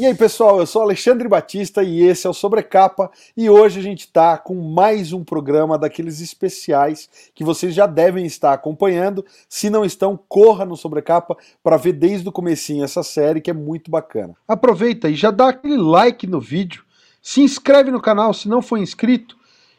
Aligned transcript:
E 0.00 0.06
aí, 0.06 0.14
pessoal, 0.14 0.58
eu 0.58 0.64
sou 0.64 0.80
Alexandre 0.80 1.28
Batista 1.28 1.82
e 1.82 2.00
esse 2.00 2.26
é 2.26 2.30
o 2.30 2.32
Sobrecapa. 2.32 3.10
E 3.36 3.50
hoje 3.50 3.80
a 3.80 3.82
gente 3.82 4.06
está 4.06 4.38
com 4.38 4.54
mais 4.54 5.12
um 5.12 5.22
programa 5.22 5.76
daqueles 5.76 6.22
especiais 6.22 7.06
que 7.34 7.44
vocês 7.44 7.74
já 7.74 7.86
devem 7.86 8.24
estar 8.24 8.54
acompanhando. 8.54 9.22
Se 9.46 9.68
não 9.68 9.84
estão, 9.84 10.18
corra 10.26 10.64
no 10.64 10.74
Sobrecapa 10.74 11.36
para 11.62 11.76
ver 11.76 11.92
desde 11.92 12.26
o 12.26 12.32
comecinho 12.32 12.82
essa 12.82 13.02
série 13.02 13.42
que 13.42 13.50
é 13.50 13.52
muito 13.52 13.90
bacana. 13.90 14.34
Aproveita 14.48 15.06
e 15.10 15.14
já 15.14 15.30
dá 15.30 15.50
aquele 15.50 15.76
like 15.76 16.26
no 16.26 16.40
vídeo, 16.40 16.82
se 17.20 17.42
inscreve 17.42 17.90
no 17.90 18.00
canal 18.00 18.32
se 18.32 18.48
não 18.48 18.62
for 18.62 18.78
inscrito 18.78 19.36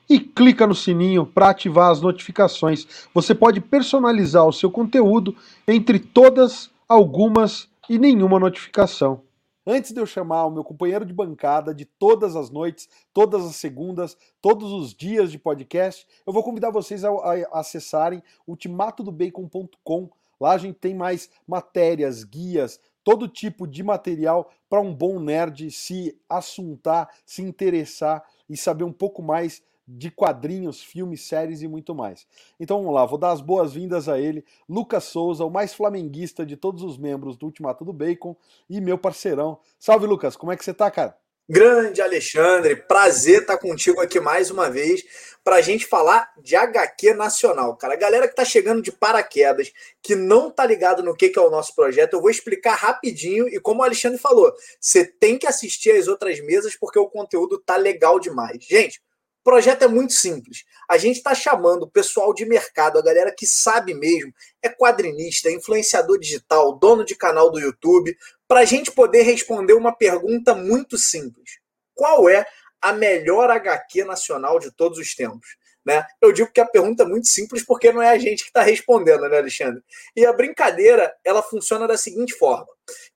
e 0.08 0.20
clica 0.20 0.68
no 0.68 0.76
sininho 0.76 1.26
para 1.26 1.50
ativar 1.50 1.90
as 1.90 2.00
notificações. 2.00 2.86
Você 3.12 3.34
pode 3.34 3.60
personalizar 3.60 4.46
o 4.46 4.54
seu 4.54 4.70
conteúdo 4.70 5.36
entre 5.68 5.98
todas, 5.98 6.70
algumas 6.88 7.68
e 7.90 7.98
nenhuma 7.98 8.40
notificação. 8.40 9.24
Antes 9.66 9.92
de 9.92 10.00
eu 10.00 10.08
chamar 10.08 10.46
o 10.46 10.52
meu 10.52 10.64
companheiro 10.64 11.06
de 11.06 11.14
bancada 11.14 11.74
de 11.74 11.86
todas 11.86 12.36
as 12.36 12.50
noites, 12.50 12.90
todas 13.14 13.46
as 13.46 13.56
segundas, 13.56 14.18
todos 14.42 14.72
os 14.72 14.92
dias 14.92 15.32
de 15.32 15.38
podcast, 15.38 16.08
eu 16.26 16.34
vou 16.34 16.44
convidar 16.44 16.72
vocês 16.72 17.06
a, 17.06 17.12
acessarem 17.54 18.24
ultimatodobacon.com. 18.48 20.10
Lá 20.40 20.54
a 20.54 20.58
gente 20.58 20.80
tem 20.80 20.96
mais 20.96 21.30
matérias, 21.48 22.24
guias, 22.24 22.80
todo 23.04 23.28
tipo 23.28 23.68
de 23.68 23.84
material 23.84 24.50
para 24.68 24.82
um 24.82 24.96
bom 24.96 25.20
nerd 25.20 25.70
se 25.70 26.20
assuntar, 26.28 27.10
se 27.24 27.44
interessar 27.44 28.24
e 28.50 28.58
saber 28.58 28.84
um 28.84 28.94
pouco 28.94 29.22
mais 29.22 29.62
de 29.98 30.10
quadrinhos, 30.10 30.82
filmes, 30.82 31.22
séries 31.22 31.62
e 31.62 31.68
muito 31.68 31.94
mais. 31.94 32.26
Então 32.60 32.78
vamos 32.78 32.94
lá, 32.94 33.06
vou 33.06 33.18
dar 33.18 33.32
as 33.32 33.42
boas-vindas 33.42 34.08
a 34.08 34.20
ele, 34.20 34.46
Lucas 34.68 35.06
Souza, 35.06 35.44
o 35.44 35.50
mais 35.50 35.74
flamenguista 35.74 36.46
de 36.46 36.56
todos 36.56 36.84
os 36.84 36.98
membros 36.98 37.36
do 37.36 37.46
Ultimato 37.46 37.84
do 37.84 37.92
Bacon 37.92 38.36
e 38.70 38.80
meu 38.80 38.98
parceirão. 38.98 39.60
Salve 39.78 40.06
Lucas, 40.06 40.36
como 40.36 40.52
é 40.52 40.58
que 40.58 40.64
você 40.64 40.74
tá, 40.74 40.90
cara? 40.90 41.18
Grande 41.50 42.02
Alexandre, 42.02 42.78
prazer 42.78 43.42
estar 43.42 43.58
contigo 43.58 44.00
aqui 44.00 44.22
mais 44.22 44.50
uma 44.50 44.70
vez 44.70 45.04
para 45.44 45.58
a 45.58 45.62
gente 45.62 45.86
falar 45.86 46.32
de 46.42 46.56
HQ 46.56 47.14
nacional, 47.14 47.76
cara. 47.76 47.94
A 47.94 47.98
galera 47.98 48.28
que 48.28 48.36
tá 48.36 48.46
chegando 48.46 48.82
de 48.82 48.90
paraquedas, 48.92 49.70
que 50.02 50.16
não 50.16 50.50
tá 50.50 50.66
ligado 50.66 51.04
no 51.04 51.14
que, 51.14 51.28
que 51.28 51.38
é 51.38 51.42
o 51.42 51.50
nosso 51.50 51.76
projeto, 51.76 52.14
eu 52.14 52.22
vou 52.22 52.30
explicar 52.30 52.76
rapidinho 52.76 53.50
e 53.50 53.60
como 53.60 53.82
o 53.82 53.84
Alexandre 53.84 54.18
falou, 54.18 54.54
você 54.80 55.04
tem 55.04 55.38
que 55.38 55.48
assistir 55.48 55.92
as 55.92 56.08
outras 56.08 56.40
mesas 56.40 56.78
porque 56.78 57.00
o 57.00 57.10
conteúdo 57.10 57.60
tá 57.60 57.76
legal 57.76 58.18
demais. 58.18 58.64
Gente, 58.64 59.02
o 59.42 59.44
projeto 59.44 59.84
é 59.84 59.88
muito 59.88 60.14
simples. 60.14 60.64
A 60.88 60.98
gente 60.98 61.18
está 61.18 61.34
chamando 61.34 61.84
o 61.84 61.90
pessoal 61.90 62.32
de 62.32 62.46
mercado, 62.46 63.00
a 63.00 63.02
galera 63.02 63.34
que 63.36 63.48
sabe 63.48 63.92
mesmo, 63.96 64.32
é 64.62 64.70
quadrinista, 64.70 65.50
influenciador 65.50 66.20
digital, 66.20 66.78
dono 66.78 67.04
de 67.04 67.16
canal 67.16 67.50
do 67.50 67.60
YouTube, 67.60 68.16
para 68.48 68.60
a 68.60 68.66
gente 68.66 68.92
poder 68.92 69.24
responder 69.24 69.74
uma 69.74 69.92
pergunta 69.92 70.54
muito 70.54 70.96
simples: 70.96 71.60
qual 71.96 72.30
é 72.30 72.46
a 72.80 72.94
melhor 72.94 73.50
HQ 73.50 74.06
nacional 74.06 74.60
de 74.60 74.72
todos 74.72 75.00
os 75.00 75.16
tempos? 75.16 75.58
Né? 75.84 76.06
Eu 76.22 76.32
digo 76.32 76.52
que 76.52 76.62
a 76.62 76.66
pergunta 76.66 77.02
é 77.02 77.08
muito 77.08 77.28
simples 77.28 77.66
porque 77.66 77.92
não 77.92 78.04
é 78.04 78.10
a 78.12 78.20
gente 78.20 78.44
que 78.44 78.50
está 78.50 78.62
respondendo, 78.62 79.28
né, 79.28 79.40
Alexandre? 79.40 79.82
E 80.16 80.24
a 80.24 80.32
brincadeira 80.32 81.12
ela 81.24 81.42
funciona 81.42 81.88
da 81.88 81.98
seguinte 81.98 82.36
forma: 82.36 82.68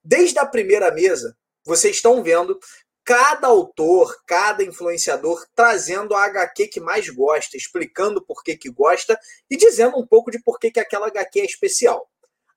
desde 0.03 0.39
a 0.39 0.45
primeira 0.45 0.89
mesa, 0.89 1.37
vocês 1.63 1.97
estão 1.97 2.23
vendo 2.23 2.59
cada 3.05 3.47
autor, 3.47 4.17
cada 4.25 4.63
influenciador 4.63 5.45
trazendo 5.53 6.15
a 6.15 6.25
HQ 6.25 6.67
que 6.69 6.79
mais 6.79 7.07
gosta, 7.07 7.55
explicando 7.55 8.19
por 8.19 8.43
que, 8.43 8.57
que 8.57 8.69
gosta 8.69 9.17
e 9.47 9.55
dizendo 9.55 9.95
um 9.97 10.07
pouco 10.07 10.31
de 10.31 10.41
por 10.41 10.59
que, 10.59 10.71
que 10.71 10.79
aquela 10.79 11.07
HQ 11.07 11.39
é 11.39 11.45
especial. 11.45 12.09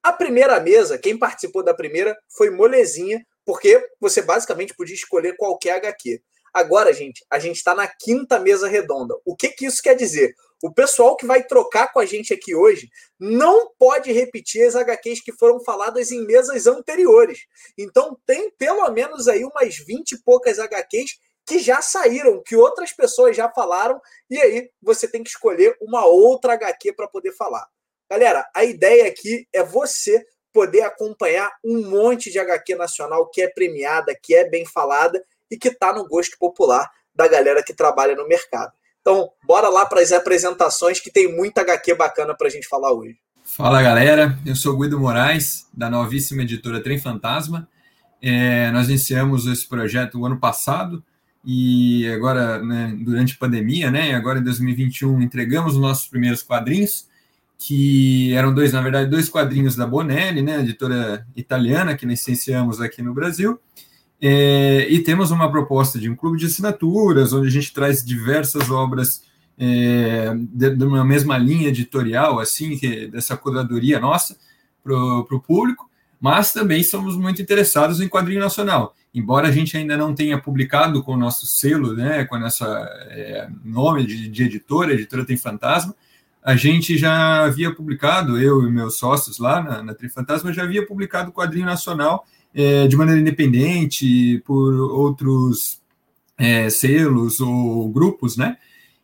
A 0.03 0.11
primeira 0.11 0.59
mesa, 0.59 0.97
quem 0.97 1.19
participou 1.19 1.63
da 1.63 1.75
primeira 1.75 2.17
foi 2.35 2.49
molezinha, 2.49 3.23
porque 3.45 3.91
você 4.01 4.23
basicamente 4.23 4.75
podia 4.75 4.95
escolher 4.95 5.37
qualquer 5.37 5.73
HQ. 5.73 6.23
Agora, 6.55 6.95
gente, 6.95 7.25
a 7.29 7.39
gente 7.39 7.57
está 7.57 7.75
na 7.75 7.87
quinta 7.87 8.39
mesa 8.39 8.67
redonda. 8.67 9.15
O 9.27 9.37
que, 9.37 9.51
que 9.51 9.67
isso 9.67 9.83
quer 9.83 9.95
dizer? 9.95 10.35
O 10.63 10.73
pessoal 10.73 11.17
que 11.17 11.25
vai 11.25 11.45
trocar 11.45 11.93
com 11.93 12.01
a 12.01 12.07
gente 12.07 12.35
aqui 12.35 12.55
hoje 12.55 12.89
não 13.19 13.71
pode 13.79 14.11
repetir 14.11 14.67
as 14.67 14.75
HQs 14.75 15.21
que 15.21 15.33
foram 15.33 15.63
faladas 15.63 16.11
em 16.11 16.27
mesas 16.27 16.67
anteriores. 16.67 17.47
Então 17.77 18.19
tem 18.27 18.51
pelo 18.51 18.91
menos 18.91 19.29
aí 19.29 19.45
umas 19.45 19.77
20 19.77 20.13
e 20.13 20.23
poucas 20.23 20.59
HQs 20.59 21.17
que 21.47 21.59
já 21.61 21.81
saíram, 21.81 22.43
que 22.45 22.57
outras 22.57 22.93
pessoas 22.93 23.35
já 23.35 23.49
falaram, 23.49 23.99
e 24.29 24.39
aí 24.39 24.71
você 24.83 25.09
tem 25.09 25.23
que 25.23 25.31
escolher 25.31 25.75
uma 25.81 26.05
outra 26.05 26.53
HQ 26.53 26.93
para 26.93 27.09
poder 27.09 27.33
falar. 27.33 27.67
Galera, 28.11 28.47
a 28.55 28.65
ideia 28.65 29.09
aqui 29.09 29.49
é 29.53 29.63
você 29.63 30.27
poder 30.53 30.83
acompanhar 30.83 31.51
um 31.65 31.89
monte 31.89 32.31
de 32.31 32.39
HQ 32.39 32.75
nacional 32.75 33.31
que 33.31 33.41
é 33.41 33.49
premiada, 33.49 34.15
que 34.23 34.35
é 34.35 34.49
bem 34.49 34.67
falada 34.67 35.25
e 35.51 35.57
que 35.57 35.69
está 35.69 35.93
no 35.93 36.07
gosto 36.07 36.37
popular 36.37 36.91
da 37.15 37.27
galera 37.27 37.63
que 37.63 37.73
trabalha 37.73 38.15
no 38.15 38.27
mercado. 38.29 38.73
Então, 39.09 39.31
bora 39.47 39.71
lá 39.71 39.87
para 39.87 40.03
as 40.03 40.13
apresentações 40.13 41.01
que 41.01 41.11
tem 41.11 41.35
muita 41.35 41.63
HQ 41.63 41.95
bacana 41.95 42.35
para 42.35 42.47
a 42.47 42.51
gente 42.51 42.69
falar 42.69 42.93
hoje. 42.93 43.17
Fala 43.43 43.83
galera, 43.83 44.39
eu 44.45 44.55
sou 44.55 44.79
Guido 44.79 45.01
Moraes, 45.01 45.67
da 45.73 45.89
novíssima 45.89 46.43
editora 46.43 46.83
Trem 46.83 46.99
Fantasma. 46.99 47.67
É, 48.21 48.71
nós 48.71 48.91
iniciamos 48.91 49.47
esse 49.47 49.67
projeto 49.67 50.21
o 50.21 50.27
ano 50.27 50.39
passado 50.39 51.03
e 51.43 52.07
agora, 52.11 52.63
né, 52.63 52.95
durante 53.01 53.33
a 53.33 53.39
pandemia, 53.39 53.91
né, 53.91 54.15
agora 54.15 54.41
em 54.41 54.45
2021, 54.45 55.23
entregamos 55.23 55.73
os 55.73 55.81
nossos 55.81 56.07
primeiros 56.07 56.43
quadrinhos, 56.43 57.09
que 57.59 58.35
eram 58.35 58.53
dois, 58.53 58.75
na 58.75 58.83
verdade, 58.83 59.09
dois 59.09 59.31
quadrinhos 59.31 59.75
da 59.75 59.87
Bonelli, 59.87 60.43
né, 60.43 60.61
editora 60.61 61.27
italiana 61.35 61.97
que 61.97 62.05
licenciamos 62.05 62.79
aqui 62.79 63.01
no 63.01 63.15
Brasil. 63.15 63.59
É, 64.21 64.87
e 64.91 65.01
temos 65.03 65.31
uma 65.31 65.51
proposta 65.51 65.99
de 65.99 66.09
um 66.09 66.17
clube 66.17 66.39
de 66.39 66.47
assinaturas, 66.47 67.33
onde 67.33 67.49
a 67.49 67.51
gente 67.51 67.73
traz 67.73 68.05
diversas 68.05 68.71
obras 68.71 69.23
é, 69.57 70.35
de, 70.35 70.77
de, 70.77 70.85
uma 70.85 71.05
mesma 71.05 71.39
linha 71.39 71.69
editorial, 71.69 72.41
assim, 72.41 72.77
que, 72.77 73.07
dessa 73.09 73.37
curadoria 73.37 74.01
nossa 74.01 74.37
para 74.83 74.95
o 74.95 75.41
público, 75.41 75.89
mas 76.21 76.53
também 76.53 76.83
somos 76.83 77.17
muito 77.17 77.41
interessados 77.41 78.01
em 78.01 78.09
quadrinho 78.09 78.41
nacional. 78.41 78.95
Embora 79.15 79.49
a 79.49 79.53
gente 79.53 79.77
ainda 79.77 79.97
não 79.97 80.15
tenha 80.15 80.41
publicado 80.41 81.03
com 81.03 81.15
o 81.15 81.17
nosso 81.17 81.47
selo, 81.47 81.95
né, 81.95 82.25
com 82.25 82.39
nosso 82.39 82.65
é, 82.65 83.49
nome 83.65 84.05
de, 84.05 84.29
de 84.29 84.45
editora, 84.45 84.93
editora 84.93 85.25
Tem 85.25 85.37
Fantasma, 85.37 85.95
a 86.43 86.57
gente 86.57 86.97
já 86.97 87.45
havia 87.45 87.75
publicado, 87.75 88.41
eu 88.41 88.67
e 88.67 88.71
meus 88.71 88.97
sócios 88.97 89.39
lá 89.39 89.63
na, 89.63 89.83
na 89.83 89.95
Trifantasma, 89.95 90.53
já 90.53 90.63
havia 90.63 90.87
publicado 90.87 91.33
quadrinho 91.33 91.67
nacional 91.67 92.25
é, 92.55 92.87
de 92.87 92.97
maneira 92.97 93.21
independente, 93.21 94.43
por 94.45 94.75
outros 94.75 95.81
é, 96.37 96.71
selos 96.71 97.41
ou 97.41 97.89
grupos, 97.89 98.37
né? 98.37 98.57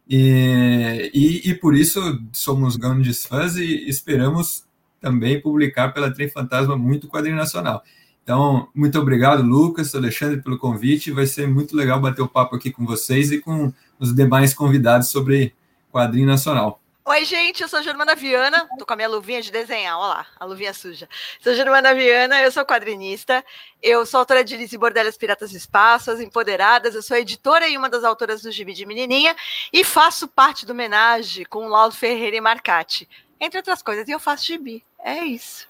E, 0.08 1.10
e, 1.14 1.50
e, 1.50 1.54
por 1.54 1.74
isso 1.74 2.00
somos 2.32 2.76
grandes 2.76 3.24
fãs 3.24 3.56
e 3.56 3.88
esperamos 3.88 4.64
também 5.00 5.40
publicar 5.40 5.92
pela 5.92 6.12
Trem 6.12 6.28
Fantasma 6.28 6.76
muito 6.76 7.08
quadrinho 7.08 7.36
nacional. 7.36 7.82
Então, 8.22 8.68
muito 8.74 8.98
obrigado, 8.98 9.42
Lucas, 9.42 9.94
Alexandre, 9.94 10.42
pelo 10.42 10.58
convite. 10.58 11.10
Vai 11.10 11.26
ser 11.26 11.46
muito 11.46 11.76
legal 11.76 12.00
bater 12.00 12.22
o 12.22 12.28
papo 12.28 12.56
aqui 12.56 12.70
com 12.70 12.86
vocês 12.86 13.30
e 13.30 13.38
com 13.38 13.72
os 13.98 14.14
demais 14.14 14.54
convidados 14.54 15.08
sobre 15.08 15.54
quadrinho 15.92 16.26
nacional. 16.26 16.80
Oi, 17.06 17.22
gente, 17.26 17.62
eu 17.62 17.68
sou 17.68 17.82
Germana 17.82 18.14
Viana, 18.14 18.66
tô 18.78 18.86
com 18.86 18.94
a 18.94 18.96
minha 18.96 19.08
luvinha 19.08 19.42
de 19.42 19.52
desenhar, 19.52 19.98
olha 19.98 20.08
lá, 20.08 20.26
a 20.40 20.44
luvinha 20.46 20.72
suja. 20.72 21.06
Sou 21.38 21.52
Germana 21.52 21.94
Viana, 21.94 22.40
eu 22.40 22.50
sou 22.50 22.64
quadrinista, 22.64 23.44
eu 23.82 24.06
sou 24.06 24.20
autora 24.20 24.42
de 24.42 24.56
Liz 24.56 24.72
Bordelas 24.72 25.14
Piratas 25.14 25.50
do 25.50 25.56
Espaço, 25.58 26.10
As 26.10 26.18
Empoderadas, 26.18 26.94
eu 26.94 27.02
sou 27.02 27.14
editora 27.18 27.68
e 27.68 27.76
uma 27.76 27.90
das 27.90 28.04
autoras 28.04 28.40
do 28.40 28.50
Gibi 28.50 28.72
de 28.72 28.86
Menininha. 28.86 29.36
E 29.70 29.84
faço 29.84 30.26
parte 30.26 30.64
do 30.64 30.72
homenagem 30.72 31.44
com 31.44 31.68
Laudo 31.68 31.94
Ferreira 31.94 32.36
e 32.36 32.40
Marcati, 32.40 33.06
entre 33.38 33.58
outras 33.58 33.82
coisas, 33.82 34.08
e 34.08 34.10
eu 34.10 34.18
faço 34.18 34.46
gibi, 34.46 34.82
é 34.98 35.18
isso. 35.26 35.68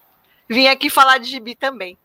Vim 0.49 0.69
aqui 0.69 0.89
falar 0.89 1.19
de 1.19 1.29
gibi 1.29 1.57
também. 1.57 1.99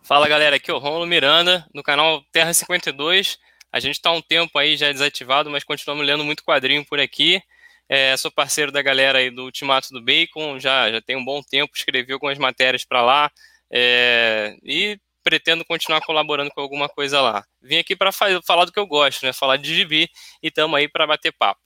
Fala, 0.00 0.28
galera, 0.28 0.54
aqui 0.54 0.70
é 0.70 0.74
o 0.74 0.78
Romulo 0.78 1.08
Miranda, 1.08 1.66
no 1.74 1.82
canal 1.82 2.22
Terra 2.30 2.54
52, 2.54 3.36
a 3.72 3.80
gente 3.80 3.96
está 3.96 4.12
um 4.12 4.22
tempo 4.22 4.56
aí 4.60 4.76
já 4.76 4.92
desativado, 4.92 5.50
mas 5.50 5.64
continuamos 5.64 6.06
lendo 6.06 6.22
muito 6.22 6.44
quadrinho 6.44 6.84
por 6.84 7.00
aqui, 7.00 7.42
é, 7.90 8.16
sou 8.16 8.30
parceiro 8.30 8.70
da 8.70 8.80
galera 8.80 9.18
aí 9.18 9.30
do 9.30 9.42
Ultimato 9.42 9.88
do 9.90 10.00
Bacon, 10.00 10.60
já, 10.60 10.88
já 10.92 11.02
tem 11.02 11.16
um 11.16 11.24
bom 11.24 11.42
tempo, 11.42 11.72
escrevi 11.74 12.12
algumas 12.12 12.38
matérias 12.38 12.84
para 12.84 13.02
lá 13.02 13.28
é, 13.68 14.56
e 14.62 14.96
pretendo 15.24 15.64
continuar 15.64 16.00
colaborando 16.02 16.52
com 16.52 16.60
alguma 16.60 16.88
coisa 16.88 17.20
lá. 17.20 17.44
Vim 17.60 17.78
aqui 17.78 17.96
para 17.96 18.12
falar 18.12 18.64
do 18.64 18.70
que 18.70 18.78
eu 18.78 18.86
gosto, 18.86 19.26
né? 19.26 19.32
Falar 19.32 19.56
de 19.56 19.74
gibi 19.74 20.08
e 20.40 20.46
estamos 20.46 20.78
aí 20.78 20.88
para 20.88 21.04
bater 21.04 21.34
papo. 21.36 21.60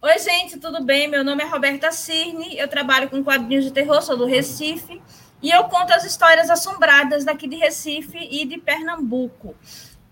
Oi, 0.00 0.16
gente, 0.20 0.60
tudo 0.60 0.80
bem? 0.80 1.08
Meu 1.08 1.24
nome 1.24 1.42
é 1.42 1.46
Roberta 1.46 1.90
Cirne, 1.90 2.56
eu 2.56 2.68
trabalho 2.68 3.10
com 3.10 3.24
quadrinhos 3.24 3.64
de 3.64 3.72
terror, 3.72 4.00
sou 4.00 4.16
do 4.16 4.26
Recife, 4.26 5.02
e 5.42 5.50
eu 5.50 5.64
conto 5.64 5.92
as 5.92 6.04
histórias 6.04 6.50
assombradas 6.50 7.24
daqui 7.24 7.48
de 7.48 7.56
Recife 7.56 8.18
e 8.18 8.44
de 8.44 8.58
Pernambuco. 8.58 9.56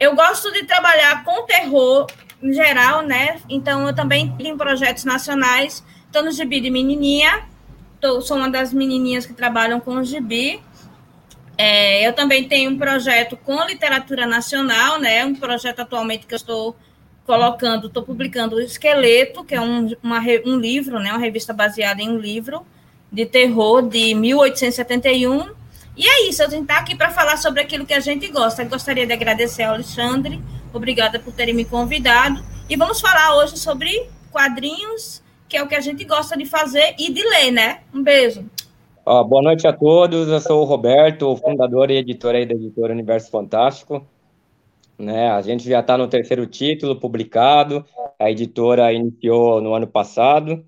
Eu 0.01 0.17
gosto 0.17 0.51
de 0.51 0.65
trabalhar 0.65 1.23
com 1.23 1.47
terror 1.47 2.07
em 2.43 2.53
geral, 2.53 3.03
né? 3.03 3.41
Então, 3.49 3.87
eu 3.87 3.95
também 3.95 4.33
tenho 4.37 4.57
projetos 4.57 5.05
nacionais. 5.05 5.85
Estou 6.07 6.23
no 6.23 6.33
Gibi 6.33 6.61
de 6.61 6.71
Menininha, 6.71 7.45
tô, 8.01 8.21
sou 8.21 8.37
uma 8.37 8.51
das 8.51 8.73
menininhas 8.73 9.25
que 9.25 9.33
trabalham 9.33 9.81
com 9.81 9.95
o 9.95 10.05
Gibi. 10.05 10.61
É, 11.57 12.07
eu 12.07 12.13
também 12.13 12.49
tenho 12.49 12.71
um 12.71 12.79
projeto 12.79 13.37
com 13.37 13.65
literatura 13.65 14.27
nacional, 14.27 14.99
né? 14.99 15.25
Um 15.25 15.35
projeto 15.35 15.81
atualmente 15.81 16.27
que 16.27 16.35
eu 16.35 16.37
estou 16.37 16.77
colocando, 17.25 17.87
estou 17.87 18.03
publicando 18.03 18.57
o 18.57 18.61
Esqueleto, 18.61 19.45
que 19.45 19.55
é 19.55 19.61
um, 19.61 19.95
uma, 20.03 20.21
um 20.45 20.57
livro, 20.59 20.99
né? 20.99 21.11
Uma 21.11 21.21
revista 21.21 21.53
baseada 21.53 22.03
em 22.03 22.11
um 22.11 22.19
livro 22.19 22.67
de 23.11 23.27
terror 23.27 23.83
de 23.83 24.15
1871. 24.15 25.51
E 25.97 26.09
é 26.09 26.29
isso, 26.29 26.43
gente 26.45 26.63
está 26.63 26.79
aqui 26.79 26.97
para 26.97 27.11
falar 27.11 27.37
sobre 27.37 27.61
aquilo 27.61 27.85
que 27.85 27.93
a 27.93 28.01
gente 28.01 28.27
gosta. 28.29 28.63
Eu 28.63 28.69
gostaria 28.69 29.07
de 29.07 29.13
agradecer 29.13 29.63
ao 29.63 29.75
Alexandre, 29.75 30.43
obrigada 30.77 31.19
por 31.19 31.33
terem 31.33 31.55
me 31.55 31.65
convidado. 31.65 32.43
E 32.69 32.77
vamos 32.77 33.01
falar 33.01 33.37
hoje 33.37 33.59
sobre 33.59 34.09
quadrinhos, 34.31 35.23
que 35.49 35.57
é 35.57 35.63
o 35.63 35.69
que 35.69 35.75
a 35.75 35.81
gente 35.81 36.05
gosta 36.05 36.37
de 36.37 36.47
fazer 36.47 36.95
e 36.99 37.13
de 37.13 37.23
ler, 37.23 37.51
né? 37.51 37.83
Um 37.95 38.03
beijo. 38.03 38.45
Uh, 39.05 39.25
boa 39.25 39.43
noite 39.43 39.67
a 39.67 39.73
todos, 39.73 40.29
eu 40.29 40.41
sou 40.41 40.63
o 40.63 40.65
Roberto, 40.65 41.37
fundador 41.37 41.91
e 41.91 41.97
editor 41.97 42.37
aí 42.37 42.47
da 42.47 42.55
editora 42.55 42.93
Universo 42.93 43.31
Fantástico. 43.31 44.07
Né, 44.99 45.29
a 45.29 45.43
gente 45.43 45.69
já 45.69 45.81
está 45.81 45.99
no 45.99 46.07
terceiro 46.07 46.47
título 46.47 46.99
publicado, 47.01 47.85
a 48.19 48.31
editora 48.31 48.93
iniciou 48.93 49.61
no 49.61 49.75
ano 49.75 49.87
passado. 49.89 50.65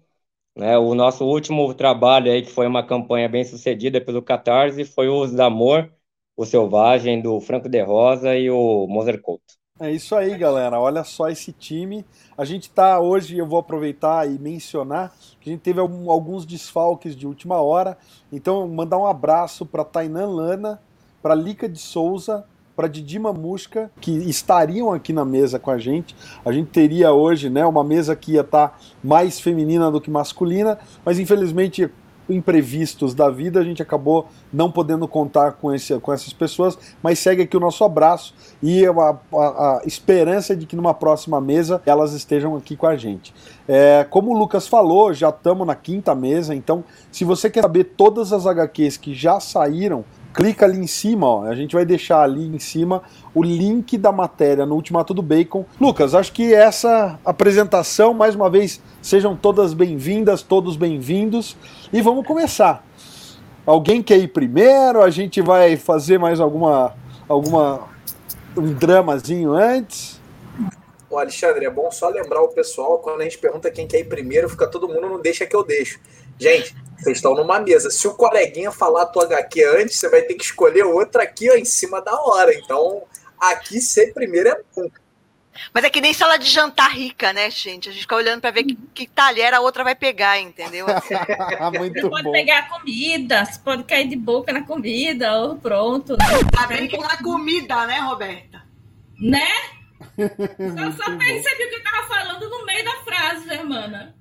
Né, 0.56 0.76
o 0.78 0.94
nosso 0.94 1.24
último 1.24 1.72
trabalho 1.74 2.30
aí, 2.32 2.42
que 2.42 2.50
foi 2.50 2.66
uma 2.66 2.84
campanha 2.84 3.28
bem 3.28 3.44
sucedida 3.44 4.00
pelo 4.00 4.22
Catarse, 4.22 4.84
foi 4.84 5.08
o 5.08 5.20
Os 5.20 5.32
da 5.32 5.46
Amor, 5.46 5.92
o 6.36 6.44
Selvagem, 6.44 7.22
do 7.22 7.40
Franco 7.40 7.68
de 7.68 7.80
Rosa 7.82 8.36
e 8.36 8.50
o 8.50 8.86
Moser 8.88 9.20
Couto. 9.20 9.54
É 9.80 9.90
isso 9.90 10.14
aí, 10.14 10.38
galera. 10.38 10.78
Olha 10.78 11.02
só 11.02 11.28
esse 11.28 11.50
time. 11.50 12.06
A 12.38 12.44
gente 12.44 12.68
está 12.68 13.00
hoje, 13.00 13.36
eu 13.36 13.44
vou 13.44 13.58
aproveitar 13.58 14.24
e 14.24 14.38
mencionar 14.38 15.12
que 15.40 15.50
a 15.50 15.52
gente 15.52 15.62
teve 15.62 15.80
alguns 15.80 16.46
desfalques 16.46 17.16
de 17.16 17.26
última 17.26 17.60
hora. 17.60 17.98
Então, 18.32 18.68
mandar 18.68 18.98
um 18.98 19.04
abraço 19.04 19.66
para 19.66 19.84
Tainan 19.84 20.28
Lana, 20.28 20.80
para 21.20 21.34
Lica 21.34 21.68
de 21.68 21.80
Souza, 21.80 22.44
para 22.76 22.86
Didi 22.86 23.18
Mamusca, 23.18 23.90
que 24.00 24.12
estariam 24.12 24.92
aqui 24.92 25.12
na 25.12 25.24
mesa 25.24 25.58
com 25.58 25.72
a 25.72 25.78
gente. 25.78 26.14
A 26.44 26.52
gente 26.52 26.70
teria 26.70 27.12
hoje 27.12 27.50
né, 27.50 27.66
uma 27.66 27.82
mesa 27.82 28.14
que 28.14 28.34
ia 28.34 28.42
estar 28.42 28.68
tá 28.68 28.78
mais 29.02 29.40
feminina 29.40 29.90
do 29.90 30.00
que 30.00 30.08
masculina, 30.08 30.78
mas 31.04 31.18
infelizmente 31.18 31.90
imprevistos 32.28 33.14
da 33.14 33.28
vida, 33.28 33.60
a 33.60 33.64
gente 33.64 33.82
acabou 33.82 34.28
não 34.52 34.70
podendo 34.70 35.06
contar 35.06 35.52
com, 35.52 35.72
esse, 35.72 35.98
com 36.00 36.12
essas 36.12 36.32
pessoas, 36.32 36.78
mas 37.02 37.18
segue 37.18 37.42
aqui 37.42 37.56
o 37.56 37.60
nosso 37.60 37.84
abraço 37.84 38.34
e 38.62 38.86
a, 38.86 38.90
a, 38.90 39.16
a 39.36 39.82
esperança 39.84 40.56
de 40.56 40.66
que 40.66 40.76
numa 40.76 40.94
próxima 40.94 41.40
mesa 41.40 41.82
elas 41.84 42.12
estejam 42.12 42.56
aqui 42.56 42.76
com 42.76 42.86
a 42.86 42.96
gente. 42.96 43.34
É, 43.68 44.06
como 44.08 44.32
o 44.32 44.38
Lucas 44.38 44.66
falou, 44.68 45.12
já 45.12 45.28
estamos 45.28 45.66
na 45.66 45.74
quinta 45.74 46.14
mesa, 46.14 46.54
então 46.54 46.84
se 47.10 47.24
você 47.24 47.50
quer 47.50 47.62
saber 47.62 47.84
todas 47.96 48.32
as 48.32 48.46
HQs 48.46 48.96
que 48.96 49.14
já 49.14 49.40
saíram, 49.40 50.04
clica 50.34 50.66
ali 50.66 50.78
em 50.78 50.86
cima, 50.86 51.26
ó, 51.26 51.44
a 51.44 51.54
gente 51.54 51.74
vai 51.74 51.84
deixar 51.84 52.20
ali 52.20 52.44
em 52.44 52.58
cima 52.58 53.02
o 53.32 53.42
link 53.42 53.96
da 53.96 54.10
matéria 54.10 54.66
no 54.66 54.74
Ultimato 54.74 55.14
do 55.14 55.22
Bacon. 55.22 55.64
Lucas, 55.80 56.14
acho 56.14 56.32
que 56.32 56.52
essa 56.52 57.18
apresentação, 57.24 58.12
mais 58.12 58.34
uma 58.34 58.50
vez, 58.50 58.82
sejam 59.00 59.36
todas 59.36 59.72
bem-vindas, 59.72 60.42
todos 60.42 60.76
bem-vindos, 60.76 61.56
e 61.92 62.02
vamos 62.02 62.26
começar. 62.26 62.84
Alguém 63.64 64.02
quer 64.02 64.18
ir 64.18 64.28
primeiro? 64.28 65.00
A 65.00 65.08
gente 65.08 65.40
vai 65.40 65.76
fazer 65.76 66.18
mais 66.18 66.40
alguma, 66.40 66.92
alguma 67.28 67.88
um 68.56 68.72
dramazinho 68.72 69.52
antes? 69.52 70.20
Ô 71.08 71.16
Alexandre, 71.16 71.64
é 71.64 71.70
bom 71.70 71.90
só 71.92 72.08
lembrar 72.08 72.42
o 72.42 72.48
pessoal, 72.48 72.98
quando 72.98 73.20
a 73.20 73.24
gente 73.24 73.38
pergunta 73.38 73.70
quem 73.70 73.86
quer 73.86 74.00
ir 74.00 74.04
primeiro, 74.04 74.48
fica 74.48 74.66
todo 74.66 74.88
mundo, 74.88 75.08
não 75.08 75.20
deixa 75.20 75.46
que 75.46 75.54
eu 75.54 75.64
deixo. 75.64 76.00
Gente, 76.36 76.74
vocês 77.04 77.18
estão 77.18 77.34
numa 77.34 77.60
mesa. 77.60 77.90
Se 77.90 78.06
o 78.08 78.14
coleguinha 78.14 78.72
falar 78.72 79.02
a 79.02 79.06
tua 79.06 79.24
HQ 79.24 79.64
antes, 79.64 79.98
você 79.98 80.08
vai 80.08 80.22
ter 80.22 80.34
que 80.34 80.44
escolher 80.44 80.84
outra 80.84 81.22
aqui 81.22 81.50
ó, 81.50 81.54
em 81.54 81.64
cima 81.64 82.00
da 82.00 82.12
hora. 82.12 82.54
Então, 82.54 83.02
aqui 83.38 83.80
ser 83.80 84.12
primeiro 84.12 84.48
é 84.48 84.60
bom. 84.74 84.88
Mas 85.72 85.84
é 85.84 85.90
que 85.90 86.00
nem 86.00 86.12
sala 86.12 86.36
de 86.36 86.48
jantar 86.50 86.90
rica, 86.92 87.32
né, 87.32 87.48
gente? 87.50 87.88
A 87.88 87.92
gente 87.92 88.02
fica 88.02 88.16
olhando 88.16 88.40
para 88.40 88.50
ver 88.50 88.64
que, 88.64 88.74
que, 88.92 89.06
talher 89.06 89.54
a 89.54 89.60
outra 89.60 89.84
vai 89.84 89.94
pegar, 89.94 90.38
entendeu? 90.40 90.86
Muito 91.78 91.94
você 92.00 92.08
pode 92.08 92.24
bom. 92.24 92.32
pegar 92.32 92.58
a 92.58 92.68
comida, 92.68 93.44
você 93.44 93.60
pode 93.60 93.84
cair 93.84 94.08
de 94.08 94.16
boca 94.16 94.52
na 94.52 94.62
comida, 94.62 95.38
ou 95.38 95.56
pronto. 95.56 96.16
Né? 96.16 96.26
Tá 96.52 96.66
bem 96.66 96.88
que 96.88 96.98
na 96.98 97.16
comida, 97.18 97.86
né, 97.86 98.00
Roberta? 98.00 98.64
Né? 99.20 99.46
Eu 100.16 100.92
só 100.92 101.16
percebi 101.16 101.64
o 101.64 101.68
que 101.68 101.74
eu 101.74 101.82
tava 101.82 102.06
falando 102.06 102.48
no 102.48 102.64
meio 102.64 102.84
da 102.84 102.96
frase, 102.96 103.48
Germana. 103.48 104.14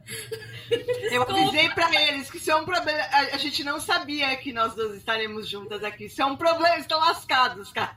Eu 1.12 1.24
avisei 1.24 1.70
para 1.70 1.94
eles 2.02 2.30
que 2.30 2.38
isso 2.38 2.52
é 2.52 2.56
um 2.56 2.66
problema. 2.66 3.00
A, 3.12 3.38
gente 3.38 3.64
não 3.64 3.80
sabia 3.80 4.36
que 4.38 4.52
nós 4.52 4.74
duas 4.74 4.96
estaremos 4.96 5.48
juntas 5.48 5.84
aqui. 5.84 6.06
Isso 6.06 6.22
é 6.22 6.26
um 6.26 6.36
problema, 6.36 6.78
estão 6.78 7.00
lascados, 7.00 7.72
cara. 7.72 7.96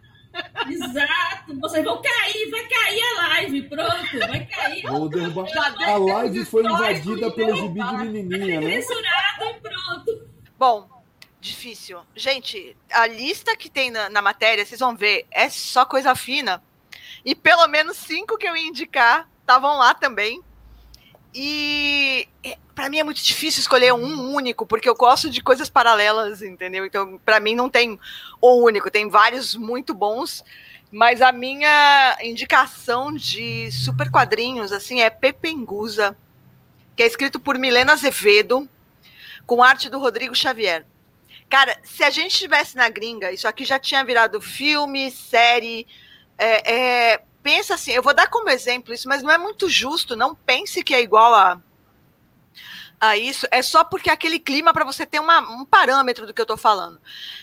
Exato, 0.68 1.58
vocês 1.60 1.84
vão 1.84 2.02
cair, 2.02 2.50
vai 2.50 2.68
cair 2.68 3.02
a 3.02 3.28
live, 3.28 3.62
pronto, 3.62 4.18
vai 4.18 4.46
cair. 4.46 4.82
Vou 4.82 5.08
derrubar. 5.08 5.48
A 5.86 5.96
live 5.96 6.44
foi 6.44 6.64
invadida 6.64 7.30
pelo 7.30 7.56
gibi 7.56 7.82
de 7.82 7.96
menininha, 7.96 8.60
né? 8.60 8.82
Censurado 8.82 9.44
e 9.44 9.60
pronto. 9.60 10.28
Bom, 10.58 10.88
difícil. 11.40 12.00
Gente, 12.14 12.76
a 12.90 13.06
lista 13.06 13.56
que 13.56 13.70
tem 13.70 13.90
na, 13.90 14.10
na 14.10 14.20
matéria, 14.20 14.64
vocês 14.64 14.80
vão 14.80 14.94
ver, 14.94 15.26
é 15.30 15.48
só 15.48 15.84
coisa 15.84 16.14
fina. 16.14 16.62
E 17.26 17.34
pelo 17.34 17.66
menos 17.66 17.96
cinco 17.96 18.38
que 18.38 18.48
eu 18.48 18.56
ia 18.56 18.68
indicar 18.68 19.28
estavam 19.40 19.76
lá 19.78 19.92
também. 19.92 20.40
E 21.34 22.28
é, 22.44 22.56
para 22.72 22.88
mim 22.88 23.00
é 23.00 23.04
muito 23.04 23.20
difícil 23.20 23.60
escolher 23.60 23.92
um 23.92 24.32
único, 24.32 24.64
porque 24.64 24.88
eu 24.88 24.94
gosto 24.94 25.28
de 25.28 25.42
coisas 25.42 25.68
paralelas, 25.68 26.40
entendeu? 26.40 26.86
Então, 26.86 27.18
para 27.24 27.40
mim 27.40 27.56
não 27.56 27.68
tem 27.68 27.98
o 28.40 28.62
único, 28.62 28.92
tem 28.92 29.08
vários 29.08 29.56
muito 29.56 29.92
bons, 29.92 30.44
mas 30.90 31.20
a 31.20 31.32
minha 31.32 32.16
indicação 32.22 33.12
de 33.12 33.72
super 33.72 34.08
quadrinhos 34.08 34.70
assim 34.70 35.00
é 35.00 35.10
Pepengusa, 35.10 36.16
que 36.94 37.02
é 37.02 37.06
escrito 37.06 37.40
por 37.40 37.58
Milena 37.58 37.92
Azevedo, 37.92 38.68
com 39.44 39.64
arte 39.64 39.90
do 39.90 39.98
Rodrigo 39.98 40.34
Xavier. 40.34 40.86
Cara, 41.48 41.76
se 41.82 42.04
a 42.04 42.10
gente 42.10 42.32
estivesse 42.32 42.76
na 42.76 42.88
gringa, 42.88 43.32
isso 43.32 43.48
aqui 43.48 43.64
já 43.64 43.80
tinha 43.80 44.04
virado 44.04 44.40
filme, 44.40 45.10
série, 45.10 45.86
é, 46.38 47.12
é, 47.12 47.22
pensa 47.42 47.74
assim, 47.74 47.92
eu 47.92 48.02
vou 48.02 48.14
dar 48.14 48.28
como 48.28 48.50
exemplo 48.50 48.92
isso, 48.92 49.08
mas 49.08 49.22
não 49.22 49.30
é 49.30 49.38
muito 49.38 49.68
justo, 49.68 50.16
não 50.16 50.34
pense 50.34 50.82
que 50.82 50.94
é 50.94 51.00
igual 51.00 51.34
a, 51.34 51.60
a 53.00 53.16
isso, 53.16 53.46
é 53.50 53.62
só 53.62 53.84
porque 53.84 54.10
é 54.10 54.12
aquele 54.12 54.38
clima 54.38 54.72
para 54.72 54.84
você 54.84 55.06
ter 55.06 55.20
uma, 55.20 55.40
um 55.40 55.64
parâmetro 55.64 56.26
do 56.26 56.34
que 56.34 56.40
eu 56.40 56.44
estou 56.44 56.56
falando. 56.56 57.00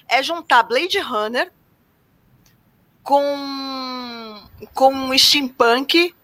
É 0.08 0.22
juntar 0.22 0.64
Blade 0.64 1.00
Runner 1.00 1.52
com, 3.04 4.44
com 4.74 5.18
steampunk, 5.18 6.16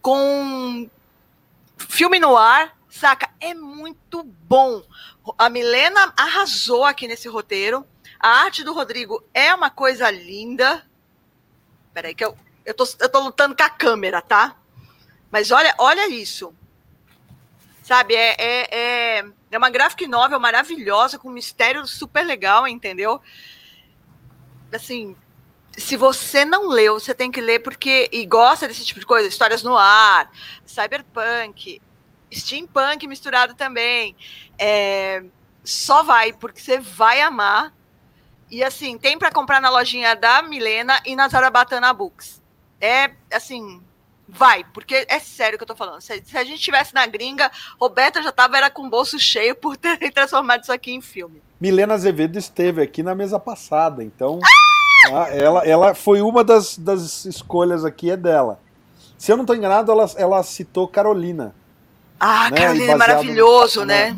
com 0.00 0.88
filme 1.76 2.18
no 2.18 2.36
ar, 2.36 2.76
saca? 2.88 3.28
É 3.40 3.54
muito 3.54 4.22
bom. 4.22 4.82
A 5.36 5.50
Milena 5.50 6.12
arrasou 6.16 6.84
aqui 6.84 7.06
nesse 7.06 7.28
roteiro. 7.28 7.86
A 8.18 8.28
arte 8.44 8.64
do 8.64 8.72
Rodrigo 8.72 9.22
é 9.32 9.54
uma 9.54 9.70
coisa 9.70 10.10
linda, 10.10 10.84
Peraí, 11.98 12.14
que 12.14 12.24
eu, 12.24 12.38
eu, 12.64 12.74
tô, 12.74 12.84
eu 13.00 13.08
tô 13.08 13.18
lutando 13.18 13.56
com 13.56 13.62
a 13.64 13.68
câmera, 13.68 14.22
tá? 14.22 14.54
Mas 15.32 15.50
olha, 15.50 15.74
olha 15.78 16.08
isso. 16.08 16.54
Sabe, 17.82 18.14
é, 18.14 18.36
é, 18.38 18.78
é, 19.18 19.24
é 19.50 19.58
uma 19.58 19.68
graphic 19.68 20.06
novel 20.06 20.38
maravilhosa, 20.38 21.18
com 21.18 21.28
mistério 21.28 21.84
super 21.88 22.24
legal, 22.24 22.68
entendeu? 22.68 23.20
Assim, 24.72 25.16
se 25.76 25.96
você 25.96 26.44
não 26.44 26.68
leu, 26.68 27.00
você 27.00 27.12
tem 27.12 27.32
que 27.32 27.40
ler 27.40 27.64
porque 27.64 28.08
e 28.12 28.24
gosta 28.24 28.68
desse 28.68 28.84
tipo 28.84 29.00
de 29.00 29.06
coisa, 29.06 29.26
histórias 29.26 29.64
no 29.64 29.76
ar, 29.76 30.30
cyberpunk, 30.64 31.82
steampunk 32.32 33.08
misturado 33.08 33.56
também. 33.56 34.14
É, 34.56 35.24
só 35.64 36.04
vai 36.04 36.32
porque 36.32 36.60
você 36.60 36.78
vai 36.78 37.20
amar 37.22 37.74
e 38.50 38.64
assim, 38.64 38.96
tem 38.96 39.18
para 39.18 39.30
comprar 39.30 39.60
na 39.60 39.70
lojinha 39.70 40.16
da 40.16 40.42
Milena 40.42 41.00
e 41.04 41.14
na 41.14 41.28
Zarabatana 41.28 41.92
Books. 41.92 42.40
É 42.80 43.10
assim, 43.32 43.82
vai, 44.28 44.64
porque 44.72 45.06
é 45.08 45.18
sério 45.18 45.58
que 45.58 45.64
eu 45.64 45.68
tô 45.68 45.76
falando. 45.76 46.00
Se, 46.00 46.22
se 46.24 46.36
a 46.36 46.44
gente 46.44 46.58
estivesse 46.58 46.94
na 46.94 47.06
gringa, 47.06 47.50
Roberta 47.80 48.22
já 48.22 48.32
tava 48.32 48.56
era 48.56 48.70
com 48.70 48.86
o 48.86 48.90
bolso 48.90 49.18
cheio 49.18 49.54
por 49.54 49.76
ter 49.76 49.98
transformado 50.12 50.62
isso 50.62 50.72
aqui 50.72 50.92
em 50.92 51.00
filme. 51.00 51.42
Milena 51.60 51.94
Azevedo 51.94 52.38
esteve 52.38 52.82
aqui 52.82 53.02
na 53.02 53.14
mesa 53.14 53.38
passada, 53.38 54.04
então 54.04 54.38
ah! 55.12 55.28
ela, 55.30 55.66
ela 55.66 55.94
foi 55.94 56.20
uma 56.20 56.44
das, 56.44 56.78
das 56.78 57.24
escolhas 57.24 57.84
aqui, 57.84 58.10
é 58.10 58.16
dela. 58.16 58.60
Se 59.16 59.32
eu 59.32 59.36
não 59.36 59.42
estou 59.42 59.56
enganado, 59.56 59.90
ela, 59.90 60.08
ela 60.16 60.42
citou 60.42 60.86
Carolina. 60.86 61.54
Ah, 62.20 62.50
né, 62.50 62.56
Carolina 62.56 62.84
e 62.84 62.88
é 62.90 62.96
maravilhoso, 62.96 63.80
no- 63.80 63.86
né? 63.86 64.16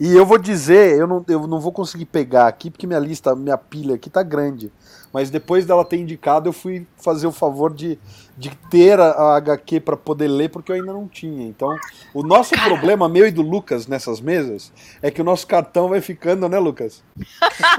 E 0.00 0.14
eu 0.14 0.26
vou 0.26 0.38
dizer, 0.38 0.98
eu 0.98 1.06
não, 1.06 1.24
eu 1.28 1.46
não 1.46 1.60
vou 1.60 1.72
conseguir 1.72 2.06
pegar 2.06 2.46
aqui, 2.48 2.70
porque 2.70 2.86
minha 2.86 2.98
lista, 2.98 3.34
minha 3.36 3.56
pilha 3.56 3.94
aqui 3.94 4.10
tá 4.10 4.22
grande. 4.22 4.72
Mas 5.12 5.30
depois 5.30 5.64
dela 5.64 5.84
ter 5.84 5.96
indicado, 5.96 6.48
eu 6.48 6.52
fui 6.52 6.86
fazer 7.02 7.26
o 7.26 7.32
favor 7.32 7.72
de, 7.72 7.98
de 8.36 8.50
ter 8.70 9.00
a, 9.00 9.12
a 9.12 9.36
HQ 9.36 9.80
para 9.80 9.96
poder 9.96 10.28
ler, 10.28 10.50
porque 10.50 10.70
eu 10.70 10.76
ainda 10.76 10.92
não 10.92 11.08
tinha. 11.08 11.46
Então, 11.46 11.74
o 12.12 12.22
nosso 12.22 12.50
problema, 12.62 13.08
meu 13.08 13.26
e 13.26 13.30
do 13.30 13.40
Lucas, 13.40 13.86
nessas 13.86 14.20
mesas, 14.20 14.70
é 15.00 15.10
que 15.10 15.22
o 15.22 15.24
nosso 15.24 15.46
cartão 15.46 15.88
vai 15.88 16.02
ficando, 16.02 16.46
né, 16.48 16.58
Lucas? 16.58 17.02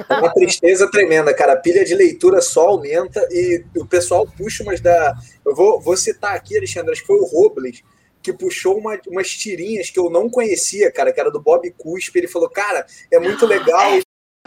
É 0.10 0.16
uma 0.18 0.34
tristeza 0.34 0.90
tremenda, 0.90 1.32
cara. 1.36 1.54
A 1.54 1.58
pilha 1.58 1.86
de 1.86 1.94
leitura 1.94 2.42
só 2.42 2.70
aumenta 2.70 3.20
e 3.30 3.64
o 3.78 3.86
pessoal 3.86 4.26
puxa 4.26 4.64
umas 4.64 4.80
da. 4.82 5.14
Eu 5.46 5.54
vou, 5.54 5.80
vou 5.80 5.96
citar 5.96 6.36
aqui, 6.36 6.58
Alexandre, 6.58 6.92
acho 6.94 7.02
que 7.02 7.08
foi 7.08 7.20
o 7.20 7.26
Robles 7.26 7.84
que 8.22 8.34
puxou 8.34 8.78
uma, 8.78 9.00
umas 9.08 9.30
tirinhas 9.30 9.90
que 9.90 10.00
eu 10.00 10.10
não 10.10 10.30
conhecia, 10.30 10.92
cara, 10.92 11.12
que 11.12 11.20
era 11.20 11.32
do 11.32 11.42
Bob 11.42 11.70
Cuspe. 11.78 12.20
Ele 12.20 12.28
falou, 12.28 12.50
cara, 12.50 12.86
é 13.12 13.20
muito 13.20 13.46
legal. 13.46 13.94
É 13.94 14.02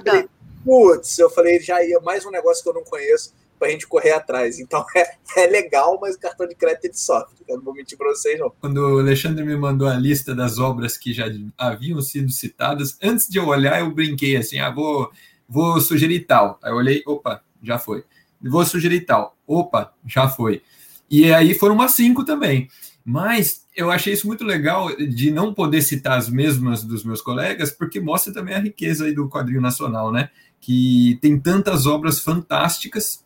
falei, 0.05 0.29
Putz, 0.65 1.19
eu 1.19 1.31
falei, 1.31 1.59
já 1.61 1.83
ia 1.83 2.01
mais 2.01 2.27
um 2.27 2.31
negócio 2.31 2.63
que 2.63 2.69
eu 2.69 2.75
não 2.75 2.85
conheço 2.85 3.33
pra 3.59 3.69
gente 3.69 3.87
correr 3.87 4.13
atrás. 4.13 4.59
Então 4.59 4.85
é, 4.97 5.15
é 5.37 5.47
legal, 5.47 5.99
mas 6.01 6.17
o 6.17 6.19
cartão 6.19 6.47
de 6.47 6.55
crédito 6.55 6.87
ele 6.87 6.95
sofre. 6.95 7.37
Eu 7.47 7.57
não 7.57 7.65
vou 7.65 7.75
mentir 7.75 7.97
pra 7.97 8.09
vocês, 8.09 8.39
não. 8.39 8.51
Quando 8.61 8.79
o 8.79 8.99
Alexandre 8.99 9.45
me 9.45 9.57
mandou 9.57 9.87
a 9.89 9.95
lista 9.95 10.35
das 10.35 10.59
obras 10.59 10.97
que 10.97 11.13
já 11.13 11.27
haviam 11.57 12.01
sido 12.01 12.31
citadas, 12.31 12.97
antes 13.03 13.29
de 13.29 13.39
eu 13.39 13.47
olhar, 13.47 13.81
eu 13.81 13.91
brinquei 13.91 14.37
assim: 14.37 14.59
ah, 14.59 14.71
vou, 14.71 15.11
vou 15.49 15.81
sugerir 15.81 16.21
tal. 16.21 16.59
Aí 16.63 16.73
eu 16.73 16.77
olhei, 16.77 17.03
opa, 17.07 17.43
já 17.63 17.79
foi. 17.79 18.05
Vou 18.43 18.65
sugerir 18.65 19.03
tal. 19.03 19.37
Opa, 19.47 19.93
já 20.07 20.29
foi. 20.29 20.63
E 21.11 21.33
aí 21.33 21.55
foram 21.55 21.75
umas 21.75 21.93
cinco 21.93 22.25
também. 22.25 22.69
Mas 23.11 23.67
eu 23.77 23.91
achei 23.91 24.13
isso 24.13 24.29
muito 24.29 24.45
legal 24.45 24.95
de 24.95 25.33
não 25.33 25.53
poder 25.53 25.83
citar 25.83 26.17
as 26.17 26.31
mesmas 26.31 26.85
dos 26.85 27.03
meus 27.03 27.21
colegas, 27.21 27.73
porque 27.73 27.99
mostra 27.99 28.33
também 28.33 28.55
a 28.55 28.61
riqueza 28.61 29.05
aí 29.05 29.13
do 29.13 29.29
quadrinho 29.29 29.61
nacional, 29.61 30.13
né? 30.13 30.31
Que 30.61 31.19
tem 31.21 31.37
tantas 31.37 31.87
obras 31.87 32.21
fantásticas 32.21 33.25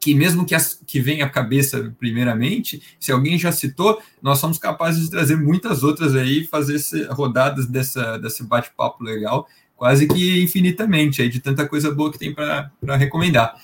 que 0.00 0.12
mesmo 0.12 0.44
que, 0.44 0.56
as, 0.56 0.76
que 0.84 0.98
venha 0.98 1.24
à 1.24 1.28
cabeça 1.28 1.94
primeiramente, 2.00 2.82
se 2.98 3.12
alguém 3.12 3.38
já 3.38 3.52
citou, 3.52 4.02
nós 4.20 4.40
somos 4.40 4.58
capazes 4.58 5.04
de 5.04 5.10
trazer 5.10 5.36
muitas 5.36 5.84
outras 5.84 6.16
aí, 6.16 6.44
fazer 6.44 6.74
esse, 6.74 7.04
rodadas 7.04 7.66
dessa, 7.66 8.18
desse 8.18 8.42
bate-papo 8.42 9.04
legal, 9.04 9.46
quase 9.76 10.08
que 10.08 10.42
infinitamente, 10.42 11.22
aí, 11.22 11.28
de 11.28 11.38
tanta 11.38 11.68
coisa 11.68 11.94
boa 11.94 12.10
que 12.10 12.18
tem 12.18 12.34
para 12.34 12.96
recomendar. 12.96 13.54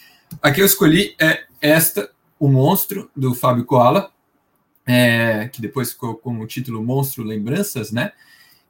Aqui 0.41 0.61
eu 0.61 0.67
escolhi 0.67 1.17
é 1.19 1.47
esta, 1.61 2.09
O 2.39 2.47
Monstro, 2.47 3.11
do 3.17 3.35
Fábio 3.35 3.65
Koala, 3.65 4.13
é, 4.89 5.49
que 5.49 5.61
depois 5.61 5.93
ficou 5.93 6.15
com 6.15 6.41
o 6.41 6.47
título 6.47 6.83
Monstro 6.83 7.23
Lembranças, 7.23 7.93
né? 7.93 8.13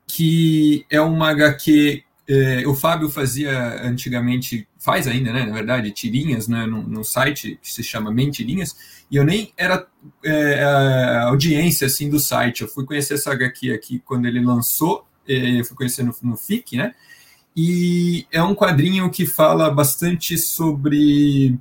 Que 0.04 0.84
é 0.90 1.00
uma 1.00 1.30
HQ. 1.30 2.02
É, 2.26 2.66
o 2.66 2.74
Fábio 2.74 3.08
fazia 3.08 3.80
antigamente, 3.82 4.66
faz 4.78 5.06
ainda, 5.06 5.32
né? 5.32 5.46
Na 5.46 5.54
verdade, 5.54 5.92
tirinhas 5.92 6.48
né, 6.48 6.66
no 6.66 7.04
site 7.04 7.56
que 7.62 7.72
se 7.72 7.84
chama 7.84 8.10
Mentirinhas, 8.10 8.76
e 9.08 9.16
eu 9.16 9.24
nem 9.24 9.52
era 9.56 9.86
é, 10.24 10.64
audiência 11.22 11.86
assim 11.86 12.10
do 12.10 12.18
site. 12.18 12.62
Eu 12.62 12.68
fui 12.68 12.84
conhecer 12.84 13.14
essa 13.14 13.32
HQ 13.32 13.72
aqui 13.72 14.02
quando 14.04 14.26
ele 14.26 14.44
lançou, 14.44 15.06
é, 15.26 15.60
eu 15.60 15.64
fui 15.64 15.76
conhecer 15.76 16.02
no, 16.02 16.14
no 16.22 16.36
FIC, 16.36 16.76
né? 16.76 16.94
E 17.56 18.26
é 18.32 18.42
um 18.42 18.54
quadrinho 18.54 19.08
que 19.08 19.24
fala 19.24 19.70
bastante 19.70 20.36
sobre 20.36 21.56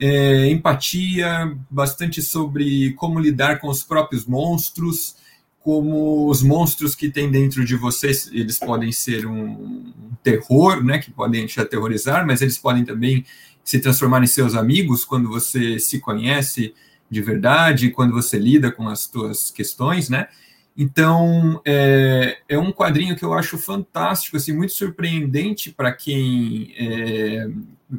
é, 0.00 0.48
empatia, 0.48 1.54
bastante 1.70 2.22
sobre 2.22 2.94
como 2.94 3.20
lidar 3.20 3.60
com 3.60 3.68
os 3.68 3.82
próprios 3.82 4.24
monstros, 4.24 5.16
como 5.60 6.28
os 6.28 6.42
monstros 6.42 6.94
que 6.94 7.10
tem 7.10 7.30
dentro 7.30 7.64
de 7.64 7.76
vocês, 7.76 8.30
eles 8.32 8.58
podem 8.58 8.90
ser 8.90 9.26
um 9.26 9.92
terror, 10.22 10.82
né, 10.82 10.98
que 10.98 11.10
podem 11.10 11.44
te 11.46 11.60
aterrorizar, 11.60 12.26
mas 12.26 12.40
eles 12.40 12.56
podem 12.56 12.82
também 12.82 13.26
se 13.62 13.78
transformar 13.78 14.22
em 14.22 14.26
seus 14.26 14.54
amigos 14.54 15.04
quando 15.04 15.28
você 15.28 15.78
se 15.78 16.00
conhece 16.00 16.74
de 17.10 17.20
verdade, 17.20 17.90
quando 17.90 18.12
você 18.12 18.38
lida 18.38 18.72
com 18.72 18.88
as 18.88 19.00
suas 19.00 19.50
questões, 19.50 20.08
né? 20.08 20.28
Então, 20.76 21.60
é, 21.64 22.38
é, 22.48 22.58
um 22.58 22.72
quadrinho 22.72 23.16
que 23.16 23.24
eu 23.24 23.34
acho 23.34 23.58
fantástico, 23.58 24.36
assim, 24.36 24.52
muito 24.52 24.72
surpreendente 24.72 25.70
para 25.70 25.92
quem 25.92 26.72
é, 26.78 27.50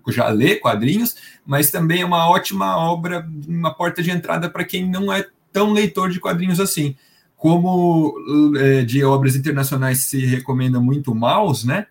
já 0.09 0.29
lê 0.29 0.55
quadrinhos, 0.55 1.15
mas 1.45 1.71
também 1.71 2.01
é 2.01 2.05
uma 2.05 2.29
ótima 2.29 2.77
obra, 2.77 3.27
uma 3.47 3.73
porta 3.73 4.01
de 4.01 4.11
entrada 4.11 4.49
para 4.49 4.63
quem 4.63 4.89
não 4.89 5.11
é 5.11 5.25
tão 5.51 5.71
leitor 5.71 6.09
de 6.09 6.19
quadrinhos 6.19 6.59
assim. 6.59 6.95
Como 7.35 8.13
é, 8.57 8.83
de 8.83 9.03
obras 9.03 9.35
internacionais 9.35 10.03
se 10.03 10.25
recomenda 10.25 10.79
muito 10.79 11.15
Maus, 11.15 11.63
né? 11.63 11.87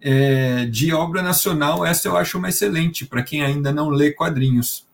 É, 0.00 0.66
de 0.66 0.92
obra 0.92 1.22
nacional, 1.22 1.84
essa 1.84 2.08
eu 2.08 2.16
acho 2.16 2.38
uma 2.38 2.48
excelente 2.48 3.06
para 3.06 3.22
quem 3.22 3.42
ainda 3.42 3.72
não 3.72 3.88
lê 3.88 4.10
quadrinhos, 4.10 4.86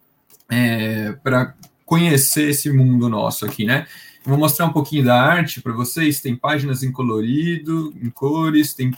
é, 0.49 1.13
para 1.23 1.55
conhecer 1.85 2.51
esse 2.51 2.71
mundo 2.71 3.09
nosso 3.09 3.45
aqui, 3.45 3.65
né? 3.65 3.87
Vou 4.25 4.37
mostrar 4.37 4.67
um 4.67 4.73
pouquinho 4.73 5.05
da 5.05 5.21
arte 5.21 5.61
para 5.61 5.73
vocês. 5.73 6.21
Tem 6.21 6.37
páginas 6.37 6.83
em 6.83 6.93
colorido, 6.93 7.95
em 8.01 8.11
cores, 8.11 8.75
tem 8.75 8.93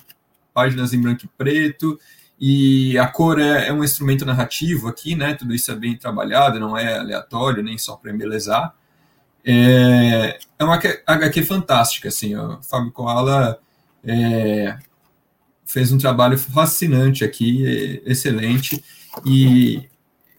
páginas 0.53 0.93
em 0.93 1.01
branco 1.01 1.25
e 1.25 1.29
preto, 1.29 1.99
e 2.45 2.99
a 2.99 3.07
cor 3.07 3.39
é, 3.39 3.69
é 3.69 3.73
um 3.73 3.85
instrumento 3.85 4.27
narrativo 4.27 4.89
aqui, 4.89 5.15
né? 5.15 5.33
Tudo 5.35 5.55
isso 5.55 5.71
é 5.71 5.77
bem 5.77 5.97
trabalhado, 5.97 6.59
não 6.59 6.77
é 6.77 6.99
aleatório, 6.99 7.63
nem 7.63 7.79
só 7.79 7.95
para 7.95 8.11
embelezar. 8.11 8.75
É, 9.45 10.41
é 10.59 10.65
uma 10.65 10.75
HQ 10.75 11.45
fantástica, 11.45 12.09
assim. 12.09 12.35
O 12.35 12.61
Fábio 12.61 12.91
Koala 12.91 13.61
é, 14.03 14.77
fez 15.65 15.93
um 15.93 15.99
trabalho 15.99 16.37
fascinante 16.37 17.25
aqui, 17.25 18.03
excelente, 18.05 18.83
e 19.25 19.89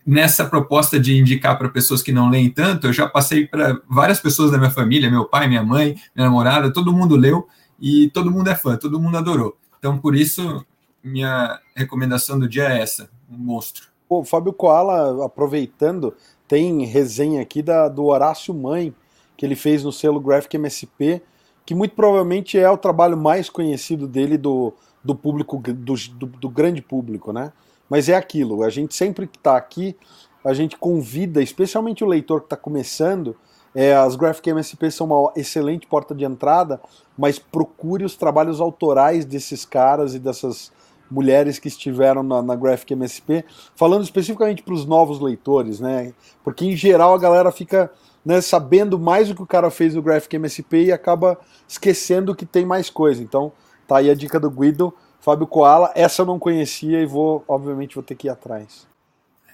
nessa 0.06 0.44
proposta 0.44 1.00
de 1.00 1.18
indicar 1.18 1.58
para 1.58 1.70
pessoas 1.70 2.04
que 2.04 2.12
não 2.12 2.30
leem 2.30 2.50
tanto, 2.50 2.88
eu 2.88 2.92
já 2.92 3.08
passei 3.08 3.48
para 3.48 3.80
várias 3.90 4.20
pessoas 4.20 4.52
da 4.52 4.58
minha 4.58 4.70
família, 4.70 5.10
meu 5.10 5.24
pai, 5.24 5.48
minha 5.48 5.64
mãe, 5.64 5.96
minha 6.14 6.28
namorada, 6.28 6.74
todo 6.74 6.92
mundo 6.92 7.16
leu 7.16 7.48
e 7.80 8.10
todo 8.10 8.30
mundo 8.30 8.50
é 8.50 8.56
fã, 8.56 8.76
todo 8.76 9.00
mundo 9.00 9.18
adorou. 9.18 9.58
Então, 9.80 9.98
por 9.98 10.16
isso, 10.16 10.66
minha 11.04 11.60
recomendação 11.76 12.40
do 12.40 12.48
dia 12.48 12.70
é 12.70 12.82
essa, 12.82 13.10
um 13.30 13.38
monstro. 13.38 13.88
Pô, 14.08 14.24
Fábio 14.24 14.54
Koala, 14.54 15.26
aproveitando, 15.26 16.14
tem 16.48 16.86
resenha 16.86 17.42
aqui 17.42 17.62
da, 17.62 17.88
do 17.88 18.06
Horácio 18.06 18.54
Mãe, 18.54 18.94
que 19.36 19.46
ele 19.46 19.56
fez 19.56 19.84
no 19.84 19.92
selo 19.92 20.20
Graphic 20.20 20.56
MSP, 20.56 21.22
que 21.66 21.74
muito 21.74 21.96
provavelmente 21.96 22.58
é 22.58 22.70
o 22.70 22.78
trabalho 22.78 23.18
mais 23.18 23.50
conhecido 23.50 24.08
dele 24.08 24.38
do, 24.38 24.74
do 25.04 25.16
público, 25.16 25.58
do, 25.58 25.96
do, 25.96 26.28
do 26.28 26.50
grande 26.50 26.82
público, 26.82 27.34
né? 27.34 27.52
Mas 27.90 28.08
é 28.10 28.16
aquilo, 28.16 28.64
a 28.64 28.70
gente 28.70 28.96
sempre 28.96 29.28
que 29.28 29.38
está 29.38 29.58
aqui, 29.58 29.96
a 30.44 30.54
gente 30.54 30.78
convida, 30.78 31.42
especialmente 31.42 32.04
o 32.04 32.08
leitor 32.08 32.42
que 32.42 32.48
está 32.48 32.58
começando, 32.58 33.36
é, 33.76 33.96
as 33.96 34.16
Graphic 34.16 34.50
MSP 34.50 34.92
são 34.92 35.08
uma 35.08 35.34
excelente 35.36 35.88
porta 35.88 36.14
de 36.14 36.24
entrada, 36.24 36.80
mas 37.18 37.40
procure 37.40 38.04
os 38.04 38.16
trabalhos 38.16 38.62
autorais 38.62 39.26
desses 39.26 39.66
caras 39.66 40.14
e 40.14 40.20
dessas 40.20 40.72
mulheres 41.14 41.60
que 41.60 41.68
estiveram 41.68 42.24
na, 42.24 42.42
na 42.42 42.56
Graphic 42.56 42.94
MSP, 42.94 43.46
falando 43.76 44.04
especificamente 44.04 44.64
para 44.64 44.74
os 44.74 44.86
novos 44.86 45.20
leitores, 45.20 45.80
né? 45.80 46.14
Porque 46.44 46.66
em 46.66 46.76
geral 46.76 47.14
a 47.14 47.20
galera 47.20 47.52
fica 47.52 47.92
né, 48.26 48.42
sabendo 48.42 48.98
mais 48.98 49.30
o 49.30 49.36
que 49.36 49.44
o 49.44 49.48
cara 49.48 49.70
fez 49.70 49.94
no 49.94 50.02
Graphic 50.02 50.36
MSP 50.36 50.86
e 50.86 50.92
acaba 50.92 51.40
esquecendo 51.68 52.36
que 52.36 52.46
tem 52.46 52.66
mais 52.66 52.90
coisa. 52.90 53.22
Então, 53.22 53.52
tá 53.88 53.98
aí 53.98 54.10
a 54.10 54.16
dica 54.16 54.40
do 54.40 54.50
Guido. 54.50 54.94
Fábio 55.22 55.48
Koala, 55.48 55.92
essa 55.96 56.22
eu 56.22 56.26
não 56.26 56.38
conhecia 56.38 57.00
e 57.00 57.06
vou, 57.06 57.46
obviamente, 57.48 57.96
vou 57.96 58.04
ter 58.04 58.16
que 58.16 58.28
ir 58.28 58.30
atrás. 58.30 58.86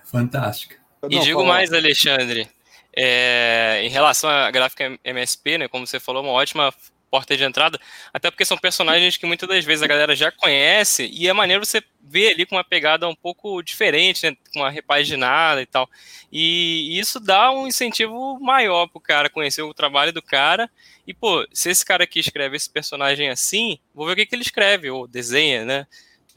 Fantástica. 0.04 0.78
E 1.08 1.16
não, 1.16 1.24
digo 1.24 1.46
mais, 1.46 1.72
Alexandre, 1.72 2.50
é, 2.96 3.82
em 3.84 3.90
relação 3.90 4.30
à 4.30 4.50
gráfica 4.50 4.98
MSP, 5.04 5.60
né, 5.60 5.68
como 5.68 5.86
você 5.86 6.00
falou, 6.00 6.24
uma 6.24 6.32
ótima 6.32 6.74
porta 7.10 7.36
de 7.36 7.44
entrada, 7.44 7.80
até 8.14 8.30
porque 8.30 8.46
são 8.46 8.58
personagens 8.58 9.18
que 9.18 9.26
muitas 9.26 9.48
das 9.50 9.66
vezes 9.66 9.84
a 9.84 9.88
galera 9.88 10.16
já 10.16 10.32
conhece 10.32 11.10
e 11.12 11.28
é 11.28 11.34
maneiro 11.34 11.66
você 11.66 11.84
ver 12.02 12.34
ali 12.34 12.46
com 12.46 12.56
uma 12.56 12.64
pegada 12.64 13.08
um 13.08 13.16
pouco 13.16 13.62
diferente, 13.62 14.26
né, 14.26 14.36
com 14.54 14.60
uma 14.60 14.70
repaginada 14.70 15.62
e 15.62 15.66
tal. 15.66 15.90
E 16.32 16.98
isso 17.00 17.20
dá 17.20 17.52
um 17.52 17.68
incentivo 17.68 18.40
maior 18.40 18.88
pro 18.88 19.00
cara 19.00 19.30
conhecer 19.30 19.62
o 19.62 19.74
trabalho 19.74 20.14
do 20.14 20.22
cara. 20.22 20.70
E, 21.06 21.14
pô, 21.14 21.46
se 21.52 21.70
esse 21.70 21.86
cara 21.86 22.04
aqui 22.04 22.20
escreve 22.20 22.56
esse 22.56 22.70
personagem 22.70 23.30
assim, 23.30 23.80
vou 23.94 24.06
ver 24.06 24.14
o 24.14 24.16
que, 24.16 24.26
que 24.28 24.36
ele 24.36 24.44
escreve, 24.44 24.90
ou 24.90 25.08
desenha, 25.08 25.66
né? 25.66 25.88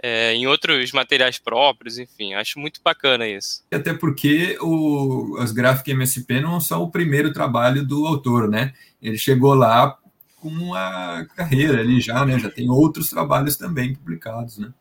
É, 0.02 0.32
em 0.34 0.46
outros 0.46 0.90
materiais 0.90 1.38
próprios, 1.38 1.96
enfim, 1.96 2.34
acho 2.34 2.58
muito 2.58 2.80
bacana 2.82 3.28
isso. 3.28 3.62
Até 3.70 3.94
porque 3.94 4.58
o, 4.60 5.36
as 5.38 5.52
gráficas 5.52 5.94
MSP 5.94 6.40
não 6.40 6.58
são 6.58 6.82
o 6.82 6.90
primeiro 6.90 7.32
trabalho 7.32 7.86
do 7.86 8.04
autor, 8.06 8.48
né? 8.48 8.72
Ele 9.00 9.16
chegou 9.16 9.54
lá 9.54 9.96
com 10.42 10.48
uma 10.48 11.24
carreira 11.36 11.80
ali 11.80 12.00
já, 12.00 12.26
né? 12.26 12.36
Já 12.36 12.50
tem 12.50 12.68
outros 12.68 13.08
trabalhos 13.08 13.56
também 13.56 13.94
publicados, 13.94 14.58
né? 14.58 14.72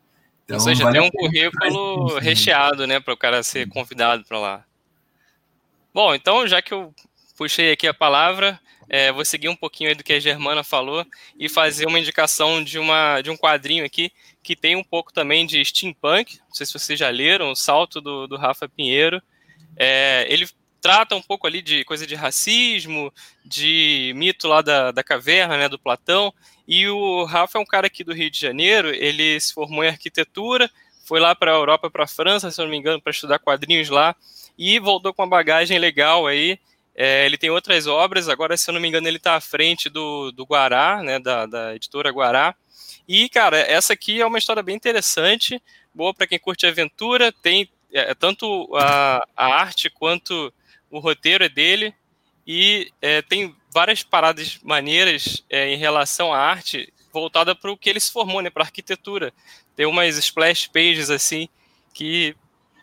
Então, 0.44 0.58
Ou 0.58 0.62
seja, 0.62 0.84
vale 0.84 1.00
tem 1.00 1.08
um 1.08 1.12
currículo 1.12 2.18
recheado, 2.18 2.88
né, 2.88 3.00
para 3.00 3.13
o 3.13 3.18
cara 3.18 3.44
ser 3.44 3.70
convidado 3.70 4.25
para 4.25 4.39
lá. 4.39 4.65
Bom, 5.94 6.15
então 6.15 6.48
já 6.48 6.62
que 6.62 6.74
eu 6.74 6.94
puxei 7.38 7.72
aqui 7.72 7.88
a 7.88 7.94
palavra, 7.94 8.60
é, 8.89 9.12
vou 9.12 9.24
seguir 9.24 9.50
um 9.50 9.56
pouquinho 9.56 9.89
aí 9.89 9.96
do 9.96 10.03
que 10.03 10.13
a 10.13 10.20
Germana 10.20 10.63
falou 10.63 11.06
e 11.39 11.48
fazer 11.48 11.86
uma 11.86 12.00
indicação 12.00 12.63
de, 12.63 12.80
uma, 12.80 13.22
de 13.22 13.30
um 13.30 13.38
quadrinho 13.38 13.86
aqui 13.86 14.12
que 14.44 14.56
tem 14.56 14.75
um 14.75 14.84
pouco 14.84 15.13
também 15.13 15.46
de 15.46 15.63
steampunk. 15.63 16.39
Não 16.39 16.56
sei 16.56 16.65
se 16.65 16.74
vocês 16.74 17.00
já 17.00 17.10
leram, 17.10 17.51
o 17.51 17.56
Salto 17.56 18.01
do, 18.01 18.27
do 18.27 18.36
Rafa 18.36 18.68
Pinheiro. 18.68 19.22
É, 19.77 20.25
ele 20.27 20.48
trata 20.81 21.15
um 21.15 21.21
pouco 21.21 21.45
ali 21.45 21.61
de 21.61 21.85
coisa 21.85 22.07
de 22.07 22.15
racismo, 22.15 23.13
de 23.45 24.11
mito 24.15 24.47
lá 24.47 24.61
da, 24.61 24.91
da 24.91 25.03
caverna, 25.03 25.57
né, 25.57 25.69
do 25.69 25.79
Platão. 25.79 26.33
E 26.67 26.88
o 26.88 27.23
Rafa 27.23 27.57
é 27.57 27.61
um 27.61 27.65
cara 27.65 27.88
aqui 27.88 28.03
do 28.03 28.13
Rio 28.13 28.31
de 28.31 28.39
Janeiro, 28.39 28.89
ele 28.89 29.39
se 29.39 29.53
formou 29.53 29.83
em 29.83 29.89
arquitetura, 29.89 30.69
foi 31.05 31.19
lá 31.19 31.35
para 31.35 31.51
a 31.51 31.55
Europa, 31.55 31.89
para 31.89 32.05
a 32.05 32.07
França, 32.07 32.50
se 32.50 32.59
não 32.59 32.67
me 32.67 32.77
engano, 32.77 33.01
para 33.01 33.11
estudar 33.11 33.39
quadrinhos 33.39 33.89
lá, 33.89 34.15
e 34.57 34.79
voltou 34.79 35.13
com 35.13 35.21
uma 35.21 35.29
bagagem 35.29 35.77
legal 35.77 36.25
aí. 36.25 36.57
É, 36.95 37.25
ele 37.25 37.38
tem 37.38 37.50
outras 37.50 37.88
obras, 37.88 38.27
agora, 38.27 38.57
se 38.57 38.69
eu 38.69 38.73
não 38.73 38.81
me 38.81 38.88
engano, 38.88 39.07
ele 39.07 39.17
está 39.17 39.35
à 39.35 39.41
frente 39.41 39.89
do, 39.89 40.31
do 40.31 40.45
Guará, 40.45 41.01
né, 41.03 41.19
da, 41.19 41.45
da 41.45 41.75
editora 41.75 42.11
Guará. 42.11 42.55
E, 43.07 43.29
cara, 43.29 43.57
essa 43.57 43.93
aqui 43.93 44.21
é 44.21 44.25
uma 44.25 44.38
história 44.38 44.63
bem 44.63 44.75
interessante, 44.75 45.61
boa 45.93 46.13
para 46.13 46.27
quem 46.27 46.39
curte 46.39 46.65
aventura, 46.65 47.31
tem 47.31 47.69
é, 47.91 48.13
tanto 48.13 48.69
a, 48.75 49.25
a 49.35 49.45
arte 49.47 49.89
quanto 49.89 50.53
o 50.91 51.00
roteiro 51.00 51.43
é 51.43 51.50
dele, 51.50 51.93
e 52.45 52.91
é, 53.01 53.21
tem 53.21 53.55
várias 53.74 54.03
paradas 54.03 54.60
maneiras 54.62 55.43
é, 55.50 55.74
em 55.74 55.77
relação 55.77 56.33
à 56.33 56.38
arte 56.38 56.91
voltada 57.12 57.55
para 57.55 57.71
o 57.71 57.77
que 57.77 57.89
ele 57.89 58.00
se 58.00 58.12
formou, 58.12 58.41
né, 58.41 58.50
para 58.50 58.63
arquitetura. 58.63 59.33
Tem 59.75 59.86
umas 59.86 60.17
splash 60.17 60.67
pages 60.67 61.10
assim 61.10 61.48
que 61.93 62.36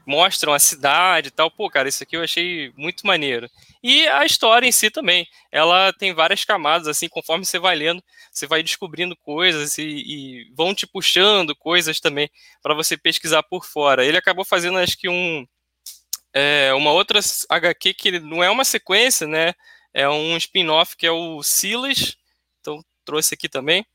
mostram 0.07 0.55
a 0.55 0.59
cidade 0.59 1.29
e 1.29 1.31
tal. 1.31 1.50
Pô, 1.50 1.69
cara, 1.69 1.88
isso 1.88 2.03
aqui 2.03 2.17
eu 2.17 2.23
achei 2.23 2.73
muito 2.77 3.07
maneiro. 3.07 3.49
E 3.83 4.09
a 4.09 4.25
história 4.25 4.67
em 4.67 4.73
si 4.73 4.91
também, 4.91 5.27
ela 5.53 5.93
tem 5.93 6.15
várias 6.15 6.45
camadas, 6.45 6.88
assim, 6.88 7.09
conforme 7.09 7.45
você 7.45 7.59
vai 7.59 7.77
lendo, 7.77 8.03
você 8.33 8.47
vai 8.47 8.62
descobrindo 8.62 9.15
coisas 9.17 9.77
e, 9.79 9.85
e 9.85 10.53
vão 10.55 10.75
te 10.75 10.87
puxando 10.87 11.55
coisas 11.55 12.00
também 12.00 12.31
para 12.62 12.75
você 12.75 12.97
pesquisar 12.97 13.43
por 13.43 13.65
fora. 13.65 14.05
Ele 14.05 14.17
acabou 14.17 14.45
fazendo, 14.45 14.79
acho 14.79 14.99
que 14.99 15.09
um 15.09 15.47
é, 16.33 16.73
uma 16.75 16.93
outra 16.93 17.21
HQ 17.49 17.95
que 17.95 18.21
não 18.21 18.43
é 18.43 18.51
uma 18.51 18.65
sequência, 18.65 19.27
né? 19.27 19.55
É 19.93 20.09
um 20.09 20.37
spin-off 20.37 20.97
que 20.97 21.07
é 21.07 21.11
o 21.11 21.43
Silas, 21.43 22.17
então 22.61 22.85
trouxe 23.05 23.35
aqui 23.35 23.49
também, 23.49 23.87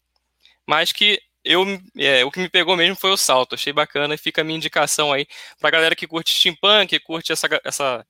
mas 0.65 0.91
que 0.91 1.19
eu, 1.43 1.63
é, 1.97 2.23
o 2.25 2.31
que 2.31 2.39
me 2.39 2.49
pegou 2.49 2.75
mesmo 2.75 2.95
foi 2.95 3.11
o 3.11 3.17
salto, 3.17 3.55
achei 3.55 3.73
bacana 3.73 4.15
e 4.15 4.17
fica 4.17 4.41
a 4.41 4.43
minha 4.43 4.57
indicação 4.57 5.11
aí 5.11 5.27
pra 5.59 5.69
galera 5.69 5.95
que 5.95 6.07
curte 6.07 6.35
steampunk, 6.35 6.87
que 6.87 6.99
curte 6.99 7.31
essa, 7.31 7.47
essa, 7.63 8.05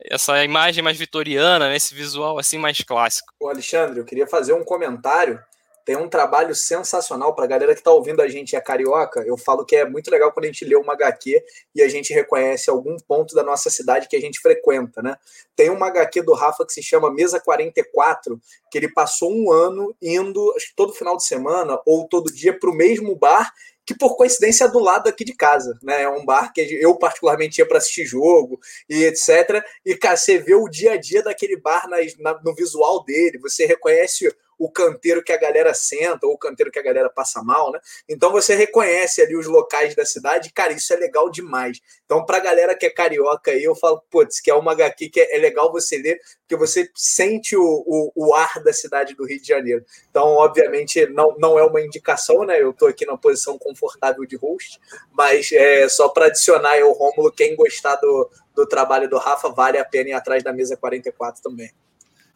essa 0.00 0.44
imagem 0.44 0.82
mais 0.82 0.98
vitoriana, 0.98 1.68
né, 1.68 1.76
esse 1.76 1.94
visual 1.94 2.38
assim 2.38 2.58
mais 2.58 2.80
clássico. 2.80 3.32
O 3.40 3.48
Alexandre, 3.48 3.98
eu 3.98 4.04
queria 4.04 4.26
fazer 4.26 4.52
um 4.52 4.64
comentário 4.64 5.42
tem 5.84 5.96
um 5.96 6.08
trabalho 6.08 6.54
sensacional 6.54 7.34
para 7.34 7.44
a 7.44 7.48
galera 7.48 7.74
que 7.74 7.80
está 7.80 7.90
ouvindo 7.90 8.22
a 8.22 8.28
gente 8.28 8.54
é 8.56 8.60
carioca. 8.60 9.20
Eu 9.26 9.36
falo 9.36 9.64
que 9.64 9.76
é 9.76 9.88
muito 9.88 10.10
legal 10.10 10.32
quando 10.32 10.44
a 10.44 10.48
gente 10.48 10.64
lê 10.64 10.76
uma 10.76 10.92
HQ 10.92 11.42
e 11.74 11.82
a 11.82 11.88
gente 11.88 12.12
reconhece 12.12 12.70
algum 12.70 12.96
ponto 12.96 13.34
da 13.34 13.42
nossa 13.42 13.70
cidade 13.70 14.08
que 14.08 14.16
a 14.16 14.20
gente 14.20 14.40
frequenta, 14.40 15.02
né? 15.02 15.16
Tem 15.56 15.70
uma 15.70 15.86
HQ 15.88 16.22
do 16.22 16.34
Rafa 16.34 16.64
que 16.64 16.72
se 16.72 16.82
chama 16.82 17.12
Mesa 17.12 17.40
44, 17.40 18.40
que 18.70 18.78
ele 18.78 18.92
passou 18.92 19.32
um 19.32 19.50
ano 19.50 19.94
indo, 20.00 20.52
acho 20.56 20.68
que 20.68 20.76
todo 20.76 20.92
final 20.92 21.16
de 21.16 21.24
semana 21.24 21.78
ou 21.86 22.08
todo 22.08 22.32
dia 22.32 22.58
para 22.58 22.70
o 22.70 22.74
mesmo 22.74 23.14
bar 23.16 23.52
que 23.84 23.96
por 23.96 24.16
coincidência 24.16 24.64
é 24.64 24.68
do 24.68 24.78
lado 24.78 25.08
aqui 25.08 25.24
de 25.24 25.34
casa, 25.34 25.78
né? 25.82 26.02
É 26.02 26.08
um 26.08 26.24
bar 26.24 26.52
que 26.52 26.60
eu 26.60 26.94
particularmente 26.96 27.60
ia 27.60 27.66
para 27.66 27.78
assistir 27.78 28.04
jogo 28.04 28.60
e 28.88 29.04
etc. 29.04 29.64
E 29.84 29.96
cara, 29.96 30.16
você 30.16 30.38
vê 30.38 30.54
o 30.54 30.68
dia 30.68 30.92
a 30.92 30.96
dia 30.96 31.22
daquele 31.22 31.56
bar 31.56 31.88
na, 31.88 31.96
na, 32.18 32.40
no 32.42 32.54
visual 32.54 33.04
dele, 33.04 33.38
você 33.38 33.66
reconhece 33.66 34.32
o 34.62 34.70
canteiro 34.70 35.24
que 35.24 35.32
a 35.32 35.36
galera 35.36 35.74
senta 35.74 36.24
ou 36.24 36.34
o 36.34 36.38
canteiro 36.38 36.70
que 36.70 36.78
a 36.78 36.82
galera 36.82 37.10
passa 37.10 37.42
mal, 37.42 37.72
né? 37.72 37.80
Então 38.08 38.30
você 38.30 38.54
reconhece 38.54 39.20
ali 39.20 39.36
os 39.36 39.48
locais 39.48 39.92
da 39.96 40.06
cidade, 40.06 40.52
cara, 40.52 40.72
isso 40.72 40.92
é 40.92 40.96
legal 40.96 41.28
demais. 41.28 41.80
Então, 42.04 42.24
pra 42.24 42.38
galera 42.38 42.76
que 42.76 42.86
é 42.86 42.90
carioca 42.90 43.50
aí, 43.50 43.64
eu 43.64 43.74
falo, 43.74 44.00
putz, 44.08 44.40
que 44.40 44.48
é 44.48 44.54
uma 44.54 44.70
HQ 44.70 45.08
que 45.08 45.20
é, 45.20 45.36
é 45.36 45.38
legal 45.40 45.72
você 45.72 45.96
ler, 45.98 46.20
porque 46.42 46.54
você 46.54 46.88
sente 46.94 47.56
o, 47.56 47.62
o, 47.64 48.12
o, 48.14 48.34
ar 48.34 48.62
da 48.62 48.72
cidade 48.72 49.16
do 49.16 49.26
Rio 49.26 49.40
de 49.40 49.48
Janeiro. 49.48 49.84
Então, 50.08 50.28
obviamente, 50.28 51.06
não, 51.06 51.34
não 51.38 51.58
é 51.58 51.64
uma 51.64 51.80
indicação, 51.80 52.44
né? 52.44 52.62
Eu 52.62 52.72
tô 52.72 52.86
aqui 52.86 53.04
na 53.04 53.16
posição 53.16 53.58
confortável 53.58 54.24
de 54.24 54.36
host, 54.36 54.78
mas 55.10 55.50
é 55.50 55.88
só 55.88 56.08
para 56.08 56.26
adicionar 56.26 56.78
eu, 56.78 56.92
Rômulo, 56.92 57.32
quem 57.32 57.56
gostar 57.56 57.96
do, 57.96 58.30
do 58.54 58.64
trabalho 58.64 59.08
do 59.08 59.18
Rafa, 59.18 59.48
vale 59.48 59.78
a 59.78 59.84
pena 59.84 60.10
ir 60.10 60.12
atrás 60.12 60.44
da 60.44 60.52
mesa 60.52 60.76
44 60.76 61.42
também. 61.42 61.72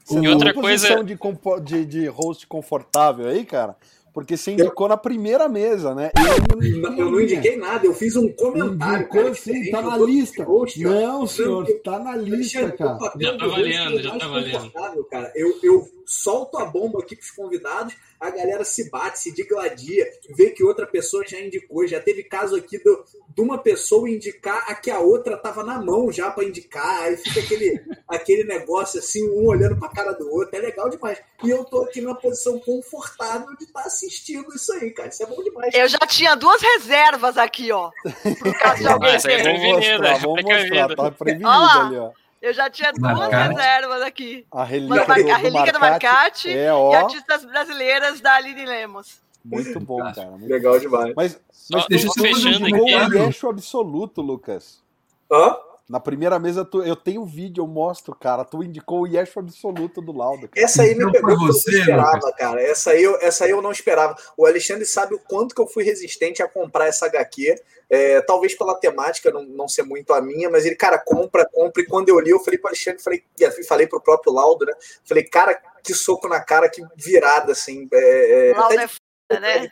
Você 0.06 0.20
e 0.20 0.28
outra 0.28 0.54
coisa. 0.54 1.02
De, 1.02 1.18
de, 1.64 1.84
de 1.84 2.06
host 2.06 2.46
confortável 2.46 3.26
aí, 3.26 3.44
cara? 3.44 3.76
Porque 4.14 4.36
você 4.36 4.52
indicou 4.52 4.86
eu... 4.86 4.90
na 4.90 4.96
primeira 4.96 5.48
mesa, 5.48 5.94
né? 5.94 6.10
Eu 6.16 6.80
não, 6.80 6.96
eu 6.96 7.10
não 7.10 7.20
indiquei 7.20 7.56
nada, 7.56 7.84
eu 7.84 7.92
fiz 7.92 8.14
um 8.16 8.32
comentário. 8.32 9.00
Indicou 9.00 9.22
cara, 9.24 9.34
sim, 9.34 9.70
tá 9.70 9.82
na 9.82 9.98
lista. 9.98 10.44
Host, 10.44 10.80
não, 10.80 11.26
senhor, 11.26 11.66
tá 11.84 11.98
na 11.98 12.16
lista, 12.16 12.70
cara. 12.70 12.98
Já 13.20 13.36
tá 13.36 13.46
valendo, 13.46 14.00
já 14.00 14.16
tá 14.16 14.28
valendo. 14.28 15.04
Cara. 15.10 15.32
Eu, 15.34 15.58
eu 15.62 15.88
solto 16.06 16.58
a 16.58 16.64
bomba 16.64 17.00
aqui 17.00 17.16
pros 17.16 17.30
convidados, 17.32 17.94
a 18.18 18.30
galera 18.30 18.64
se 18.64 18.88
bate, 18.88 19.18
se 19.18 19.32
digladia, 19.32 20.06
vê 20.30 20.50
que 20.50 20.64
outra 20.64 20.86
pessoa 20.86 21.26
já 21.26 21.38
indicou. 21.38 21.86
Já 21.86 22.00
teve 22.00 22.22
caso 22.22 22.56
aqui 22.56 22.78
do, 22.78 23.04
de 23.28 23.42
uma 23.42 23.58
pessoa 23.58 24.08
indicar 24.08 24.64
a 24.70 24.74
que 24.74 24.90
a 24.90 25.00
outra 25.00 25.36
tava 25.36 25.62
na 25.62 25.82
mão 25.82 26.10
já 26.10 26.30
para 26.30 26.44
indicar. 26.44 27.02
Aí 27.02 27.16
fica 27.16 27.40
aquele, 27.40 27.84
aquele 28.08 28.44
negócio 28.44 28.98
assim, 28.98 29.28
um 29.28 29.46
olhando 29.46 29.76
pra 29.78 29.88
cara 29.88 30.12
do 30.12 30.30
outro. 30.32 30.56
É 30.56 30.60
legal 30.60 30.88
demais. 30.88 31.18
E 31.44 31.50
eu 31.50 31.64
tô 31.64 31.82
aqui 31.82 32.00
numa 32.00 32.14
posição 32.14 32.58
confortável 32.60 33.54
de 33.56 33.64
estar 33.64 33.82
tá 33.82 33.86
assistindo 33.86 34.46
isso 34.54 34.72
aí, 34.72 34.90
cara. 34.90 35.08
Isso 35.08 35.22
é 35.22 35.26
bom 35.26 35.42
demais. 35.42 35.74
Eu 35.74 35.88
já 35.88 35.98
tinha 36.06 36.34
duas 36.34 36.62
reservas 36.62 37.36
aqui, 37.36 37.70
ó. 37.72 37.90
Por 38.02 38.58
caso 38.58 38.80
de 38.82 38.88
alguém. 38.88 39.12
Mas 39.12 39.24
é 39.24 39.42
vamos 39.42 40.42
mostrar, 40.42 40.94
tá 40.94 41.10
prevenido 41.10 41.48
ali, 41.48 41.96
ó. 41.98 42.12
Eu 42.40 42.52
já 42.52 42.68
tinha 42.70 42.92
duas 42.92 43.18
Marcate. 43.18 43.48
reservas 43.48 44.02
aqui. 44.02 44.46
A 44.52 44.64
relíquia, 44.64 45.04
do, 45.04 45.12
a 45.12 45.36
relíquia 45.36 45.72
do, 45.72 45.80
Marcate, 45.80 46.50
é, 46.50 46.66
e 46.66 46.94
artistas 46.94 47.44
brasileiras 47.44 48.20
da 48.20 48.34
Aline 48.34 48.64
Lemos. 48.64 49.20
Muito 49.44 49.78
bom, 49.80 49.98
cara. 49.98 50.30
Muito 50.30 50.50
Legal 50.50 50.78
demais. 50.78 51.14
Mas, 51.14 51.40
mas 51.70 51.82
Só, 51.82 51.88
deixa 51.88 52.06
eu 52.06 52.12
fechando 52.12 52.66
aqui. 52.66 53.46
Um 53.46 53.48
absoluto, 53.50 54.20
Lucas. 54.20 54.82
Hã? 55.30 55.56
Na 55.88 56.00
primeira 56.00 56.36
mesa, 56.38 56.64
tu, 56.64 56.82
eu 56.82 56.96
tenho 56.96 57.24
vídeo, 57.24 57.62
eu 57.62 57.66
mostro, 57.68 58.12
cara. 58.12 58.44
Tu 58.44 58.64
indicou 58.64 59.02
o 59.02 59.06
Yeshu 59.06 59.38
absoluto 59.38 60.02
do 60.02 60.10
Lauda. 60.10 60.48
Cara. 60.48 60.64
Essa 60.64 60.82
aí 60.82 60.96
me 60.96 61.10
pegou 61.12 61.38
você, 61.38 61.70
eu 61.70 61.74
não 61.74 61.80
esperava, 61.80 62.16
Lucas. 62.16 62.36
cara. 62.36 62.62
Essa 62.62 62.90
aí, 62.90 63.02
eu, 63.04 63.18
essa 63.20 63.44
aí 63.44 63.50
eu 63.50 63.62
não 63.62 63.70
esperava. 63.70 64.16
O 64.36 64.44
Alexandre 64.44 64.84
sabe 64.84 65.14
o 65.14 65.18
quanto 65.18 65.54
que 65.54 65.60
eu 65.60 65.66
fui 65.68 65.84
resistente 65.84 66.42
a 66.42 66.48
comprar 66.48 66.88
essa 66.88 67.06
HQ. 67.06 67.62
É, 67.88 68.20
talvez 68.22 68.52
pela 68.56 68.74
temática 68.74 69.30
não, 69.30 69.44
não 69.44 69.68
ser 69.68 69.84
muito 69.84 70.12
a 70.12 70.20
minha, 70.20 70.50
mas 70.50 70.66
ele, 70.66 70.74
cara, 70.74 70.98
compra, 70.98 71.48
compra. 71.48 71.80
E 71.80 71.86
quando 71.86 72.08
eu 72.08 72.18
li, 72.18 72.30
eu 72.30 72.40
falei 72.40 72.58
para 72.58 72.70
Alexandre, 72.70 73.00
falei, 73.00 73.22
falei 73.68 73.86
pro 73.86 74.00
próprio 74.00 74.32
Laudo, 74.32 74.66
né? 74.66 74.72
Falei, 75.04 75.22
cara, 75.22 75.54
que 75.84 75.94
soco 75.94 76.28
na 76.28 76.40
cara, 76.40 76.68
que 76.68 76.82
virada, 76.96 77.52
assim. 77.52 77.88
É, 77.92 78.50
é, 78.50 78.58
Laudo 78.58 78.80
é 78.80 78.88
né? 79.30 79.68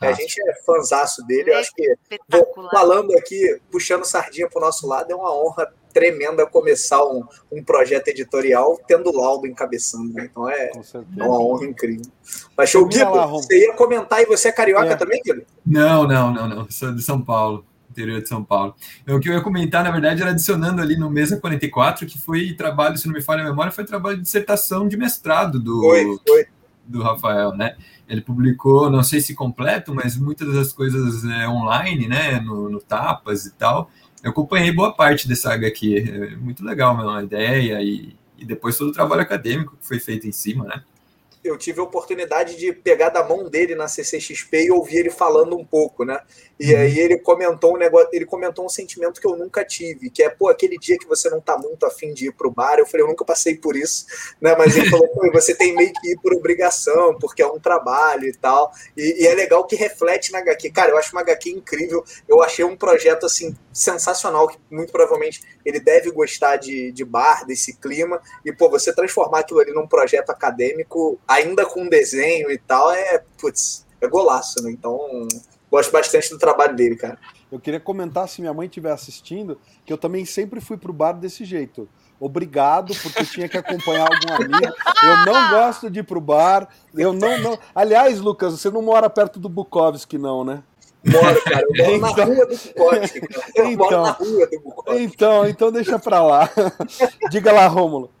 A 0.00 0.12
gente 0.12 0.40
é 0.48 0.54
fanzaço 0.64 1.26
dele. 1.26 1.50
Eu 1.50 1.58
acho 1.58 1.72
que, 1.74 1.96
falando 2.70 3.16
aqui, 3.16 3.58
puxando 3.70 4.04
sardinha 4.04 4.48
pro 4.48 4.60
nosso 4.60 4.86
lado, 4.86 5.10
é 5.10 5.14
uma 5.14 5.34
honra 5.34 5.72
tremenda 5.92 6.46
começar 6.46 7.02
um, 7.06 7.24
um 7.50 7.64
projeto 7.64 8.08
editorial 8.08 8.78
tendo 8.86 9.08
o 9.08 9.16
Laudo 9.16 9.46
encabeçando. 9.46 10.12
Né? 10.12 10.28
Então 10.30 10.48
é, 10.48 10.70
é 10.70 11.24
uma 11.24 11.40
honra 11.40 11.64
incrível. 11.64 12.04
Mas, 12.56 12.68
show, 12.68 12.86
Guido, 12.86 13.10
você 13.30 13.60
ia 13.60 13.72
comentar 13.72 14.20
e 14.20 14.26
você 14.26 14.48
é 14.48 14.52
carioca 14.52 14.90
é. 14.90 14.96
também, 14.96 15.22
Guido? 15.24 15.42
Não, 15.64 16.06
não, 16.06 16.32
não, 16.32 16.48
não. 16.48 16.70
Sou 16.70 16.94
de 16.94 17.02
São 17.02 17.22
Paulo 17.22 17.64
interior 17.96 18.20
de 18.20 18.28
São 18.28 18.44
Paulo. 18.44 18.74
O 19.08 19.18
que 19.18 19.30
eu 19.30 19.32
ia 19.32 19.40
comentar, 19.40 19.82
na 19.82 19.90
verdade, 19.90 20.20
era 20.20 20.32
adicionando 20.32 20.82
ali 20.82 20.98
no 20.98 21.10
Mesa 21.10 21.38
44, 21.40 22.06
que 22.06 22.18
foi 22.18 22.52
trabalho, 22.52 22.98
se 22.98 23.06
não 23.06 23.14
me 23.14 23.22
falha 23.22 23.40
a 23.40 23.46
memória, 23.46 23.72
foi 23.72 23.84
trabalho 23.84 24.16
de 24.16 24.22
dissertação 24.22 24.86
de 24.86 24.98
mestrado 24.98 25.58
do, 25.58 25.80
foi, 25.80 26.04
foi. 26.28 26.46
Do 26.86 27.02
Rafael, 27.02 27.52
né? 27.56 27.76
Ele 28.08 28.20
publicou, 28.20 28.88
não 28.90 29.02
sei 29.02 29.20
se 29.20 29.34
completo, 29.34 29.94
mas 29.94 30.16
muitas 30.16 30.52
das 30.54 30.72
coisas 30.72 31.24
é, 31.24 31.48
online, 31.48 32.06
né, 32.06 32.40
no, 32.40 32.68
no, 32.68 32.80
Tapas 32.80 33.46
e 33.46 33.52
tal. 33.52 33.90
Eu 34.22 34.30
acompanhei 34.30 34.72
boa 34.72 34.92
parte 34.92 35.28
dessa 35.28 35.52
HQ. 35.52 36.32
É 36.32 36.36
muito 36.36 36.64
legal 36.64 36.96
mesmo, 36.96 37.10
a 37.10 37.22
ideia 37.22 37.82
e, 37.82 38.16
e 38.38 38.44
depois 38.44 38.76
todo 38.76 38.88
o 38.88 38.92
trabalho 38.92 39.22
acadêmico 39.22 39.76
que 39.76 39.86
foi 39.86 39.98
feito 39.98 40.26
em 40.26 40.32
cima, 40.32 40.64
né? 40.64 40.82
eu 41.48 41.56
tive 41.56 41.80
a 41.80 41.84
oportunidade 41.84 42.56
de 42.56 42.72
pegar 42.72 43.10
da 43.10 43.26
mão 43.26 43.48
dele 43.48 43.74
na 43.74 43.88
CCXP 43.88 44.64
e 44.64 44.70
ouvir 44.70 44.98
ele 44.98 45.10
falando 45.10 45.56
um 45.56 45.64
pouco, 45.64 46.04
né? 46.04 46.18
E 46.58 46.74
aí 46.74 46.98
ele 46.98 47.18
comentou 47.18 47.74
um 47.74 47.78
negócio, 47.78 48.08
ele 48.12 48.24
comentou 48.24 48.64
um 48.64 48.68
sentimento 48.68 49.20
que 49.20 49.26
eu 49.26 49.36
nunca 49.36 49.62
tive, 49.62 50.08
que 50.08 50.22
é, 50.22 50.30
pô, 50.30 50.48
aquele 50.48 50.78
dia 50.78 50.96
que 50.98 51.06
você 51.06 51.28
não 51.28 51.38
tá 51.38 51.58
muito 51.58 51.84
afim 51.84 52.14
de 52.14 52.28
ir 52.28 52.32
pro 52.32 52.50
bar, 52.50 52.78
eu 52.78 52.86
falei, 52.86 53.04
eu 53.04 53.08
nunca 53.08 53.26
passei 53.26 53.56
por 53.56 53.76
isso, 53.76 54.06
né? 54.40 54.54
Mas 54.56 54.74
ele 54.74 54.88
falou, 54.88 55.06
pô, 55.08 55.30
você 55.30 55.54
tem 55.54 55.74
meio 55.74 55.92
que 55.92 56.12
ir 56.12 56.18
por 56.18 56.32
obrigação, 56.32 57.18
porque 57.18 57.42
é 57.42 57.46
um 57.46 57.60
trabalho 57.60 58.26
e 58.26 58.32
tal. 58.32 58.72
E, 58.96 59.22
e, 59.22 59.26
é 59.26 59.34
legal 59.34 59.66
que 59.66 59.76
reflete 59.76 60.32
na 60.32 60.38
HQ. 60.38 60.70
Cara, 60.70 60.92
eu 60.92 60.96
acho 60.96 61.12
uma 61.12 61.20
HQ 61.20 61.50
incrível. 61.50 62.02
Eu 62.26 62.42
achei 62.42 62.64
um 62.64 62.76
projeto, 62.76 63.26
assim, 63.26 63.54
sensacional, 63.70 64.48
que 64.48 64.58
muito 64.70 64.90
provavelmente 64.92 65.42
ele 65.64 65.78
deve 65.78 66.10
gostar 66.10 66.56
de, 66.56 66.90
de 66.90 67.04
bar, 67.04 67.44
desse 67.46 67.76
clima. 67.76 68.20
E, 68.44 68.50
pô, 68.50 68.70
você 68.70 68.94
transformar 68.94 69.40
aquilo 69.40 69.60
ali 69.60 69.72
num 69.72 69.86
projeto 69.86 70.30
acadêmico, 70.30 71.18
ainda 71.28 71.66
com 71.66 71.86
desenho 71.86 72.50
e 72.50 72.56
tal, 72.56 72.90
é, 72.92 73.22
putz, 73.38 73.84
é 74.00 74.08
golaço, 74.08 74.62
né? 74.62 74.70
Então 74.70 75.28
Gosto 75.76 75.92
bastante 75.92 76.30
do 76.30 76.38
trabalho 76.38 76.74
dele, 76.74 76.96
cara. 76.96 77.18
Eu 77.52 77.60
queria 77.60 77.78
comentar, 77.78 78.26
se 78.26 78.40
minha 78.40 78.54
mãe 78.54 78.66
estiver 78.66 78.90
assistindo, 78.90 79.60
que 79.84 79.92
eu 79.92 79.98
também 79.98 80.24
sempre 80.24 80.58
fui 80.58 80.78
pro 80.78 80.90
bar 80.90 81.12
desse 81.12 81.44
jeito. 81.44 81.86
Obrigado, 82.18 82.94
porque 83.02 83.22
tinha 83.26 83.46
que 83.46 83.58
acompanhar 83.58 84.08
algum 84.10 84.42
amigo. 84.42 84.74
Eu 85.02 85.26
não 85.26 85.50
gosto 85.50 85.90
de 85.90 86.00
ir 86.00 86.02
pro 86.02 86.18
bar. 86.18 86.66
Eu 86.94 87.12
não, 87.12 87.38
não. 87.40 87.58
Aliás, 87.74 88.22
Lucas, 88.22 88.58
você 88.58 88.70
não 88.70 88.80
mora 88.80 89.10
perto 89.10 89.38
do 89.38 89.50
Bukowski, 89.50 90.16
não, 90.16 90.46
né? 90.46 90.62
Moro, 91.04 91.44
cara. 91.44 91.66
Eu 91.74 92.00
moro 92.00 92.10
então... 92.10 92.16
na 92.16 92.24
rua 92.24 92.46
do 92.46 92.56
Bukowski. 92.56 93.20
Eu 93.54 93.66
então, 93.66 93.90
moro 93.90 94.02
na 94.02 94.10
rua 94.12 94.46
do 94.46 94.60
Bukowski. 94.60 95.02
Então, 95.02 95.46
então 95.46 95.70
deixa 95.70 95.98
pra 95.98 96.22
lá. 96.22 96.48
Diga 97.30 97.52
lá, 97.52 97.66
Rômulo. 97.66 98.15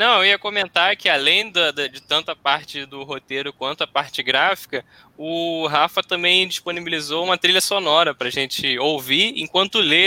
Não, 0.00 0.24
eu 0.24 0.30
ia 0.30 0.38
comentar 0.38 0.96
que 0.96 1.10
além 1.10 1.52
da, 1.52 1.70
da, 1.72 1.86
de 1.86 2.00
tanto 2.00 2.30
a 2.30 2.34
parte 2.34 2.86
do 2.86 3.02
roteiro 3.02 3.52
quanto 3.52 3.84
a 3.84 3.86
parte 3.86 4.22
gráfica, 4.22 4.82
o 5.14 5.66
Rafa 5.66 6.02
também 6.02 6.48
disponibilizou 6.48 7.22
uma 7.22 7.36
trilha 7.36 7.60
sonora 7.60 8.14
para 8.14 8.28
a 8.28 8.30
gente 8.30 8.78
ouvir 8.78 9.34
enquanto 9.36 9.78
lê 9.78 10.06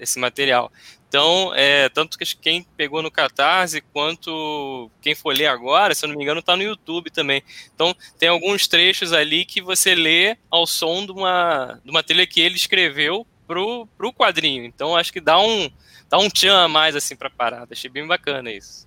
esse 0.00 0.18
material. 0.18 0.72
Então, 1.06 1.52
é, 1.54 1.90
tanto 1.90 2.16
que 2.16 2.24
quem 2.34 2.62
pegou 2.78 3.02
no 3.02 3.10
Catarse 3.10 3.82
quanto 3.92 4.90
quem 5.02 5.14
for 5.14 5.36
ler 5.36 5.48
agora, 5.48 5.94
se 5.94 6.06
eu 6.06 6.08
não 6.08 6.16
me 6.16 6.22
engano, 6.22 6.40
está 6.40 6.56
no 6.56 6.62
YouTube 6.62 7.10
também. 7.10 7.42
Então, 7.74 7.94
tem 8.18 8.30
alguns 8.30 8.66
trechos 8.66 9.12
ali 9.12 9.44
que 9.44 9.60
você 9.60 9.94
lê 9.94 10.38
ao 10.50 10.66
som 10.66 11.04
de 11.04 11.12
uma, 11.12 11.78
de 11.84 11.90
uma 11.90 12.02
trilha 12.02 12.26
que 12.26 12.40
ele 12.40 12.56
escreveu 12.56 13.26
pro, 13.46 13.86
pro 13.98 14.14
quadrinho. 14.14 14.64
Então, 14.64 14.96
acho 14.96 15.12
que 15.12 15.20
dá 15.20 15.38
um, 15.38 15.70
dá 16.08 16.16
um 16.16 16.30
tchan 16.30 16.64
a 16.64 16.68
mais 16.68 16.96
assim 16.96 17.14
para 17.14 17.28
a 17.28 17.30
parada. 17.30 17.74
Achei 17.74 17.90
bem 17.90 18.06
bacana 18.06 18.50
isso. 18.50 18.86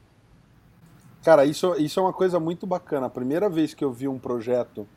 Cara, 1.24 1.46
isso, 1.46 1.76
isso 1.76 2.00
é 2.00 2.04
uma 2.04 2.14
coisa 2.14 2.40
muito 2.40 2.66
bacana. 2.66 3.08
A 3.08 3.10
primeira 3.10 3.50
vez 3.50 3.74
que 3.74 3.84
eu 3.84 3.92
vi 3.92 4.08
um 4.08 4.18
projeto 4.18 4.88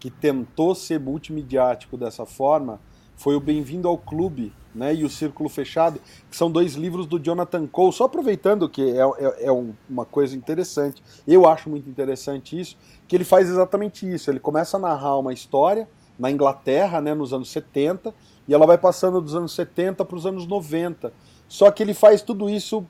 que 0.00 0.10
tentou 0.10 0.74
ser 0.74 0.98
multimediático 0.98 1.96
dessa 1.96 2.26
forma 2.26 2.80
foi 3.16 3.36
o 3.36 3.40
Bem-vindo 3.40 3.86
ao 3.86 3.96
Clube 3.96 4.52
né, 4.74 4.94
e 4.94 5.04
o 5.04 5.10
Círculo 5.10 5.48
Fechado, 5.48 6.00
que 6.30 6.36
são 6.36 6.50
dois 6.50 6.74
livros 6.74 7.06
do 7.06 7.18
Jonathan 7.18 7.66
Cole. 7.66 7.92
Só 7.92 8.04
aproveitando 8.04 8.68
que 8.68 8.82
é, 8.82 9.02
é, 9.18 9.46
é 9.46 9.52
um, 9.52 9.72
uma 9.88 10.04
coisa 10.04 10.36
interessante, 10.36 11.02
eu 11.26 11.46
acho 11.48 11.70
muito 11.70 11.88
interessante 11.88 12.58
isso, 12.58 12.76
que 13.06 13.16
ele 13.16 13.24
faz 13.24 13.48
exatamente 13.48 14.08
isso. 14.08 14.30
Ele 14.30 14.40
começa 14.40 14.76
a 14.76 14.80
narrar 14.80 15.16
uma 15.16 15.32
história 15.32 15.88
na 16.18 16.30
Inglaterra, 16.30 17.00
né, 17.00 17.14
nos 17.14 17.32
anos 17.32 17.50
70, 17.50 18.12
e 18.48 18.54
ela 18.54 18.66
vai 18.66 18.78
passando 18.78 19.20
dos 19.20 19.34
anos 19.34 19.52
70 19.52 20.04
para 20.04 20.16
os 20.16 20.26
anos 20.26 20.46
90. 20.46 21.12
Só 21.48 21.70
que 21.70 21.82
ele 21.82 21.94
faz 21.94 22.20
tudo 22.20 22.50
isso 22.50 22.84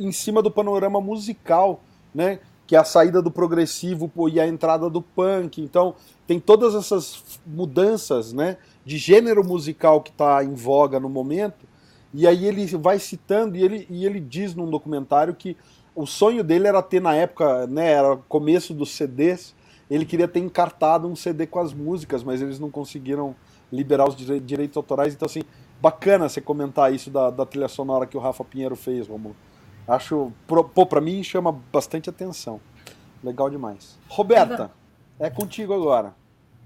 em 0.00 0.12
cima 0.12 0.42
do 0.42 0.50
panorama 0.50 1.00
musical 1.00 1.80
né? 2.14 2.38
Que 2.66 2.76
é 2.76 2.78
a 2.78 2.84
saída 2.84 3.20
do 3.20 3.30
progressivo 3.30 4.10
e 4.30 4.40
a 4.40 4.46
entrada 4.46 4.88
do 4.88 5.02
punk. 5.02 5.60
Então, 5.60 5.94
tem 6.26 6.38
todas 6.38 6.74
essas 6.74 7.40
mudanças, 7.46 8.32
né? 8.32 8.56
De 8.84 8.96
gênero 8.96 9.44
musical 9.44 10.00
que 10.00 10.10
está 10.10 10.42
em 10.42 10.54
voga 10.54 10.98
no 10.98 11.08
momento. 11.08 11.66
E 12.14 12.26
aí 12.26 12.46
ele 12.46 12.66
vai 12.76 12.98
citando 12.98 13.56
e 13.56 13.62
ele, 13.62 13.86
e 13.90 14.04
ele 14.04 14.20
diz 14.20 14.54
num 14.54 14.68
documentário 14.68 15.34
que 15.34 15.56
o 15.94 16.06
sonho 16.06 16.42
dele 16.42 16.66
era 16.66 16.82
ter 16.82 17.00
na 17.00 17.14
época, 17.14 17.66
né? 17.66 17.92
Era 17.92 18.16
começo 18.28 18.72
dos 18.72 18.90
CDs. 18.90 19.54
Ele 19.90 20.04
queria 20.04 20.28
ter 20.28 20.40
encartado 20.40 21.06
um 21.06 21.16
CD 21.16 21.46
com 21.46 21.58
as 21.58 21.72
músicas, 21.72 22.22
mas 22.22 22.40
eles 22.40 22.58
não 22.58 22.70
conseguiram 22.70 23.34
liberar 23.70 24.08
os 24.08 24.16
direitos 24.16 24.76
autorais. 24.76 25.14
Então, 25.14 25.26
assim, 25.26 25.42
bacana 25.80 26.28
você 26.28 26.40
comentar 26.40 26.92
isso 26.94 27.10
da, 27.10 27.30
da 27.30 27.44
trilha 27.44 27.68
sonora 27.68 28.06
que 28.06 28.16
o 28.16 28.20
Rafa 28.20 28.44
Pinheiro 28.44 28.76
fez, 28.76 29.06
vamos 29.06 29.32
Acho, 29.86 30.32
pô, 30.46 30.86
pra 30.86 31.00
mim 31.00 31.22
chama 31.22 31.52
bastante 31.52 32.08
atenção. 32.08 32.60
Legal 33.22 33.50
demais. 33.50 33.98
Roberta, 34.08 34.70
é 35.18 35.30
contigo 35.30 35.72
agora. 35.72 36.14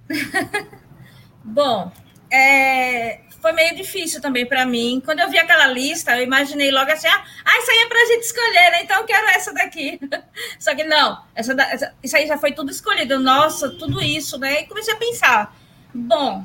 Bom, 1.45 1.93
é, 2.31 3.21
foi 3.41 3.53
meio 3.53 3.77
difícil 3.77 4.21
também 4.21 4.45
para 4.45 4.67
mim. 4.67 5.01
Quando 5.05 5.21
eu 5.21 5.31
vi 5.31 5.39
aquela 5.39 5.67
lista, 5.67 6.17
eu 6.17 6.25
imaginei 6.25 6.71
logo 6.71 6.91
assim: 6.91 7.07
ah, 7.07 7.25
ah 7.45 7.59
isso 7.59 7.71
aí 7.71 7.79
é 7.79 7.87
para 7.87 8.03
a 8.03 8.07
gente 8.07 8.23
escolher, 8.23 8.71
né? 8.71 8.83
então 8.83 8.99
eu 8.99 9.05
quero 9.05 9.29
essa 9.29 9.53
daqui. 9.53 10.01
Só 10.59 10.75
que 10.75 10.85
não, 10.85 11.23
essa, 11.35 11.53
essa, 11.53 11.95
isso 12.03 12.17
aí 12.17 12.27
já 12.27 12.39
foi 12.39 12.53
tudo 12.53 12.71
escolhido. 12.71 13.21
Nossa, 13.21 13.71
tudo 13.71 14.03
isso, 14.03 14.39
né? 14.39 14.63
E 14.63 14.67
comecei 14.67 14.95
a 14.95 14.97
pensar: 14.97 15.57
bom, 15.95 16.45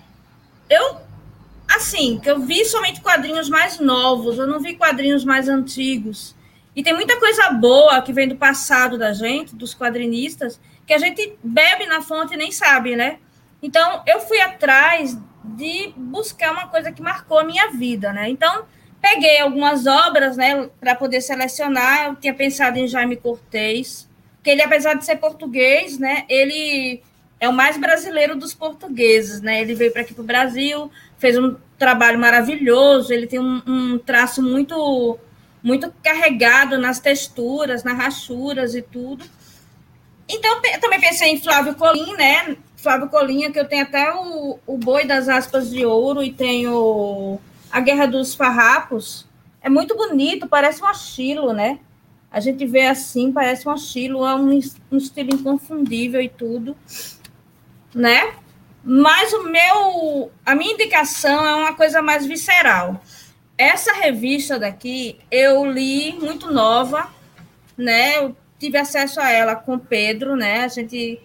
eu, 0.70 0.98
assim, 1.68 2.20
que 2.20 2.30
eu 2.30 2.40
vi 2.40 2.64
somente 2.66 3.02
quadrinhos 3.02 3.50
mais 3.50 3.80
novos, 3.80 4.38
eu 4.38 4.46
não 4.46 4.60
vi 4.60 4.76
quadrinhos 4.76 5.26
mais 5.26 5.50
antigos. 5.50 6.36
E 6.76 6.82
tem 6.82 6.94
muita 6.94 7.20
coisa 7.20 7.50
boa 7.52 8.02
que 8.02 8.14
vem 8.14 8.28
do 8.28 8.36
passado 8.36 8.98
da 8.98 9.12
gente, 9.12 9.56
dos 9.56 9.76
quadrinistas, 9.76 10.60
que 10.88 10.94
a 10.94 10.98
gente 10.98 11.38
bebe 11.44 11.86
na 11.86 12.02
fonte 12.02 12.34
e 12.34 12.38
nem 12.38 12.52
sabe, 12.52 12.96
né? 12.96 13.18
Então, 13.62 14.02
eu 14.08 14.22
fui 14.22 14.40
atrás 14.40 15.18
de 15.44 15.94
buscar 15.96 16.52
uma 16.52 16.68
coisa 16.68 16.92
que 16.92 17.02
marcou 17.02 17.40
a 17.40 17.44
minha 17.44 17.72
vida, 17.72 18.14
né? 18.14 18.30
Então, 18.30 18.66
peguei 19.02 19.40
algumas 19.40 19.86
obras, 19.86 20.38
né, 20.38 20.70
para 20.80 20.96
poder 20.96 21.22
selecionar. 21.22 22.06
Eu 22.06 22.16
tinha 22.16 22.34
pensado 22.34 22.78
em 22.78 22.88
Jaime 22.88 23.18
Cortez, 23.18 24.10
que 24.44 24.50
ele, 24.50 24.62
apesar 24.62 24.94
de 24.94 25.06
ser 25.06 25.18
português, 25.18 25.98
né, 25.98 26.24
ele 26.30 27.02
é 27.40 27.50
o 27.50 27.54
mais 27.54 27.78
brasileiro 27.78 28.36
dos 28.36 28.54
portugueses, 28.54 29.42
né? 29.42 29.62
Ele 29.62 29.74
veio 29.74 29.92
para 29.92 30.04
aqui 30.04 30.14
para 30.14 30.22
o 30.22 30.26
Brasil, 30.26 30.92
fez 31.18 31.38
um 31.38 31.56
trabalho 31.78 32.20
maravilhoso, 32.20 33.12
ele 33.12 33.26
tem 33.26 33.40
um, 33.40 33.62
um 33.66 33.98
traço 33.98 34.44
muito 34.44 35.18
muito 35.64 35.94
carregado 36.04 36.78
nas 36.78 37.00
texturas, 37.00 37.84
nas 37.84 37.98
rachuras 37.98 38.76
e 38.76 38.82
tudo. 38.82 39.26
Então, 40.28 40.62
eu 40.64 40.80
também 40.80 41.00
pensei 41.00 41.30
em 41.30 41.42
Flávio 41.42 41.76
Colim, 41.76 42.14
né? 42.14 42.58
Flávio 42.78 43.10
Colinha, 43.10 43.52
que 43.52 43.60
eu 43.60 43.68
tenho 43.68 43.84
até 43.84 44.14
o, 44.14 44.60
o 44.66 44.78
Boi 44.78 45.06
das 45.06 45.30
Aspas 45.30 45.70
de 45.70 45.86
Ouro 45.86 46.24
e 46.24 46.32
tenho 46.32 47.40
A 47.72 47.80
Guerra 47.80 48.08
dos 48.08 48.34
Farrapos. 48.34 49.28
É 49.62 49.70
muito 49.70 49.96
bonito, 49.96 50.48
parece 50.48 50.84
um 50.84 50.90
estilo, 50.90 51.54
né? 51.54 51.80
A 52.32 52.40
gente 52.40 52.66
vê 52.66 52.88
assim, 52.88 53.32
parece 53.32 53.68
um 53.68 53.76
estilo, 53.76 54.26
é 54.26 54.34
um, 54.34 54.60
um 54.92 54.98
estilo 54.98 55.34
inconfundível 55.34 56.22
e 56.22 56.30
tudo, 56.30 56.76
né? 57.94 58.34
Mas 58.84 59.32
o 59.34 59.44
meu, 59.44 60.32
a 60.46 60.56
minha 60.56 60.74
indicação 60.74 61.46
é 61.46 61.56
uma 61.56 61.74
coisa 61.76 62.02
mais 62.02 62.26
visceral. 62.26 63.02
Essa 63.62 63.94
revista 63.94 64.58
daqui 64.58 65.20
eu 65.30 65.72
li 65.72 66.14
muito 66.14 66.52
nova, 66.52 67.14
né? 67.78 68.18
Eu 68.18 68.36
tive 68.58 68.76
acesso 68.76 69.22
a 69.22 69.30
ela 69.30 69.56
com 69.56 69.76
o 69.76 69.80
Pedro, 69.80 70.36
né? 70.36 70.64
A 70.64 70.68
gente 70.68 71.22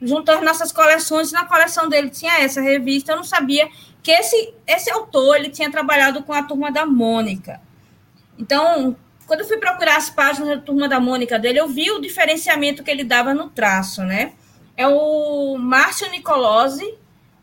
juntou 0.00 0.36
as 0.36 0.44
nossas 0.44 0.70
coleções, 0.70 1.32
na 1.32 1.44
coleção 1.44 1.88
dele 1.88 2.08
tinha 2.08 2.38
essa 2.38 2.60
revista. 2.60 3.10
Eu 3.10 3.16
não 3.16 3.24
sabia 3.24 3.68
que 4.00 4.12
esse, 4.12 4.54
esse 4.64 4.92
autor 4.92 5.34
ele 5.34 5.50
tinha 5.50 5.72
trabalhado 5.72 6.22
com 6.22 6.32
a 6.32 6.44
turma 6.44 6.70
da 6.70 6.86
Mônica. 6.86 7.60
Então, 8.38 8.96
quando 9.26 9.40
eu 9.40 9.48
fui 9.48 9.56
procurar 9.56 9.96
as 9.96 10.08
páginas 10.08 10.50
da 10.50 10.58
turma 10.58 10.88
da 10.88 11.00
Mônica 11.00 11.36
dele, 11.36 11.58
eu 11.58 11.66
vi 11.66 11.90
o 11.90 12.00
diferenciamento 12.00 12.84
que 12.84 12.92
ele 12.92 13.02
dava 13.02 13.34
no 13.34 13.50
traço, 13.50 14.04
né? 14.04 14.34
É 14.76 14.86
o 14.86 15.58
Márcio 15.58 16.08
Nicolosi. 16.12 16.94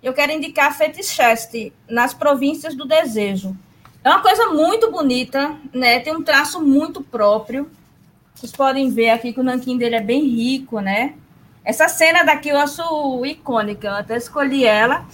Eu 0.02 0.14
quero 0.14 0.32
indicar 0.32 0.74
Feticheste, 0.78 1.74
nas 1.90 2.14
províncias 2.14 2.74
do 2.74 2.86
desejo. 2.86 3.54
É 4.04 4.10
uma 4.10 4.22
coisa 4.22 4.48
muito 4.48 4.90
bonita, 4.92 5.58
né? 5.74 6.00
Tem 6.00 6.16
um 6.16 6.24
traço 6.24 6.62
muito 6.62 7.02
próprio. 7.02 7.70
Vocês 8.34 8.52
podem 8.52 8.90
ver 8.90 9.10
aqui 9.10 9.34
que 9.34 9.40
o 9.40 9.44
nanquim 9.44 9.78
dele 9.78 9.96
é 9.96 10.02
bem 10.02 10.24
rico, 10.24 10.80
né? 10.80 11.16
Essa 11.66 11.90
cena 11.90 12.24
daqui 12.24 12.50
eu 12.50 12.58
acho 12.58 13.26
icônica. 13.26 13.88
Eu 13.88 13.96
até 13.96 14.16
escolhi 14.16 14.66
ela 14.66 15.06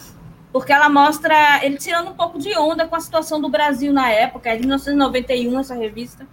porque 0.56 0.72
ela 0.72 0.88
mostra 0.88 1.66
ele 1.66 1.78
tirando 1.78 2.12
um 2.12 2.14
pouco 2.14 2.40
de 2.40 2.58
onda 2.58 2.88
com 2.88 2.96
a 2.96 3.00
situação 3.02 3.42
do 3.42 3.50
Brasil 3.50 3.92
na 3.92 4.10
época, 4.10 4.50
é 4.50 4.56
de 4.56 4.62
1991 4.62 5.60
essa 5.60 5.76
revista. 5.76 6.26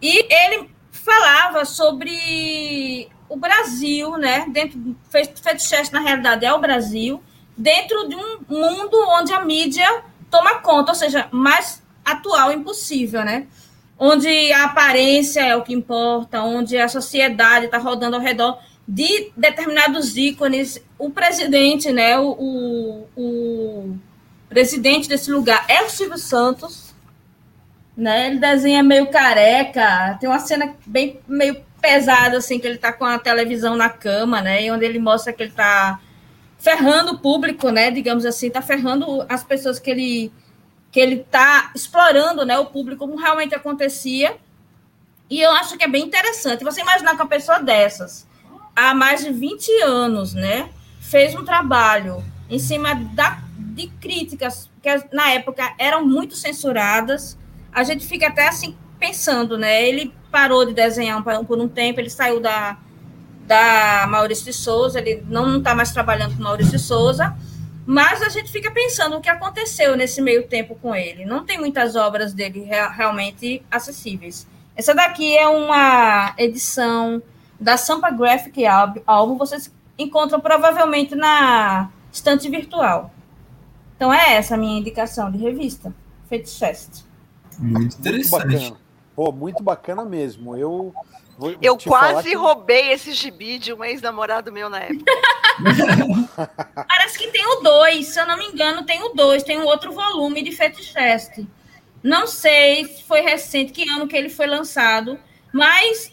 E 0.00 0.32
ele 0.32 0.70
falava 0.92 1.64
sobre 1.64 3.08
o 3.28 3.36
Brasil, 3.36 4.16
né? 4.18 4.46
Dentro 4.50 4.96
Feticheste, 5.10 5.92
na 5.92 5.98
realidade, 5.98 6.44
é 6.44 6.52
o 6.52 6.60
Brasil, 6.60 7.20
dentro 7.56 8.08
de 8.08 8.14
um 8.14 8.38
mundo 8.48 8.96
onde 9.08 9.32
a 9.32 9.44
mídia 9.44 10.04
toma 10.30 10.60
conta, 10.60 10.92
ou 10.92 10.94
seja, 10.94 11.26
mais 11.32 11.82
atual 12.06 12.52
impossível, 12.52 13.24
né? 13.24 13.46
Onde 13.98 14.28
a 14.52 14.64
aparência 14.64 15.40
é 15.40 15.56
o 15.56 15.62
que 15.62 15.74
importa, 15.74 16.42
onde 16.42 16.78
a 16.78 16.88
sociedade 16.88 17.66
está 17.66 17.78
rodando 17.78 18.16
ao 18.16 18.22
redor. 18.22 18.58
de 18.88 19.32
determinados 19.36 20.16
ícones. 20.16 20.80
O 20.98 21.10
presidente, 21.10 21.90
né, 21.90 22.18
o, 22.18 22.30
o, 22.38 23.08
o 23.16 23.98
presidente 24.48 25.08
desse 25.08 25.30
lugar 25.30 25.64
é 25.68 25.82
o 25.82 25.90
Silvio 25.90 26.18
Santos, 26.18 26.94
né? 27.96 28.28
Ele 28.28 28.38
desenha 28.38 28.82
meio 28.82 29.08
careca, 29.10 30.16
tem 30.20 30.28
uma 30.28 30.38
cena 30.38 30.74
bem 30.86 31.18
meio 31.26 31.64
pesada 31.80 32.38
assim 32.38 32.58
que 32.58 32.66
ele 32.66 32.78
tá 32.78 32.92
com 32.92 33.04
a 33.04 33.18
televisão 33.18 33.74
na 33.76 33.88
cama, 33.88 34.40
né? 34.40 34.64
E 34.64 34.70
onde 34.70 34.84
ele 34.84 34.98
mostra 34.98 35.32
que 35.32 35.42
ele 35.42 35.52
tá 35.52 36.00
ferrando 36.58 37.12
o 37.12 37.18
público, 37.18 37.70
né? 37.70 37.90
Digamos 37.90 38.24
assim, 38.24 38.50
tá 38.50 38.62
ferrando 38.62 39.24
as 39.28 39.42
pessoas 39.42 39.78
que 39.78 39.90
ele 39.90 40.32
que 40.96 41.00
ele 41.00 41.26
tá 41.30 41.72
explorando, 41.74 42.46
né, 42.46 42.58
o 42.58 42.64
público 42.64 43.06
como 43.06 43.20
realmente 43.20 43.54
acontecia. 43.54 44.34
E 45.28 45.42
eu 45.42 45.50
acho 45.50 45.76
que 45.76 45.84
é 45.84 45.88
bem 45.88 46.02
interessante 46.02 46.64
você 46.64 46.80
imaginar 46.80 47.10
que 47.10 47.20
uma 47.20 47.28
pessoa 47.28 47.58
dessas, 47.58 48.26
há 48.74 48.94
mais 48.94 49.22
de 49.22 49.30
20 49.30 49.82
anos, 49.82 50.32
né, 50.32 50.70
fez 50.98 51.34
um 51.34 51.44
trabalho 51.44 52.24
em 52.48 52.58
cima 52.58 52.94
da, 53.12 53.42
de 53.58 53.88
críticas 54.00 54.70
que 54.82 54.88
na 55.14 55.32
época 55.32 55.70
eram 55.78 56.02
muito 56.02 56.34
censuradas. 56.34 57.36
A 57.70 57.84
gente 57.84 58.06
fica 58.06 58.28
até 58.28 58.48
assim 58.48 58.74
pensando, 58.98 59.58
né? 59.58 59.86
Ele 59.86 60.14
parou 60.30 60.64
de 60.64 60.72
desenhar 60.72 61.22
por 61.22 61.60
um 61.60 61.68
tempo, 61.68 62.00
ele 62.00 62.08
saiu 62.08 62.40
da, 62.40 62.78
da 63.46 64.06
Maurício 64.08 64.46
de 64.46 64.54
Souza, 64.54 64.98
ele 64.98 65.22
não 65.28 65.58
está 65.58 65.74
mais 65.74 65.92
trabalhando 65.92 66.38
com 66.38 66.42
Maurício 66.42 66.72
de 66.72 66.82
Souza, 66.82 67.36
mas 67.86 68.20
a 68.20 68.28
gente 68.28 68.50
fica 68.50 68.70
pensando 68.70 69.16
o 69.16 69.20
que 69.20 69.28
aconteceu 69.28 69.96
nesse 69.96 70.20
meio 70.20 70.48
tempo 70.48 70.74
com 70.74 70.94
ele. 70.94 71.24
Não 71.24 71.44
tem 71.44 71.56
muitas 71.56 71.94
obras 71.94 72.32
dele 72.34 72.68
realmente 72.96 73.62
acessíveis. 73.70 74.46
Essa 74.74 74.92
daqui 74.92 75.36
é 75.36 75.46
uma 75.46 76.34
edição 76.36 77.22
da 77.58 77.76
Sampa 77.76 78.10
Graphic 78.10 78.66
Album, 79.06 79.38
vocês 79.38 79.72
encontram 79.96 80.40
provavelmente 80.40 81.14
na 81.14 81.90
estante 82.12 82.50
virtual. 82.50 83.10
Então 83.96 84.12
é 84.12 84.34
essa 84.34 84.56
a 84.56 84.58
minha 84.58 84.78
indicação 84.78 85.30
de 85.30 85.38
revista, 85.38 85.94
Fetish 86.28 86.58
Fest. 86.58 87.04
Muito 87.58 87.96
interessante. 87.96 88.46
Muito 88.46 88.58
bacana. 88.58 88.76
Pô, 89.14 89.32
muito 89.32 89.62
bacana 89.62 90.04
mesmo. 90.04 90.54
Eu 90.56 90.92
Vou 91.38 91.54
eu 91.60 91.76
quase 91.76 92.30
que... 92.30 92.34
roubei 92.34 92.92
esse 92.92 93.12
gibi 93.12 93.58
de 93.58 93.72
um 93.72 93.84
ex-namorado 93.84 94.50
meu 94.50 94.70
na 94.70 94.80
época. 94.80 95.04
Parece 96.88 97.18
que 97.18 97.28
tem 97.28 97.44
o 97.46 97.60
dois, 97.60 98.08
se 98.08 98.20
eu 98.20 98.26
não 98.26 98.36
me 98.36 98.46
engano, 98.46 98.84
tem 98.84 99.02
o 99.02 99.10
dois, 99.10 99.42
tem 99.42 99.58
um 99.58 99.64
outro 99.64 99.92
volume 99.92 100.42
de 100.42 100.52
Fetish. 100.52 100.94
Não 102.02 102.26
sei 102.26 102.84
se 102.84 103.02
foi 103.02 103.20
recente, 103.20 103.72
que 103.72 103.88
ano 103.88 104.06
que 104.06 104.16
ele 104.16 104.28
foi 104.28 104.46
lançado, 104.46 105.18
mas 105.52 106.12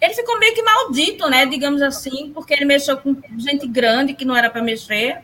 ele 0.00 0.14
ficou 0.14 0.38
meio 0.38 0.54
que 0.54 0.62
maldito, 0.62 1.28
né? 1.28 1.46
Digamos 1.46 1.82
assim, 1.82 2.30
porque 2.32 2.52
ele 2.52 2.64
mexeu 2.64 2.96
com 2.98 3.16
gente 3.38 3.66
grande 3.66 4.14
que 4.14 4.24
não 4.24 4.36
era 4.36 4.50
para 4.50 4.62
mexer. 4.62 5.22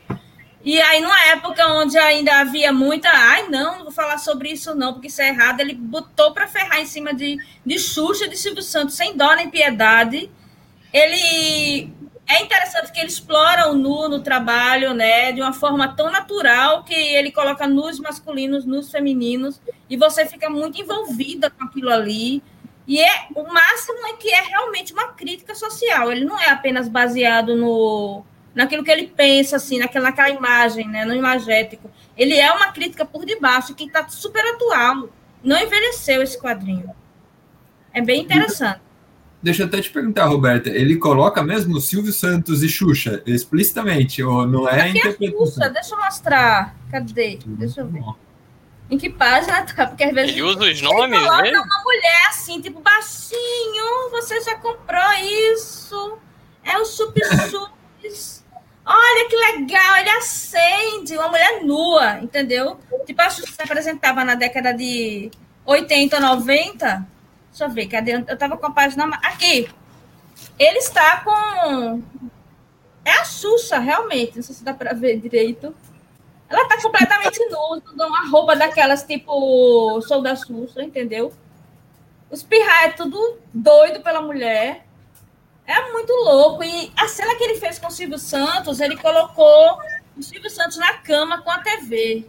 E 0.63 0.81
aí, 0.81 1.01
numa 1.01 1.21
época 1.29 1.67
onde 1.69 1.97
ainda 1.97 2.41
havia 2.41 2.73
muita, 2.73 3.09
ai, 3.09 3.49
não, 3.49 3.79
não 3.79 3.85
vou 3.85 3.93
falar 3.93 4.19
sobre 4.19 4.51
isso 4.51 4.75
não, 4.75 4.93
porque 4.93 5.09
isso 5.09 5.23
é 5.23 5.29
errado, 5.29 5.61
ele 5.61 5.75
botou 5.75 6.33
para 6.33 6.47
ferrar 6.47 6.81
em 6.81 6.87
cima 6.87 7.15
de, 7.15 7.39
de 7.65 7.79
Xuxa, 7.79 8.29
de 8.29 8.37
Silvio 8.37 8.63
Santos, 8.63 8.95
sem 8.95 9.17
dó 9.17 9.35
nem 9.35 9.49
piedade. 9.49 10.31
Ele 10.93 11.91
é 12.31 12.43
interessante 12.43 12.93
que 12.93 13.01
ele 13.01 13.09
explora 13.09 13.69
o 13.69 13.75
nu 13.75 14.09
no 14.09 14.21
trabalho, 14.21 14.95
né, 14.95 15.33
de 15.33 15.41
uma 15.41 15.53
forma 15.53 15.89
tão 15.89 16.11
natural 16.13 16.85
que 16.85 16.95
ele 16.95 17.33
coloca 17.33 17.67
nus 17.67 17.99
masculinos, 17.99 18.65
nus 18.65 18.91
femininos, 18.91 19.61
e 19.89 19.97
você 19.97 20.25
fica 20.25 20.49
muito 20.49 20.81
envolvida 20.81 21.51
com 21.51 21.65
aquilo 21.65 21.91
ali. 21.91 22.41
E 22.87 23.01
é 23.01 23.27
o 23.35 23.43
máximo 23.43 24.07
é 24.07 24.13
que 24.15 24.33
é 24.33 24.43
realmente 24.43 24.93
uma 24.93 25.09
crítica 25.09 25.55
social. 25.55 26.11
Ele 26.11 26.25
não 26.25 26.39
é 26.39 26.49
apenas 26.51 26.89
baseado 26.89 27.57
no 27.57 28.25
naquilo 28.55 28.83
que 28.83 28.91
ele 28.91 29.07
pensa, 29.07 29.57
assim, 29.57 29.79
naquela, 29.79 30.07
naquela 30.07 30.31
imagem, 30.31 30.89
né, 30.89 31.05
no 31.05 31.15
imagético. 31.15 31.91
Ele 32.17 32.37
é 32.37 32.51
uma 32.53 32.73
crítica 32.73 33.05
por 33.05 33.25
debaixo, 33.25 33.75
que 33.75 33.85
está 33.85 34.09
super 34.09 34.45
atual. 34.55 35.09
Não 35.43 35.57
envelheceu 35.57 36.23
esse 36.23 36.39
quadrinho. 36.39 36.95
É 37.93 38.01
bem 38.01 38.23
interessante. 38.23 38.81
Deixa 39.43 39.63
eu 39.63 39.67
até 39.67 39.81
te 39.81 39.91
perguntar, 39.91 40.27
Roberta, 40.27 40.69
ele 40.69 40.97
coloca 40.97 41.43
mesmo 41.43 41.81
Silvio 41.81 42.13
Santos 42.13 42.63
e 42.63 42.69
Xuxa 42.69 43.23
explicitamente, 43.25 44.23
ou 44.23 44.47
não 44.47 44.69
é 44.69 44.83
Aqui 44.83 44.99
interpretação? 44.99 45.45
É 45.45 45.47
Xuxa, 45.47 45.71
deixa 45.71 45.95
eu 45.95 45.99
mostrar. 45.99 46.77
Cadê? 46.91 47.39
Deixa 47.47 47.81
eu 47.81 47.87
ver. 47.87 48.03
Em 48.91 48.99
que 48.99 49.09
página 49.09 49.63
tá? 49.63 49.87
Porque 49.87 50.05
às 50.05 50.13
vezes. 50.13 50.33
Ele 50.33 50.43
usa 50.43 50.65
os 50.65 50.83
nomes, 50.83 51.19
ele 51.19 51.27
coloca 51.27 51.63
uma 51.63 51.83
mulher 51.85 52.27
assim, 52.29 52.61
tipo, 52.61 52.81
baixinho, 52.81 54.11
você 54.11 54.41
já 54.43 54.57
comprou 54.57 55.13
isso. 55.55 56.19
É 56.63 56.77
o 56.77 56.85
Chup 56.85 57.19
Chups. 57.49 58.45
Olha 58.85 59.29
que 59.29 59.37
legal, 59.37 59.97
ele 59.99 60.11
acende 60.11 61.17
uma 61.17 61.29
mulher 61.29 61.63
nua, 61.63 62.19
entendeu? 62.19 62.79
Tipo, 63.07 63.23
acho 63.23 63.43
que 63.43 63.53
se 63.53 63.63
apresentava 63.63 64.25
na 64.25 64.35
década 64.35 64.73
de 64.75 65.31
80, 65.65 66.19
90. 66.19 67.07
Deixa 67.51 67.65
eu 67.65 67.71
ver, 67.71 67.87
cadê? 67.87 68.13
Eu 68.13 68.39
tava 68.39 68.57
com 68.57 68.67
a 68.67 68.71
página. 68.71 69.05
Aqui. 69.23 69.69
Ele 70.59 70.79
está 70.79 71.21
com. 71.21 72.03
É 73.05 73.13
a 73.13 73.25
Xuxa, 73.25 73.79
realmente. 73.79 74.37
Não 74.37 74.43
sei 74.43 74.55
se 74.55 74.65
dá 74.65 74.73
para 74.73 74.95
ver 74.95 75.21
direito. 75.21 75.75
Ela 76.49 76.67
tá 76.67 76.81
completamente 76.81 77.39
nua, 77.49 77.83
uma 77.95 78.29
roupa 78.31 78.57
daquelas 78.57 79.03
tipo. 79.05 80.01
Sou 80.03 80.23
da 80.23 80.35
Xuxa, 80.35 80.83
entendeu? 80.83 81.33
Os 82.31 82.43
pirra 82.43 82.85
é 82.85 82.89
tudo 82.91 83.39
doido 83.53 84.01
pela 84.01 84.23
mulher. 84.23 84.87
É 85.67 85.93
muito 85.93 86.13
louco. 86.13 86.63
E 86.63 86.93
a 86.97 87.09
cena 87.09 87.35
que 87.37 87.45
ele 87.45 87.59
fez 87.59 87.79
com 87.79 87.89
o 87.89 87.91
Silvio 87.91 88.19
Santos, 88.19 88.81
ele 88.81 88.97
colocou 88.97 89.79
o 90.17 90.23
Silvio 90.23 90.51
Santos 90.51 90.77
na 90.77 90.95
cama 90.95 91.43
com 91.43 91.51
a 91.51 91.59
TV. 91.59 92.27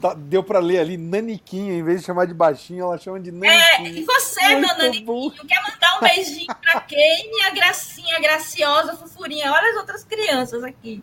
Tá, 0.00 0.14
deu 0.14 0.44
para 0.44 0.58
ler 0.58 0.78
ali 0.80 0.96
Naniquinho, 0.96 1.72
em 1.72 1.82
vez 1.82 2.00
de 2.00 2.06
chamar 2.06 2.26
de 2.26 2.34
baixinho, 2.34 2.84
ela 2.84 2.98
chama 2.98 3.18
de 3.18 3.32
Naniquinho. 3.32 3.88
É, 3.88 4.00
e 4.00 4.04
você, 4.04 4.40
muito 4.40 4.60
meu 4.60 4.78
Naniquinho, 4.78 5.06
bom. 5.06 5.30
quer 5.30 5.62
mandar 5.62 5.96
um 5.96 6.00
beijinho 6.00 6.46
para 6.46 6.80
quem? 6.82 7.30
Minha 7.30 7.50
gracinha, 7.50 8.20
graciosa, 8.20 8.96
fofurinha. 8.96 9.50
Olha 9.50 9.70
as 9.70 9.76
outras 9.76 10.04
crianças 10.04 10.62
aqui. 10.62 11.02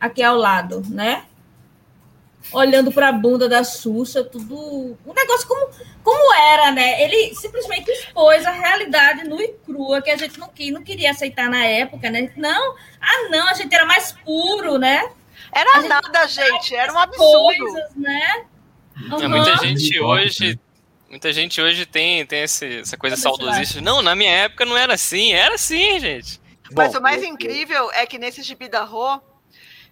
Aqui 0.00 0.22
ao 0.22 0.36
lado, 0.36 0.82
né? 0.88 1.24
olhando 2.50 2.90
para 2.90 3.08
a 3.08 3.12
bunda 3.12 3.48
da 3.48 3.62
Xuxa, 3.62 4.24
tudo. 4.24 4.98
Um 5.06 5.12
negócio 5.12 5.46
como, 5.46 5.70
como 6.02 6.34
era, 6.34 6.72
né? 6.72 7.02
Ele 7.02 7.34
simplesmente 7.34 7.90
expôs 7.90 8.44
a 8.44 8.50
realidade 8.50 9.28
nua 9.28 9.42
e 9.42 9.54
crua 9.64 10.02
que 10.02 10.10
a 10.10 10.16
gente 10.16 10.38
não, 10.40 10.50
não 10.72 10.82
queria 10.82 11.10
aceitar 11.10 11.48
na 11.48 11.64
época, 11.64 12.10
né? 12.10 12.32
Não, 12.36 12.74
ah, 13.00 13.28
não, 13.30 13.48
a 13.48 13.54
gente 13.54 13.72
era 13.72 13.84
mais 13.84 14.12
puro, 14.12 14.78
né? 14.78 15.08
Era 15.50 15.80
gente 15.80 15.88
nada, 15.88 16.26
gente, 16.26 16.74
era 16.74 16.92
um 16.92 16.98
absurdo. 16.98 17.64
Coisas, 17.64 17.96
né? 17.96 18.46
Uhum. 19.10 19.28
Muita 19.28 19.56
gente 19.56 20.00
hoje. 20.00 20.60
Muita 21.08 21.32
gente 21.32 21.60
hoje 21.60 21.84
tem, 21.84 22.24
tem 22.24 22.42
esse, 22.42 22.78
essa 22.78 22.96
coisa 22.96 23.16
saudosista. 23.16 23.80
Não, 23.80 24.00
na 24.00 24.14
minha 24.14 24.30
época 24.30 24.64
não 24.64 24.76
era 24.76 24.94
assim. 24.94 25.32
Era 25.32 25.56
assim, 25.56 26.00
gente. 26.00 26.40
Mas 26.74 26.92
Bom, 26.92 26.98
o 26.98 27.02
mais 27.02 27.22
incrível 27.22 27.90
é 27.92 28.06
que 28.06 28.18
nesse 28.18 28.42
gibi 28.42 28.66
da 28.66 28.82
Rô, 28.82 29.20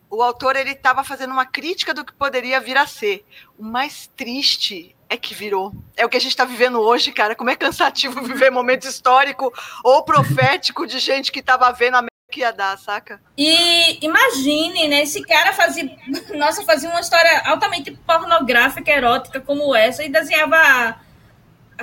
o 0.09 0.23
autor 0.23 0.57
ele 0.57 0.71
estava 0.71 1.05
fazendo 1.05 1.33
uma 1.33 1.45
crítica 1.45 1.93
do 1.93 2.05
que 2.05 2.13
poderia 2.13 2.59
vir 2.59 2.77
a 2.77 2.87
ser. 2.87 3.25
O 3.59 3.63
mais 3.63 4.11
triste 4.17 4.97
é 5.11 5.17
que 5.17 5.35
virou. 5.35 5.75
É 5.97 6.07
o 6.07 6.09
que 6.09 6.17
a 6.17 6.21
gente 6.21 6.31
está 6.31 6.45
vivendo 6.45 6.81
hoje, 6.81 7.13
cara. 7.13 7.35
Como 7.35 7.51
é 7.51 7.57
cansativo 7.57 8.23
viver 8.25 8.51
momento 8.51 8.87
histórico 8.87 9.53
ou 9.85 10.03
profético 10.05 10.87
de 10.87 10.99
gente 10.99 11.31
que 11.31 11.41
estava 11.41 11.71
vendo 11.71 11.97
a 11.97 12.10
que 12.31 12.41
ia 12.41 12.53
dar, 12.53 12.79
saca? 12.79 13.21
E 13.37 14.05
imagine, 14.05 14.89
né? 14.89 15.03
Esse 15.03 15.21
cara 15.23 15.53
fazia. 15.53 15.91
Nossa, 16.35 16.63
fazia 16.65 16.89
uma 16.89 17.01
história 17.01 17.43
altamente 17.45 17.91
pornográfica, 18.07 18.91
erótica 18.91 19.41
como 19.41 19.75
essa, 19.75 20.05
e 20.05 20.09
desenhava 20.09 20.99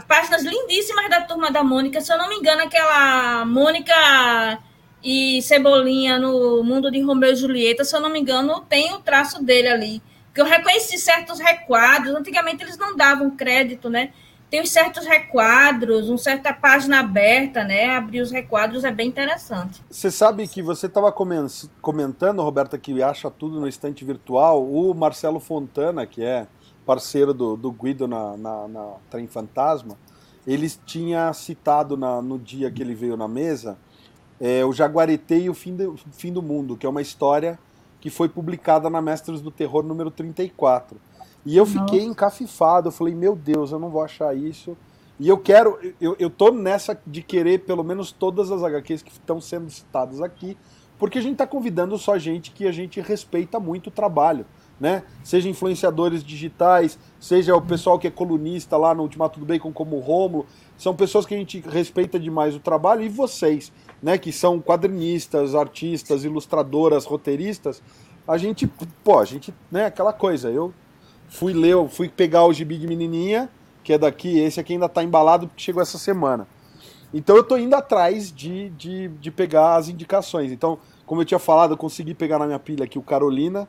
páginas 0.08 0.44
lindíssimas 0.44 1.10
da 1.10 1.22
turma 1.22 1.52
da 1.52 1.64
Mônica. 1.64 2.02
Se 2.02 2.12
eu 2.12 2.18
não 2.18 2.30
me 2.30 2.36
engano, 2.36 2.64
aquela 2.64 3.46
Mônica 3.46 3.94
e 5.04 5.42
Cebolinha 5.42 6.18
no 6.20 6.64
mundo 6.64 6.90
de 6.92 7.02
Romeu 7.02 7.34
e 7.34 7.36
Julieta, 7.36 7.84
se 7.84 7.96
eu 7.96 8.02
não 8.02 8.10
me 8.10 8.20
engano, 8.20 8.62
tem 8.62 8.94
o 8.94 9.00
traço 9.00 9.44
dele 9.44 9.68
ali. 9.68 10.02
Que 10.34 10.42
eu 10.42 10.46
reconheci 10.46 10.98
certos 10.98 11.40
requadros. 11.40 12.16
Antigamente 12.16 12.64
eles 12.64 12.78
não 12.78 12.96
davam 12.96 13.32
crédito, 13.32 13.90
né? 13.90 14.12
Tem 14.50 14.66
certos 14.66 15.06
requadros, 15.06 16.08
uma 16.08 16.18
certa 16.18 16.54
página 16.54 17.02
aberta, 17.02 17.64
né? 17.64 17.96
Abrir 17.96 18.22
os 18.22 18.32
requadros 18.32 18.84
é 18.86 18.92
bem 18.92 19.10
interessante. 19.10 19.82
Você 19.90 20.10
sabe 20.10 20.48
que 20.48 20.62
você 20.62 20.86
estava 20.86 21.12
comentando, 21.12 22.42
Roberta, 22.42 22.78
que 22.78 23.04
acha 23.04 23.30
tudo 23.30 23.60
no 23.60 23.68
estante 23.68 24.06
virtual. 24.06 24.66
O 24.66 24.94
Marcelo 24.94 25.40
Fontana, 25.40 26.06
que 26.06 26.24
é 26.24 26.48
parceiro 26.86 27.34
do, 27.34 27.58
do 27.58 27.72
Guido 27.72 28.08
na, 28.08 28.38
na, 28.38 28.68
na 28.70 28.94
Trem 29.10 29.28
Fantasma, 29.28 29.98
ele 30.46 30.70
tinha 30.86 31.34
citado 31.34 31.98
na, 31.98 32.22
no 32.22 32.40
dia 32.40 32.72
que 32.72 32.82
ele 32.82 32.96
veio 32.96 33.18
na 33.18 33.28
mesa 33.28 33.78
é, 34.40 34.64
O 34.64 34.72
Jaguareté 34.72 35.38
e 35.38 35.50
o 35.50 35.54
fim, 35.54 35.76
do, 35.76 35.98
fim 36.12 36.32
do 36.32 36.42
Mundo, 36.42 36.78
que 36.78 36.86
é 36.86 36.90
uma 36.90 37.02
história 37.02 37.60
que 38.00 38.10
foi 38.10 38.30
publicada 38.30 38.90
na 38.90 39.02
Mestres 39.02 39.42
do 39.42 39.52
Terror 39.52 39.84
número 39.84 40.12
34. 40.12 40.98
E 41.46 41.56
eu 41.56 41.66
fiquei 41.66 42.00
Nossa. 42.00 42.12
encafifado, 42.12 42.88
eu 42.90 42.92
falei, 42.92 43.16
meu 43.16 43.36
Deus, 43.36 43.72
eu 43.72 43.80
não 43.80 43.90
vou 43.90 44.04
achar 44.04 44.36
isso. 44.36 44.76
E 45.20 45.28
eu 45.28 45.38
quero, 45.38 45.80
eu, 46.00 46.16
eu 46.20 46.30
tô 46.30 46.52
nessa 46.52 47.00
de 47.06 47.24
querer 47.24 47.60
pelo 47.60 47.84
menos 47.84 48.12
todas 48.12 48.52
as 48.52 48.62
HQs 48.64 49.02
que 49.02 49.12
estão 49.12 49.42
sendo 49.42 49.70
citadas 49.70 50.22
aqui, 50.22 50.56
porque 51.00 51.18
a 51.18 51.22
gente 51.22 51.34
está 51.34 51.48
convidando 51.48 51.98
só 51.98 52.18
gente 52.18 52.52
que 52.52 52.68
a 52.68 52.72
gente 52.72 53.02
respeita 53.02 53.60
muito 53.60 53.88
o 53.88 53.92
trabalho, 53.92 54.46
né? 54.80 55.04
Seja 55.24 55.50
influenciadores 55.50 56.24
digitais, 56.24 57.00
seja 57.20 57.56
o 57.56 57.62
pessoal 57.62 57.98
que 57.98 58.08
é 58.08 58.12
colunista 58.12 58.78
lá 58.78 58.94
no 58.94 59.04
Ultimato 59.04 59.40
do 59.40 59.46
Bacon 59.46 59.72
como 59.72 59.96
o 59.96 60.00
Romulo, 60.00 60.46
são 60.78 60.96
pessoas 60.96 61.26
que 61.26 61.34
a 61.34 61.38
gente 61.38 61.60
respeita 61.62 62.20
demais 62.20 62.56
o 62.56 62.60
trabalho 62.60 63.02
e 63.02 63.10
vocês, 63.10 63.72
né, 64.02 64.18
que 64.20 64.32
são 64.32 64.62
quadrinistas, 64.62 65.56
artistas, 65.56 66.24
ilustradoras, 66.24 67.06
roteiristas, 67.06 67.82
a 68.28 68.38
gente, 68.38 68.68
pô, 69.04 69.18
a 69.18 69.26
gente, 69.26 69.54
né, 69.72 69.86
aquela 69.86 70.14
coisa, 70.14 70.52
eu 70.52 70.72
fui 71.28 71.54
ler, 71.54 71.76
fui 71.90 72.10
pegar 72.10 72.46
o 72.46 72.54
gibi 72.54 72.78
de 72.78 72.88
menininha, 72.88 73.50
que 73.84 73.94
é 73.94 73.98
daqui, 73.98 74.40
esse 74.40 74.60
aqui 74.60 74.74
ainda 74.74 74.90
tá 74.90 75.04
embalado 75.04 75.48
porque 75.48 75.64
chegou 75.64 75.82
essa 75.82 75.98
semana. 75.98 76.48
Então 77.14 77.36
eu 77.36 77.44
tô 77.44 77.58
indo 77.58 77.74
atrás 77.76 78.32
de, 78.32 78.70
de, 78.70 79.08
de 79.08 79.32
pegar 79.32 79.76
as 79.76 79.88
indicações. 79.90 80.52
Então, 80.52 80.78
como 81.06 81.22
eu 81.22 81.26
tinha 81.26 81.40
falado, 81.40 81.74
eu 81.74 81.78
consegui 81.78 82.14
pegar 82.14 82.38
na 82.38 82.46
minha 82.46 82.60
pilha 82.60 82.84
aqui 82.84 83.00
o 83.00 83.02
Carolina, 83.02 83.68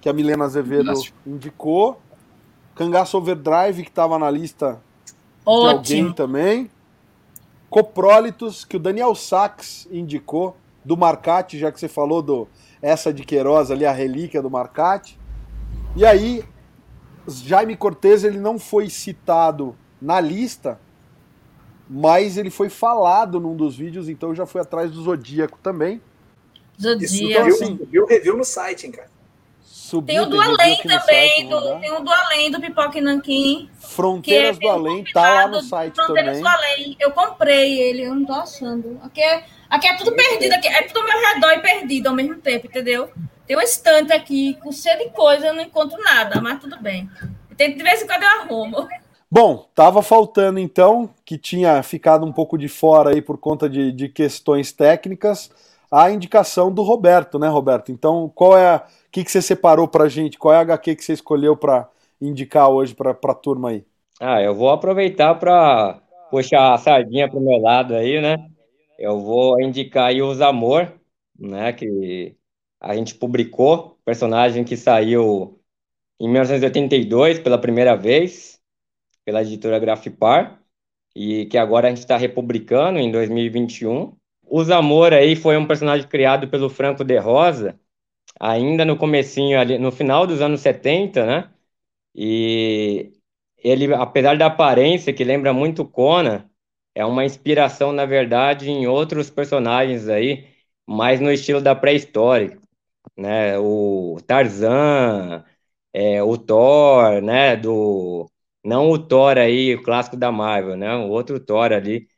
que 0.00 0.08
a 0.08 0.12
Milena 0.12 0.44
Azevedo 0.44 0.92
indicou. 1.26 2.00
Cangaço 2.74 3.18
Overdrive, 3.18 3.82
que 3.82 3.90
estava 3.90 4.18
na 4.18 4.30
lista 4.30 4.80
Ótimo. 5.44 5.82
de 5.82 5.94
alguém 5.94 6.12
também. 6.12 6.70
Coprólitos, 7.68 8.64
que 8.64 8.76
o 8.76 8.80
Daniel 8.80 9.14
Sachs 9.14 9.86
indicou, 9.90 10.56
do 10.84 10.96
Marcati, 10.96 11.58
já 11.58 11.70
que 11.70 11.78
você 11.78 11.88
falou 11.88 12.22
do 12.22 12.48
essa 12.80 13.12
de 13.12 13.24
Queiroz 13.24 13.70
ali, 13.70 13.84
a 13.84 13.92
relíquia 13.92 14.40
do 14.40 14.48
Marcati. 14.48 15.18
E 15.96 16.06
aí, 16.06 16.44
Jaime 17.28 17.76
Cortez, 17.76 18.24
ele 18.24 18.38
não 18.38 18.58
foi 18.58 18.88
citado 18.88 19.76
na 20.00 20.20
lista, 20.20 20.80
mas 21.88 22.36
ele 22.36 22.50
foi 22.50 22.68
falado 22.68 23.40
num 23.40 23.56
dos 23.56 23.76
vídeos, 23.76 24.08
então 24.08 24.30
eu 24.30 24.34
já 24.34 24.46
fui 24.46 24.60
atrás 24.60 24.90
do 24.90 25.02
Zodíaco 25.02 25.58
também. 25.62 26.00
Zodíaco. 26.80 27.24
Então, 27.24 27.46
assim, 27.46 27.78
viu 27.90 28.06
review 28.06 28.36
no 28.36 28.44
site, 28.44 28.86
hein, 28.86 28.92
cara. 28.92 29.10
Subiu, 29.88 30.06
tem 30.06 30.20
o 30.20 30.26
do 30.26 30.40
Além 30.40 30.76
também, 30.82 30.98
site, 31.00 31.48
do, 31.48 31.80
tem 31.80 31.92
o 31.92 32.00
do 32.00 32.10
Além 32.10 32.50
do 32.50 32.60
Pipoca 32.60 32.98
e 32.98 33.00
Nanquim. 33.00 33.70
Fronteiras 33.78 34.56
é 34.56 34.60
do 34.60 34.68
Além, 34.68 35.04
tá 35.04 35.20
lá 35.22 35.48
no 35.48 35.62
site 35.62 35.94
Fronteiras 35.94 36.38
também. 36.38 36.42
Fronteiras 36.42 36.76
do 36.76 36.82
Além, 36.82 36.96
eu 37.00 37.10
comprei 37.12 37.80
ele, 37.80 38.02
eu 38.02 38.14
não 38.14 38.24
tô 38.26 38.34
achando. 38.34 39.00
Aqui 39.02 39.22
é, 39.22 39.44
aqui 39.70 39.88
é 39.88 39.96
tudo 39.96 40.14
perdido, 40.14 40.52
aqui 40.52 40.68
é 40.68 40.82
tudo 40.82 41.00
ao 41.00 41.06
meu 41.06 41.18
redor 41.34 41.52
e 41.52 41.60
perdido 41.60 42.06
ao 42.06 42.14
mesmo 42.14 42.36
tempo, 42.36 42.66
entendeu? 42.66 43.10
Tem 43.48 43.56
um 43.56 43.60
estante 43.62 44.12
aqui 44.12 44.54
com 44.62 44.70
cheio 44.70 44.98
de 44.98 45.10
coisa, 45.10 45.46
eu 45.46 45.54
não 45.54 45.62
encontro 45.62 45.98
nada, 46.02 46.38
mas 46.40 46.60
tudo 46.60 46.78
bem. 46.80 47.08
Tem, 47.56 47.74
de 47.74 47.82
vez 47.82 48.02
em 48.02 48.06
quando 48.06 48.22
eu 48.22 48.28
arrumo. 48.28 48.86
Bom, 49.30 49.66
tava 49.74 50.02
faltando 50.02 50.58
então, 50.58 51.08
que 51.24 51.38
tinha 51.38 51.82
ficado 51.82 52.26
um 52.26 52.32
pouco 52.32 52.58
de 52.58 52.68
fora 52.68 53.10
aí 53.10 53.22
por 53.22 53.38
conta 53.38 53.68
de, 53.68 53.90
de 53.90 54.08
questões 54.08 54.70
técnicas, 54.70 55.50
a 55.90 56.10
indicação 56.10 56.70
do 56.70 56.82
Roberto, 56.82 57.38
né, 57.38 57.48
Roberto? 57.48 57.90
Então, 57.90 58.30
qual 58.34 58.56
é 58.56 58.68
a 58.68 58.84
o 59.08 59.10
que, 59.10 59.24
que 59.24 59.32
você 59.32 59.40
separou 59.40 59.88
pra 59.88 60.06
gente? 60.06 60.38
Qual 60.38 60.52
é 60.52 60.58
a 60.58 60.60
HQ 60.60 60.96
que 60.96 61.02
você 61.02 61.14
escolheu 61.14 61.56
para 61.56 61.88
indicar 62.20 62.68
hoje 62.68 62.94
para 62.94 63.12
a 63.12 63.34
turma 63.34 63.70
aí? 63.70 63.84
Ah, 64.20 64.42
eu 64.42 64.54
vou 64.54 64.68
aproveitar 64.68 65.34
para 65.36 65.98
puxar 66.30 66.74
a 66.74 66.78
sardinha 66.78 67.26
pro 67.26 67.40
meu 67.40 67.58
lado 67.58 67.94
aí, 67.94 68.20
né? 68.20 68.36
Eu 68.98 69.18
vou 69.18 69.58
indicar 69.62 70.08
aí 70.08 70.20
Os 70.20 70.42
Amor, 70.42 70.92
né? 71.38 71.72
Que 71.72 72.36
a 72.80 72.94
gente 72.94 73.14
publicou, 73.14 73.98
personagem 74.04 74.64
que 74.64 74.76
saiu 74.76 75.60
em 76.20 76.28
1982 76.28 77.38
pela 77.40 77.58
primeira 77.60 77.96
vez, 77.96 78.60
pela 79.24 79.42
editora 79.42 79.78
Grafipar, 79.78 80.62
e 81.14 81.46
que 81.46 81.58
agora 81.58 81.88
a 81.88 81.90
gente 81.90 82.00
está 82.00 82.16
republicando 82.16 82.98
em 82.98 83.10
2021. 83.10 84.16
Os 84.46 84.70
Amor 84.70 85.12
aí 85.12 85.36
foi 85.36 85.56
um 85.56 85.66
personagem 85.66 86.08
criado 86.08 86.48
pelo 86.48 86.70
Franco 86.70 87.04
de 87.04 87.18
Rosa, 87.18 87.78
ainda 88.40 88.84
no 88.84 88.96
comecinho 88.96 89.58
ali, 89.60 89.78
no 89.78 89.92
final 89.92 90.26
dos 90.26 90.40
anos 90.42 90.60
70, 90.60 91.26
né? 91.26 91.50
E 92.14 93.12
ele, 93.58 93.92
apesar 93.94 94.36
da 94.36 94.46
aparência 94.46 95.12
que 95.12 95.24
lembra 95.24 95.52
muito 95.52 95.84
Conan, 95.84 96.48
é 96.94 97.04
uma 97.04 97.24
inspiração, 97.24 97.92
na 97.92 98.06
verdade, 98.06 98.70
em 98.70 98.86
outros 98.86 99.30
personagens 99.30 100.08
aí, 100.08 100.48
mais 100.86 101.20
no 101.20 101.30
estilo 101.30 101.60
da 101.60 101.74
pré-história, 101.74 102.58
né? 103.18 103.58
O 103.58 104.18
Tarzan, 104.26 105.44
é, 105.92 106.22
o 106.22 106.38
Thor, 106.38 107.22
né? 107.22 107.56
Do 107.56 108.30
não 108.64 108.90
o 108.90 108.98
Thor 108.98 109.38
aí, 109.38 109.74
o 109.76 109.82
clássico 109.82 110.16
da 110.16 110.32
Marvel, 110.32 110.76
né? 110.76 110.94
O 110.96 111.08
outro 111.10 111.40
Thor 111.40 111.72
ali 111.72 112.08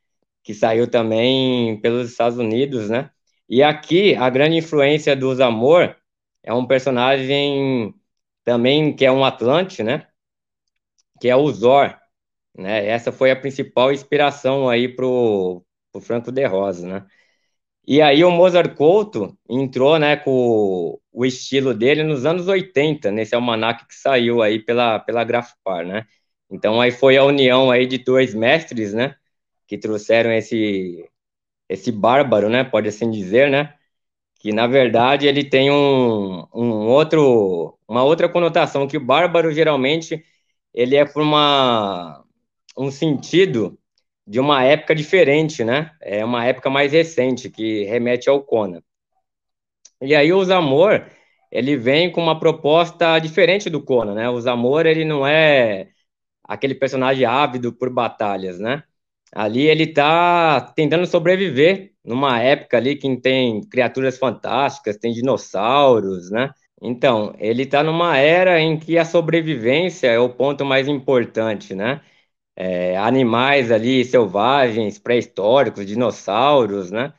que 0.42 0.54
saiu 0.54 0.90
também 0.90 1.80
pelos 1.80 2.10
Estados 2.10 2.38
Unidos, 2.38 2.90
né? 2.90 3.10
E 3.48 3.62
aqui 3.62 4.14
a 4.16 4.30
grande 4.30 4.56
influência 4.58 5.16
dos 5.16 5.40
Amor 5.40 5.96
é 6.42 6.52
um 6.54 6.66
personagem 6.66 7.94
também 8.44 8.94
que 8.96 9.04
é 9.06 9.12
um 9.12 9.24
Atlante, 9.24 9.82
né? 9.82 10.08
Que 11.20 11.28
é 11.28 11.36
o 11.36 11.50
Zor, 11.52 11.96
né? 12.56 12.86
Essa 12.86 13.12
foi 13.12 13.30
a 13.30 13.36
principal 13.36 13.92
inspiração 13.92 14.68
aí 14.68 14.88
pro, 14.88 15.64
pro 15.92 16.00
Franco 16.02 16.32
de 16.32 16.46
Rosa, 16.46 16.86
né? 16.88 17.06
E 17.86 18.00
aí 18.02 18.22
o 18.24 18.30
Mozart 18.30 18.74
Couto 18.76 19.36
entrou, 19.48 19.98
né, 19.98 20.16
com 20.16 20.98
o 21.12 21.24
estilo 21.26 21.74
dele 21.74 22.02
nos 22.04 22.24
anos 22.26 22.46
80, 22.48 23.10
nesse 23.10 23.34
almanac 23.34 23.86
que 23.86 23.94
saiu 23.94 24.42
aí 24.42 24.58
pela, 24.60 24.98
pela 25.00 25.24
Grafpar, 25.24 25.84
né? 25.86 26.06
Então 26.50 26.80
aí 26.80 26.92
foi 26.92 27.16
a 27.16 27.24
união 27.24 27.70
aí 27.70 27.86
de 27.86 27.98
dois 27.98 28.34
mestres, 28.34 28.92
né, 28.94 29.16
que 29.66 29.78
trouxeram 29.78 30.32
esse 30.32 31.08
esse 31.68 31.92
bárbaro, 31.92 32.48
né, 32.50 32.64
pode 32.64 32.88
assim 32.88 33.10
dizer, 33.10 33.50
né, 33.50 33.74
que 34.40 34.52
na 34.52 34.66
verdade 34.66 35.26
ele 35.28 35.44
tem 35.44 35.70
um, 35.72 36.46
um 36.54 36.88
outro, 36.88 37.78
uma 37.88 38.04
outra 38.04 38.28
conotação, 38.28 38.88
que 38.88 38.96
o 38.98 39.04
bárbaro 39.04 39.52
geralmente 39.52 40.24
ele 40.74 40.96
é 40.96 41.04
por 41.06 41.22
uma, 41.22 42.24
um 42.78 42.90
sentido 42.92 43.78
de 44.26 44.40
uma 44.40 44.64
época 44.64 44.94
diferente, 44.94 45.64
né? 45.64 45.92
É 46.00 46.24
uma 46.24 46.44
época 46.44 46.70
mais 46.70 46.92
recente, 46.92 47.50
que 47.50 47.84
remete 47.84 48.28
ao 48.28 48.42
Conan. 48.42 48.82
E 50.02 50.14
aí 50.14 50.32
o 50.32 50.44
Zamor, 50.44 51.06
ele 51.50 51.76
vem 51.76 52.10
com 52.10 52.22
uma 52.22 52.38
proposta 52.38 53.18
diferente 53.18 53.68
do 53.68 53.82
Conan, 53.82 54.14
né? 54.14 54.30
O 54.30 54.40
Zamor, 54.40 54.86
ele 54.86 55.04
não 55.04 55.26
é 55.26 55.88
aquele 56.44 56.74
personagem 56.74 57.24
ávido 57.24 57.72
por 57.72 57.90
batalhas, 57.92 58.58
né? 58.58 58.82
Ali 59.32 59.68
ele 59.68 59.84
está 59.84 60.60
tentando 60.74 61.06
sobreviver 61.06 61.92
numa 62.04 62.40
época 62.40 62.76
ali 62.76 62.96
que 62.96 63.16
tem 63.20 63.60
criaturas 63.62 64.18
fantásticas, 64.18 64.96
tem 64.96 65.12
dinossauros, 65.12 66.30
né? 66.30 66.50
Então, 66.82 67.34
ele 67.38 67.64
está 67.64 67.82
numa 67.82 68.16
era 68.16 68.58
em 68.60 68.78
que 68.78 68.98
a 68.98 69.04
sobrevivência 69.04 70.08
é 70.08 70.18
o 70.18 70.30
ponto 70.30 70.64
mais 70.64 70.88
importante, 70.88 71.74
né? 71.74 72.00
É, 72.62 72.94
animais 72.98 73.72
ali 73.72 74.04
selvagens, 74.04 74.98
pré-históricos, 74.98 75.86
dinossauros, 75.86 76.90
né? 76.90 77.14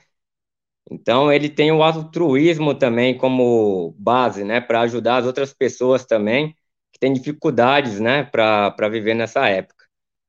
Então, 0.92 1.34
ele 1.34 1.50
tem 1.50 1.72
o 1.72 1.82
altruísmo 1.82 2.76
também 2.76 3.18
como 3.18 3.96
base, 3.98 4.44
né? 4.44 4.62
Para 4.62 4.82
ajudar 4.82 5.18
as 5.18 5.26
outras 5.26 5.52
pessoas 5.52 6.06
também 6.06 6.56
que 6.94 7.00
têm 7.00 7.12
dificuldades, 7.12 8.00
né? 8.00 8.24
Para 8.24 8.88
viver 8.88 9.16
nessa 9.16 9.48
época. 9.48 9.86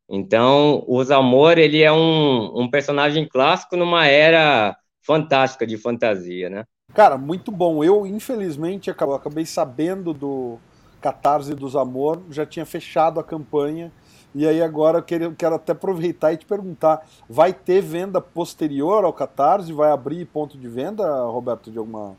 Então, 0.09 0.83
o 0.88 1.05
Zamor, 1.05 1.59
ele 1.59 1.83
é 1.83 1.92
um, 1.92 2.62
um 2.62 2.70
personagem 2.70 3.29
clássico 3.29 3.77
numa 3.77 4.07
era 4.07 4.75
fantástica 5.05 5.66
de 5.66 5.77
fantasia, 5.77 6.48
né? 6.48 6.64
Cara, 6.94 7.18
muito 7.18 7.53
bom. 7.53 7.85
Eu, 7.85 8.07
infelizmente, 8.07 8.90
acabei 8.90 9.44
sabendo 9.44 10.14
do 10.14 10.59
Catarse 11.03 11.55
dos 11.55 11.77
Amor, 11.77 12.22
já 12.31 12.46
tinha 12.46 12.64
fechado 12.64 13.20
a 13.20 13.25
campanha, 13.25 13.92
e 14.34 14.46
aí 14.46 14.62
agora 14.62 14.98
eu 14.98 15.02
quero, 15.02 15.32
quero 15.32 15.54
até 15.54 15.72
aproveitar 15.72 16.32
e 16.32 16.36
te 16.36 16.46
perguntar, 16.46 17.06
vai 17.28 17.52
ter 17.52 17.82
venda 17.82 18.20
posterior 18.20 19.04
ao 19.04 19.12
Catarse? 19.12 19.72
Vai 19.72 19.90
abrir 19.90 20.24
ponto 20.26 20.56
de 20.56 20.68
venda, 20.68 21.24
Roberto, 21.24 21.70
de 21.70 21.78
alguma 21.78 22.16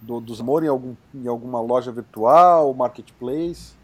do, 0.00 0.20
dos 0.20 0.40
Amor 0.40 0.64
em, 0.64 0.68
algum, 0.68 0.94
em 1.14 1.26
alguma 1.26 1.60
loja 1.60 1.90
virtual, 1.90 2.72
marketplace? 2.74 3.74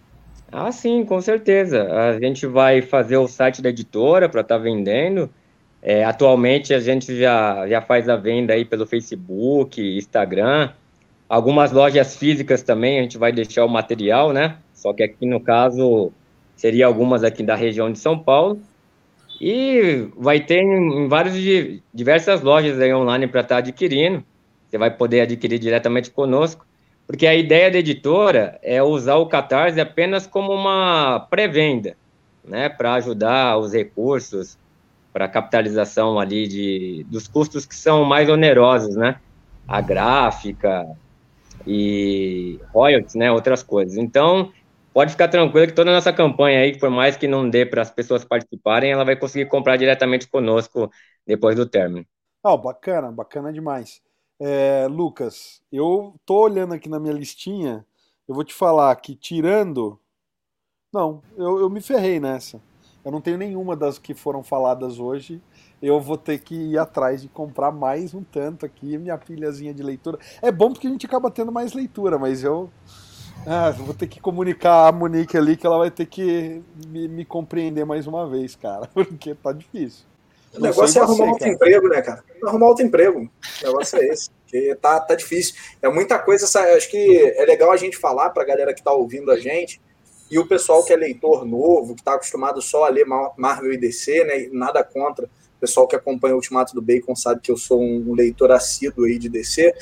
Ah, 0.52 0.72
sim, 0.72 1.04
com 1.04 1.20
certeza. 1.20 1.84
A 1.92 2.18
gente 2.18 2.46
vai 2.46 2.82
fazer 2.82 3.16
o 3.16 3.28
site 3.28 3.62
da 3.62 3.68
editora 3.68 4.28
para 4.28 4.40
estar 4.40 4.56
tá 4.56 4.62
vendendo. 4.62 5.30
É, 5.82 6.04
atualmente 6.04 6.74
a 6.74 6.80
gente 6.80 7.18
já, 7.18 7.66
já 7.68 7.80
faz 7.80 8.08
a 8.08 8.16
venda 8.16 8.52
aí 8.52 8.64
pelo 8.64 8.86
Facebook, 8.86 9.80
Instagram. 9.80 10.70
Algumas 11.28 11.72
lojas 11.72 12.16
físicas 12.16 12.62
também 12.62 12.98
a 12.98 13.02
gente 13.02 13.16
vai 13.16 13.32
deixar 13.32 13.64
o 13.64 13.68
material, 13.68 14.32
né? 14.32 14.56
Só 14.74 14.92
que 14.92 15.02
aqui 15.02 15.24
no 15.24 15.40
caso 15.40 16.12
seria 16.60 16.86
algumas 16.86 17.24
aqui 17.24 17.42
da 17.42 17.54
região 17.54 17.90
de 17.90 17.98
São 17.98 18.18
Paulo. 18.18 18.60
E 19.40 20.06
vai 20.14 20.40
ter 20.40 20.60
em, 20.60 21.08
várias 21.08 21.34
diversas 21.92 22.42
lojas 22.42 22.78
aí 22.78 22.92
online 22.92 23.26
para 23.26 23.40
estar 23.40 23.54
tá 23.54 23.58
adquirindo. 23.60 24.22
Você 24.68 24.76
vai 24.76 24.90
poder 24.90 25.22
adquirir 25.22 25.58
diretamente 25.58 26.10
conosco. 26.10 26.66
Porque 27.06 27.26
a 27.26 27.34
ideia 27.34 27.70
da 27.70 27.78
editora 27.78 28.58
é 28.62 28.82
usar 28.82 29.16
o 29.16 29.26
Catarse 29.26 29.80
apenas 29.80 30.26
como 30.26 30.52
uma 30.52 31.26
pré-venda. 31.30 31.96
né, 32.44 32.68
para 32.68 32.94
ajudar 32.94 33.58
os 33.58 33.72
recursos 33.72 34.58
para 35.12 35.28
capitalização 35.28 36.18
ali 36.18 36.46
de, 36.46 37.06
dos 37.08 37.26
custos 37.26 37.66
que 37.66 37.74
são 37.74 38.04
mais 38.04 38.28
onerosos, 38.28 38.96
né? 38.96 39.16
A 39.66 39.80
gráfica 39.80 40.86
e 41.66 42.58
royalties, 42.72 43.14
né? 43.14 43.30
Outras 43.30 43.62
coisas. 43.62 43.96
Então, 43.96 44.52
pode 44.93 45.12
ficar 45.12 45.28
tranquilo 45.28 45.66
que 45.66 45.72
toda 45.72 45.91
a 45.91 45.95
nossa 45.95 46.12
campanha 46.12 46.61
aí, 46.61 46.78
por 46.78 46.91
mais 46.91 47.16
que 47.16 47.28
não 47.28 47.49
dê 47.49 47.64
para 47.64 47.82
as 47.82 47.91
pessoas 47.91 48.24
participarem, 48.24 48.91
ela 48.91 49.05
vai 49.05 49.16
conseguir 49.16 49.47
comprar 49.47 49.76
diretamente 49.76 50.28
conosco 50.28 50.91
depois 51.26 51.57
do 51.57 51.66
término. 51.66 52.07
Oh, 52.43 52.57
bacana, 52.57 53.12
bacana 53.12 53.53
demais. 53.53 54.03
É, 54.38 54.86
Lucas, 54.88 55.61
eu 55.70 56.14
tô 56.24 56.41
olhando 56.45 56.72
aqui 56.72 56.88
na 56.88 56.99
minha 56.99 57.12
listinha, 57.12 57.84
eu 58.26 58.34
vou 58.34 58.45
te 58.45 58.55
falar 58.55 58.95
que 58.97 59.14
tirando. 59.14 59.99
Não, 60.93 61.22
eu, 61.36 61.61
eu 61.61 61.70
me 61.70 61.80
ferrei 61.80 62.18
nessa. 62.18 62.61
Eu 63.05 63.11
não 63.11 63.20
tenho 63.20 63.38
nenhuma 63.38 63.76
das 63.76 63.99
que 63.99 64.14
foram 64.14 64.43
faladas 64.43 64.99
hoje. 64.99 65.41
Eu 65.80 66.01
vou 66.01 66.16
ter 66.16 66.38
que 66.38 66.55
ir 66.55 66.78
atrás 66.78 67.22
de 67.22 67.28
comprar 67.28 67.70
mais 67.72 68.12
um 68.14 68.22
tanto 68.22 68.66
aqui, 68.66 68.99
minha 68.99 69.16
pilhazinha 69.16 69.72
de 69.72 69.82
leitura. 69.82 70.18
É 70.43 70.53
bom 70.53 70.72
porque 70.72 70.86
a 70.86 70.91
gente 70.91 71.07
acaba 71.07 71.30
tendo 71.30 71.53
mais 71.53 71.72
leitura, 71.72 72.18
mas 72.18 72.45
eu 72.45 72.70
ah, 73.47 73.70
vou 73.70 73.95
ter 73.95 74.07
que 74.07 74.20
comunicar 74.20 74.88
a 74.88 74.93
Monique 74.93 75.36
ali 75.36 75.57
que 75.57 75.66
ela 75.66 75.78
vai 75.78 75.91
ter 75.91 76.07
que 76.07 76.62
me, 76.88 77.09
me 77.09 77.24
compreender 77.24 77.84
mais 77.84 78.07
uma 78.07 78.28
vez, 78.28 78.55
cara, 78.57 78.86
porque 78.93 79.34
tá 79.34 79.53
difícil. 79.53 80.05
O 80.53 80.61
negócio 80.61 80.99
é 80.99 81.03
arrumar 81.03 81.26
outro 81.26 81.49
emprego, 81.49 81.88
né, 81.88 82.03
cara? 82.03 82.24
Arrumar 82.45 82.66
outro 82.66 82.84
emprego. 82.84 83.20
O 83.20 83.66
negócio 83.66 83.99
é 83.99 84.07
esse. 84.07 84.30
Porque 84.43 84.74
tá, 84.82 84.99
tá 84.99 85.14
difícil. 85.14 85.55
É 85.80 85.88
muita 85.88 86.18
coisa. 86.18 86.45
Acho 86.76 86.91
que 86.91 87.34
é 87.36 87.45
legal 87.45 87.70
a 87.70 87.76
gente 87.76 87.97
falar 87.97 88.30
pra 88.30 88.45
galera 88.45 88.74
que 88.74 88.82
tá 88.82 88.93
ouvindo 88.93 89.30
a 89.30 89.38
gente 89.38 89.80
e 90.30 90.38
o 90.38 90.47
pessoal 90.47 90.84
que 90.84 90.93
é 90.93 90.97
leitor 90.97 91.45
novo, 91.45 91.95
que 91.95 92.01
está 92.01 92.14
acostumado 92.14 92.62
só 92.62 92.84
a 92.84 92.88
ler 92.88 93.05
Marvel 93.36 93.72
e 93.72 93.76
DC, 93.76 94.24
né? 94.24 94.49
Nada 94.53 94.82
contra. 94.84 95.26
O 95.26 95.61
pessoal 95.61 95.86
que 95.86 95.95
acompanha 95.95 96.34
o 96.34 96.36
Ultimato 96.36 96.74
do 96.74 96.80
Bacon 96.80 97.14
sabe 97.14 97.41
que 97.41 97.51
eu 97.51 97.57
sou 97.57 97.80
um 97.80 98.14
leitor 98.14 98.51
assíduo 98.51 99.05
aí 99.05 99.18
de 99.18 99.28
DC. 99.28 99.74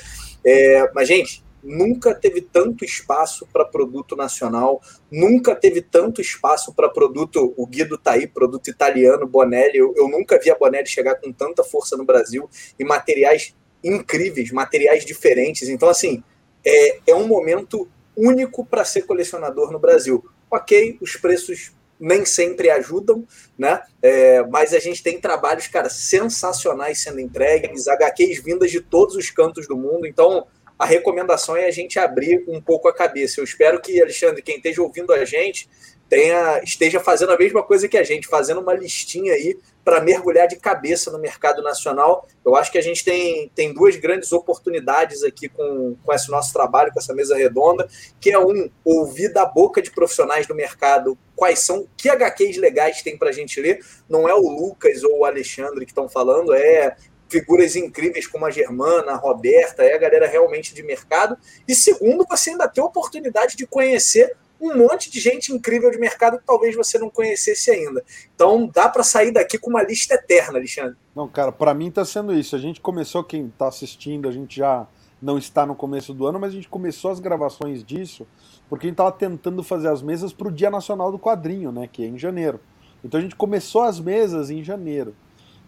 É, 0.45 0.91
mas, 0.93 1.07
gente, 1.07 1.43
nunca 1.63 2.13
teve 2.13 2.41
tanto 2.41 2.85
espaço 2.85 3.47
para 3.51 3.65
produto 3.65 4.15
nacional, 4.15 4.81
nunca 5.11 5.55
teve 5.55 5.81
tanto 5.81 6.21
espaço 6.21 6.73
para 6.73 6.89
produto. 6.89 7.53
O 7.57 7.65
Guido 7.65 7.97
tá 7.97 8.13
aí, 8.13 8.27
produto 8.27 8.69
italiano, 8.69 9.27
Bonelli. 9.27 9.77
Eu, 9.77 9.93
eu 9.95 10.07
nunca 10.07 10.39
vi 10.39 10.49
a 10.49 10.55
Bonelli 10.55 10.87
chegar 10.87 11.15
com 11.15 11.31
tanta 11.31 11.63
força 11.63 11.95
no 11.97 12.05
Brasil 12.05 12.49
e 12.77 12.83
materiais 12.83 13.55
incríveis, 13.83 14.51
materiais 14.51 15.05
diferentes. 15.05 15.69
Então, 15.69 15.89
assim, 15.89 16.23
é, 16.65 16.99
é 17.07 17.15
um 17.15 17.27
momento 17.27 17.87
único 18.15 18.65
para 18.65 18.83
ser 18.83 19.03
colecionador 19.03 19.71
no 19.71 19.79
Brasil 19.79 20.23
ok, 20.49 20.97
os 21.01 21.15
preços 21.15 21.71
nem 21.99 22.25
sempre 22.25 22.69
ajudam, 22.69 23.27
né? 23.57 23.81
É, 24.01 24.41
mas 24.43 24.73
a 24.73 24.79
gente 24.79 25.03
tem 25.03 25.19
trabalhos, 25.19 25.67
cara, 25.67 25.89
sensacionais 25.89 26.99
sendo 26.99 27.19
entregues, 27.19 27.87
HQs 27.87 28.41
vindas 28.41 28.71
de 28.71 28.79
todos 28.79 29.15
os 29.15 29.29
cantos 29.29 29.67
do 29.67 29.75
mundo. 29.75 30.07
Então, 30.07 30.47
a 30.79 30.85
recomendação 30.85 31.57
é 31.57 31.65
a 31.65 31.71
gente 31.71 31.99
abrir 31.99 32.45
um 32.47 32.61
pouco 32.61 32.87
a 32.87 32.93
cabeça. 32.93 33.41
Eu 33.41 33.43
espero 33.43 33.81
que, 33.81 34.01
Alexandre, 34.01 34.41
quem 34.41 34.55
esteja 34.55 34.81
ouvindo 34.81 35.11
a 35.11 35.25
gente, 35.25 35.69
tenha, 36.07 36.61
esteja 36.63 37.01
fazendo 37.01 37.33
a 37.33 37.37
mesma 37.37 37.61
coisa 37.61 37.87
que 37.89 37.97
a 37.97 38.03
gente, 38.03 38.27
fazendo 38.27 38.61
uma 38.61 38.73
listinha 38.73 39.33
aí 39.33 39.59
para 39.83 39.99
mergulhar 39.99 40.47
de 40.47 40.55
cabeça 40.55 41.11
no 41.11 41.19
mercado 41.19 41.61
nacional. 41.61 42.25
Eu 42.45 42.55
acho 42.55 42.71
que 42.71 42.77
a 42.77 42.81
gente 42.81 43.03
tem, 43.03 43.51
tem 43.53 43.73
duas 43.73 43.97
grandes 43.97 44.31
oportunidades 44.31 45.21
aqui 45.21 45.49
com, 45.49 45.97
com 46.01 46.13
esse 46.13 46.31
nosso 46.31 46.53
trabalho, 46.53 46.93
com 46.93 46.99
essa 46.99 47.13
mesa 47.13 47.35
redonda, 47.35 47.85
que 48.19 48.31
é 48.31 48.39
um, 48.39 48.69
ouvir 48.85 49.33
da 49.33 49.45
boca 49.45 49.81
de 49.81 49.91
profissionais 49.91 50.47
do 50.47 50.55
mercado 50.55 51.17
quais 51.35 51.59
são, 51.59 51.87
que 51.97 52.09
HQs 52.09 52.57
legais 52.57 53.01
tem 53.01 53.17
para 53.17 53.29
a 53.29 53.33
gente 53.33 53.59
ler. 53.59 53.83
Não 54.07 54.29
é 54.29 54.33
o 54.33 54.47
Lucas 54.47 55.03
ou 55.03 55.19
o 55.19 55.25
Alexandre 55.25 55.85
que 55.85 55.91
estão 55.91 56.07
falando, 56.07 56.53
é 56.53 56.95
figuras 57.29 57.75
incríveis 57.75 58.27
como 58.27 58.45
a 58.45 58.51
Germana, 58.51 59.13
a 59.13 59.15
Roberta, 59.15 59.83
é 59.83 59.93
a 59.93 59.97
galera 59.97 60.27
realmente 60.27 60.73
de 60.73 60.83
mercado. 60.83 61.37
E 61.67 61.75
segundo, 61.75 62.25
você 62.27 62.51
ainda 62.51 62.67
tem 62.67 62.83
a 62.83 62.87
oportunidade 62.87 63.55
de 63.55 63.65
conhecer 63.65 64.35
um 64.59 64.75
monte 64.75 65.09
de 65.09 65.19
gente 65.19 65.53
incrível 65.53 65.89
de 65.89 65.97
mercado 65.97 66.37
que 66.37 66.45
talvez 66.45 66.75
você 66.75 66.97
não 66.99 67.09
conhecesse 67.09 67.71
ainda. 67.71 68.03
Então 68.35 68.67
dá 68.67 68.89
para 68.89 69.03
sair 69.03 69.31
daqui 69.31 69.57
com 69.57 69.69
uma 69.69 69.83
lista 69.83 70.15
eterna, 70.15 70.57
Alexandre. 70.57 70.97
Não, 71.15 71.27
cara, 71.29 71.51
para 71.51 71.73
mim 71.73 71.87
está 71.87 72.03
sendo 72.03 72.33
isso. 72.33 72.55
A 72.55 72.59
gente 72.59 72.81
começou, 72.81 73.23
quem 73.23 73.47
está 73.47 73.67
assistindo, 73.67 74.27
a 74.27 74.31
gente 74.31 74.57
já 74.57 74.85
não 75.21 75.37
está 75.37 75.65
no 75.65 75.75
começo 75.75 76.13
do 76.13 76.27
ano, 76.27 76.39
mas 76.39 76.51
a 76.51 76.55
gente 76.55 76.67
começou 76.67 77.11
as 77.11 77.19
gravações 77.19 77.83
disso 77.83 78.27
porque 78.69 78.85
a 78.85 78.89
gente 78.89 78.93
estava 78.93 79.11
tentando 79.11 79.63
fazer 79.63 79.87
as 79.87 80.01
mesas 80.01 80.31
para 80.31 80.47
o 80.47 80.51
Dia 80.51 80.69
Nacional 80.69 81.11
do 81.11 81.17
Quadrinho, 81.17 81.71
né, 81.71 81.89
que 81.91 82.03
é 82.03 82.07
em 82.07 82.17
janeiro. 82.17 82.59
Então 83.03 83.19
a 83.19 83.23
gente 83.23 83.35
começou 83.35 83.81
as 83.81 83.99
mesas 83.99 84.51
em 84.51 84.63
janeiro. 84.63 85.15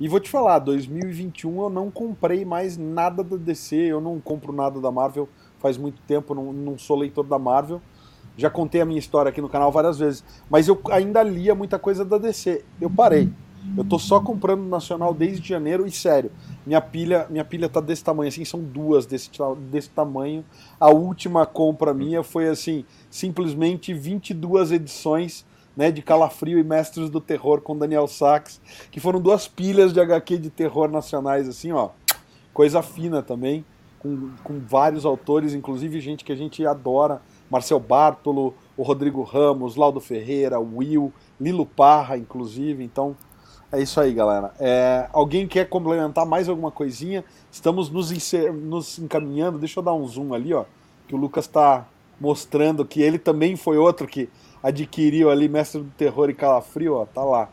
E 0.02 0.08
vou 0.10 0.20
te 0.20 0.30
falar, 0.30 0.60
2021 0.60 1.62
eu 1.62 1.70
não 1.70 1.90
comprei 1.90 2.44
mais 2.44 2.78
nada 2.78 3.24
da 3.24 3.38
DC, 3.38 3.76
eu 3.76 4.02
não 4.02 4.20
compro 4.20 4.52
nada 4.52 4.82
da 4.82 4.92
Marvel 4.92 5.30
faz 5.62 5.78
muito 5.78 6.02
tempo, 6.02 6.34
não, 6.34 6.52
não 6.52 6.78
sou 6.78 6.98
leitor 6.98 7.26
da 7.26 7.38
Marvel. 7.38 7.82
Já 8.36 8.50
contei 8.50 8.82
a 8.82 8.86
minha 8.86 9.00
história 9.00 9.30
aqui 9.30 9.40
no 9.40 9.50
canal 9.50 9.72
várias 9.72 10.00
vezes, 10.00 10.24
mas 10.50 10.68
eu 10.68 10.82
ainda 10.92 11.22
lia 11.22 11.54
muita 11.54 11.78
coisa 11.78 12.04
da 12.04 12.18
DC. 12.18 12.66
Eu 12.80 12.90
parei. 12.90 13.32
Eu 13.78 13.84
tô 13.84 14.00
só 14.00 14.20
comprando 14.20 14.64
nacional 14.64 15.14
desde 15.14 15.48
janeiro 15.48 15.86
e 15.86 15.92
sério, 15.92 16.32
minha 16.66 16.82
pilha, 16.82 17.28
minha 17.30 17.46
pilha 17.46 17.70
tá 17.70 17.80
desse 17.80 18.04
tamanho 18.04 18.28
assim, 18.28 18.44
são 18.44 18.60
duas 18.60 19.06
desse, 19.06 19.30
desse 19.70 19.90
tamanho. 19.92 20.44
A 20.80 20.90
última 20.90 21.46
compra 21.46 21.94
minha 21.94 22.24
foi 22.24 22.50
assim, 22.50 22.84
simplesmente 23.08 23.94
22 23.94 24.72
edições, 24.72 25.46
né, 25.76 25.92
de 25.92 26.02
Calafrio 26.02 26.60
e 26.60 26.64
Mestres 26.64 27.10
do 27.10 27.22
Terror 27.22 27.62
com 27.62 27.78
Daniel 27.78 28.08
Sachs, 28.08 28.62
que 28.92 29.00
foram 29.00 29.20
duas 29.22 29.48
pilhas 29.48 29.94
de 29.94 30.00
HQ 30.00 30.38
de 30.38 30.50
terror 30.50 30.90
nacionais 30.90 31.48
assim, 31.48 31.72
ó. 31.72 31.90
Coisa 32.54 32.82
fina 32.82 33.22
também, 33.22 33.64
com, 34.00 34.32
com 34.44 34.60
vários 34.60 35.06
autores, 35.06 35.54
inclusive 35.54 36.02
gente 36.02 36.26
que 36.26 36.32
a 36.32 36.36
gente 36.36 36.66
adora 36.66 37.22
Marcel 37.52 37.82
Bartolo, 37.82 38.56
o 38.78 38.84
Rodrigo 38.84 39.24
Ramos, 39.24 39.76
Laudo 39.76 40.00
Ferreira, 40.00 40.58
Will, 40.58 41.12
Lilo 41.40 41.66
Parra, 41.66 42.18
inclusive. 42.18 42.82
Então, 42.82 43.16
é 43.70 43.82
isso 43.82 44.00
aí, 44.00 44.14
galera. 44.14 44.54
É, 44.58 45.10
alguém 45.12 45.46
quer 45.46 45.68
complementar 45.68 46.26
mais 46.26 46.48
alguma 46.48 46.72
coisinha? 46.72 47.26
Estamos 47.52 47.90
nos, 47.90 48.10
nos, 48.64 49.00
encaminhando. 49.00 49.60
Deixa 49.60 49.80
eu 49.80 49.84
dar 49.84 49.94
um 49.94 50.08
zoom 50.08 50.34
ali, 50.34 50.54
ó. 50.54 50.64
Que 51.10 51.14
o 51.14 51.18
Lucas 51.18 51.46
está 51.46 51.86
mostrando 52.22 52.86
que 52.86 53.02
ele 53.02 53.18
também 53.18 53.56
foi 53.56 53.80
outro 53.80 54.08
que 54.08 54.30
adquiriu 54.62 55.32
ali 55.32 55.50
Mestre 55.50 55.82
do 55.82 55.90
Terror 55.90 56.30
e 56.30 56.36
Calafrio, 56.36 56.94
ó. 56.94 57.06
Tá 57.06 57.24
lá. 57.24 57.50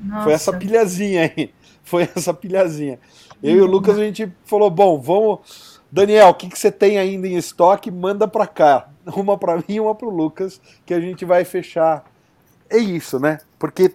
Nossa. 0.00 0.24
Foi 0.24 0.32
essa 0.32 0.52
pilhazinha 0.52 1.32
aí. 1.36 1.52
Foi 1.84 2.02
essa 2.02 2.34
pilhazinha. 2.34 2.98
Eu 3.42 3.56
e 3.56 3.60
o 3.62 3.66
Lucas 3.66 3.98
a 3.98 4.04
gente 4.04 4.30
falou: 4.44 4.70
bom, 4.70 5.00
vamos 5.00 5.80
Daniel, 5.90 6.28
o 6.28 6.34
que, 6.34 6.48
que 6.48 6.58
você 6.58 6.70
tem 6.70 6.98
ainda 6.98 7.26
em 7.26 7.36
estoque? 7.36 7.90
Manda 7.90 8.28
para 8.28 8.46
cá. 8.46 8.90
Uma 9.16 9.38
para 9.38 9.56
mim 9.56 9.64
e 9.68 9.80
uma 9.80 9.94
para 9.94 10.06
o 10.06 10.10
Lucas, 10.10 10.60
que 10.84 10.92
a 10.92 11.00
gente 11.00 11.24
vai 11.24 11.44
fechar. 11.46 12.04
É 12.68 12.76
isso, 12.76 13.18
né? 13.18 13.38
Porque 13.58 13.94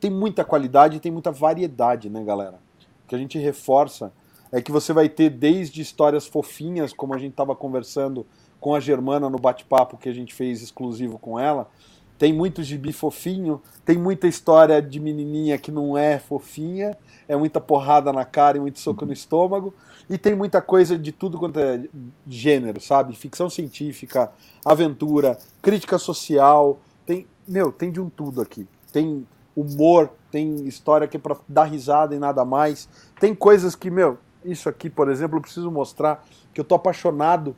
tem 0.00 0.10
muita 0.10 0.42
qualidade 0.42 0.96
e 0.96 1.00
tem 1.00 1.12
muita 1.12 1.30
variedade, 1.30 2.08
né, 2.08 2.24
galera? 2.24 2.58
O 3.04 3.08
que 3.08 3.14
a 3.14 3.18
gente 3.18 3.38
reforça 3.38 4.10
é 4.50 4.62
que 4.62 4.72
você 4.72 4.94
vai 4.94 5.10
ter 5.10 5.28
desde 5.28 5.82
histórias 5.82 6.26
fofinhas, 6.26 6.94
como 6.94 7.14
a 7.14 7.18
gente 7.18 7.32
estava 7.32 7.54
conversando 7.54 8.26
com 8.64 8.74
a 8.74 8.80
Germana 8.80 9.28
no 9.28 9.38
bate-papo 9.38 9.98
que 9.98 10.08
a 10.08 10.12
gente 10.14 10.32
fez 10.32 10.62
exclusivo 10.62 11.18
com 11.18 11.38
ela. 11.38 11.68
Tem 12.16 12.32
muito 12.32 12.62
gibi 12.62 12.94
fofinho, 12.94 13.60
tem 13.84 13.98
muita 13.98 14.26
história 14.26 14.80
de 14.80 14.98
menininha 14.98 15.58
que 15.58 15.70
não 15.70 15.98
é 15.98 16.18
fofinha, 16.18 16.96
é 17.28 17.36
muita 17.36 17.60
porrada 17.60 18.10
na 18.10 18.24
cara 18.24 18.56
e 18.56 18.60
muito 18.62 18.78
soco 18.78 19.04
no 19.04 19.12
estômago. 19.12 19.74
E 20.08 20.16
tem 20.16 20.34
muita 20.34 20.62
coisa 20.62 20.98
de 20.98 21.12
tudo 21.12 21.38
quanto 21.38 21.60
é 21.60 21.84
gênero, 22.26 22.80
sabe? 22.80 23.14
Ficção 23.14 23.50
científica, 23.50 24.32
aventura, 24.64 25.36
crítica 25.60 25.98
social. 25.98 26.80
Tem, 27.04 27.26
meu, 27.46 27.70
tem 27.70 27.92
de 27.92 28.00
um 28.00 28.08
tudo 28.08 28.40
aqui. 28.40 28.66
Tem 28.90 29.26
humor, 29.54 30.10
tem 30.30 30.66
história 30.66 31.06
que 31.06 31.18
é 31.18 31.20
pra 31.20 31.36
dar 31.46 31.64
risada 31.64 32.14
e 32.14 32.18
nada 32.18 32.46
mais. 32.46 32.88
Tem 33.20 33.34
coisas 33.34 33.76
que, 33.76 33.90
meu, 33.90 34.16
isso 34.42 34.70
aqui, 34.70 34.88
por 34.88 35.10
exemplo, 35.10 35.36
eu 35.36 35.42
preciso 35.42 35.70
mostrar 35.70 36.24
que 36.54 36.58
eu 36.58 36.64
tô 36.64 36.74
apaixonado. 36.74 37.54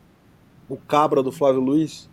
O 0.69 0.77
Cabra 0.77 1.23
do 1.23 1.33
Flávio 1.33 1.61
Luiz, 1.61 2.09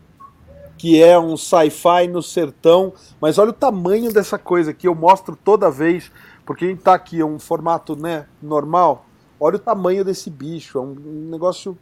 que 0.77 1.01
é 1.01 1.17
um 1.17 1.37
sci-fi 1.37 2.07
no 2.07 2.21
sertão, 2.21 2.93
mas 3.21 3.37
olha 3.37 3.51
o 3.51 3.53
tamanho 3.53 4.11
dessa 4.11 4.37
coisa 4.37 4.71
aqui, 4.71 4.87
eu 4.87 4.95
mostro 4.95 5.35
toda 5.35 5.71
vez, 5.71 6.11
porque 6.45 6.65
a 6.65 6.67
gente 6.67 6.81
tá 6.81 6.93
aqui, 6.93 7.19
é 7.19 7.25
um 7.25 7.39
formato, 7.39 7.95
né, 7.95 8.27
normal, 8.41 9.05
Olha 9.45 9.57
o 9.57 9.59
tamanho 9.59 10.05
desse 10.05 10.29
bicho, 10.29 10.77
é 10.77 10.81
um 10.81 10.95
negócio 11.29 11.77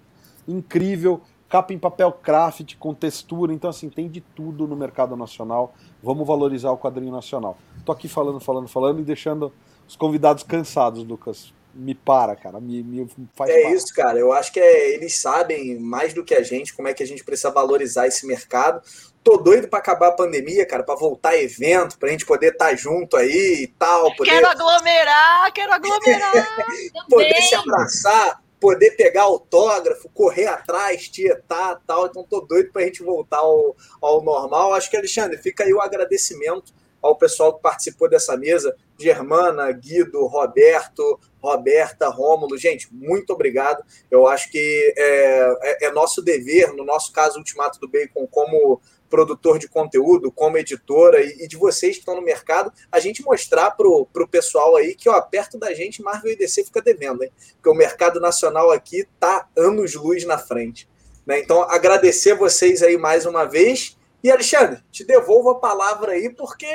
incrível. 0.48 1.22
Capa 1.48 1.72
em 1.72 1.78
papel 1.78 2.12
craft 2.12 2.76
com 2.80 2.92
textura, 2.92 3.54
então 3.54 3.70
assim, 3.70 3.88
tem 3.88 4.10
de 4.10 4.20
tudo 4.20 4.66
no 4.66 4.76
mercado 4.76 5.16
nacional. 5.16 5.76
Vamos 6.02 6.26
valorizar 6.26 6.72
o 6.72 6.78
quadrinho 6.80 7.12
nacional. 7.12 7.56
Tô 7.86 7.92
aqui 7.92 8.08
falando, 8.08 8.40
falando, 8.40 8.68
falando 8.68 9.00
e 9.00 9.04
deixando 9.04 9.54
os 9.88 9.96
convidados 9.96 10.42
cansados, 10.42 11.04
Lucas 11.04 11.54
me 11.74 11.96
para, 11.96 12.36
cara, 12.36 12.60
me, 12.60 12.84
me 12.84 13.08
faz 13.36 13.50
É 13.50 13.62
para. 13.62 13.72
isso, 13.72 13.94
cara. 13.94 14.20
Eu 14.20 14.32
acho 14.32 14.52
que 14.52 14.60
é, 14.60 14.94
eles 14.94 15.18
sabem 15.18 15.80
mais 15.80 16.14
do 16.14 16.24
que 16.24 16.36
a 16.36 16.44
gente 16.44 16.74
como 16.74 16.88
é 16.88 16.94
que 16.94 17.04
a 17.04 17.08
gente 17.08 17.24
precisa 17.24 17.50
valorizar 17.52 18.08
esse 18.08 18.26
mercado. 18.26 18.82
Tô 19.24 19.38
doido 19.38 19.68
para 19.68 19.80
acabar 19.80 20.08
a 20.08 20.14
pandemia, 20.14 20.66
cara, 20.66 20.84
para 20.84 20.96
voltar 20.96 21.38
evento, 21.38 21.98
pra 21.98 22.10
gente 22.10 22.26
poder 22.26 22.54
estar 22.54 22.70
tá 22.70 22.76
junto 22.76 23.16
aí 23.16 23.64
e 23.64 23.68
tal. 23.68 24.16
Poder... 24.16 24.32
Quero 24.32 24.48
aglomerar, 24.48 25.54
quero 25.54 25.74
aglomerar. 25.74 26.58
poder 27.08 27.42
se 27.42 27.56
abraçar, 27.56 28.42
poder 28.60 28.92
pegar 28.92 29.24
autógrafo, 29.24 30.10
correr 30.10 30.48
atrás, 30.48 31.08
tietar 31.08 31.80
tal. 31.86 32.08
Então 32.08 32.24
tô 32.24 32.42
doido 32.42 32.72
pra 32.72 32.84
gente 32.84 33.04
voltar 33.04 33.38
ao, 33.38 33.76
ao 34.02 34.24
normal. 34.24 34.74
Acho 34.74 34.90
que, 34.90 34.98
Alexandre, 34.98 35.38
fica 35.38 35.64
aí 35.64 35.74
o 35.74 35.82
agradecimento 35.82 36.74
ao 37.02 37.16
pessoal 37.16 37.56
que 37.56 37.62
participou 37.62 38.08
dessa 38.08 38.38
mesa, 38.38 38.76
Germana, 39.02 39.72
Guido, 39.72 40.26
Roberto, 40.26 41.20
Roberta, 41.42 42.08
Rômulo. 42.08 42.58
Gente, 42.58 42.88
muito 42.92 43.34
obrigado. 43.34 43.84
Eu 44.10 44.28
acho 44.28 44.50
que 44.52 44.94
é, 44.98 45.58
é, 45.62 45.86
é 45.88 45.92
nosso 45.92 46.22
dever, 46.22 46.74
no 46.74 46.86
nosso 46.86 47.12
caso, 47.12 47.38
Ultimato 47.38 47.80
do 47.80 47.88
Bacon, 47.88 48.28
como 48.28 48.82
produtor 49.10 49.60
de 49.60 49.68
conteúdo, 49.68 50.32
como 50.32 50.58
editora 50.58 51.22
e, 51.22 51.44
e 51.44 51.48
de 51.48 51.58
vocês 51.58 51.96
que 51.96 52.00
estão 52.00 52.16
no 52.16 52.22
mercado, 52.22 52.72
a 52.90 53.00
gente 53.00 53.22
mostrar 53.22 53.72
para 53.72 53.88
o 53.88 54.28
pessoal 54.30 54.78
aí 54.78 54.96
que, 54.96 55.10
ó, 55.10 55.22
perto 55.22 55.60
da 55.60 55.74
gente, 55.74 56.02
Marvel 56.02 56.32
e 56.32 56.36
DC 56.38 56.64
fica 56.64 56.82
devendo, 56.82 57.24
hein? 57.24 57.32
Porque 57.56 57.70
o 57.70 57.74
mercado 57.76 58.20
nacional 58.22 58.72
aqui 58.72 59.06
tá 59.20 59.48
anos-luz 59.56 60.26
na 60.26 60.38
frente. 60.38 60.88
Né? 61.26 61.40
Então, 61.40 61.62
agradecer 61.64 62.34
vocês 62.34 62.82
aí 62.82 62.98
mais 62.98 63.26
uma 63.26 63.46
vez. 63.46 63.98
E, 64.24 64.30
Alexandre, 64.30 64.80
te 64.92 65.04
devolvo 65.04 65.50
a 65.50 65.60
palavra 65.60 66.12
aí, 66.12 66.30
porque 66.30 66.68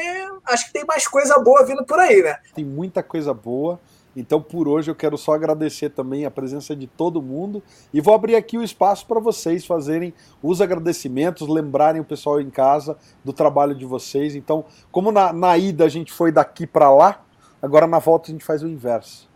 acho 0.44 0.66
que 0.66 0.72
tem 0.72 0.84
mais 0.84 1.06
coisa 1.06 1.38
boa 1.38 1.64
vindo 1.64 1.84
por 1.84 1.98
aí, 1.98 2.22
né? 2.22 2.36
Tem 2.54 2.64
muita 2.64 3.02
coisa 3.02 3.32
boa. 3.32 3.78
Então, 4.16 4.40
por 4.40 4.66
hoje, 4.66 4.90
eu 4.90 4.94
quero 4.94 5.18
só 5.18 5.34
agradecer 5.34 5.90
também 5.90 6.24
a 6.24 6.30
presença 6.30 6.74
de 6.74 6.86
todo 6.86 7.20
mundo 7.20 7.62
e 7.92 8.00
vou 8.00 8.14
abrir 8.14 8.34
aqui 8.34 8.56
o 8.56 8.62
espaço 8.62 9.06
para 9.06 9.20
vocês 9.20 9.66
fazerem 9.66 10.14
os 10.42 10.62
agradecimentos, 10.62 11.46
lembrarem 11.46 12.00
o 12.00 12.04
pessoal 12.04 12.40
em 12.40 12.48
casa 12.48 12.96
do 13.22 13.32
trabalho 13.32 13.74
de 13.74 13.84
vocês. 13.84 14.34
Então, 14.34 14.64
como 14.90 15.12
na, 15.12 15.34
na 15.34 15.58
ida 15.58 15.84
a 15.84 15.88
gente 15.88 16.12
foi 16.12 16.32
daqui 16.32 16.66
para 16.66 16.90
lá, 16.90 17.20
agora 17.60 17.86
na 17.86 17.98
volta 17.98 18.30
a 18.30 18.32
gente 18.32 18.44
faz 18.44 18.62
o 18.62 18.68
inverso. 18.68 19.28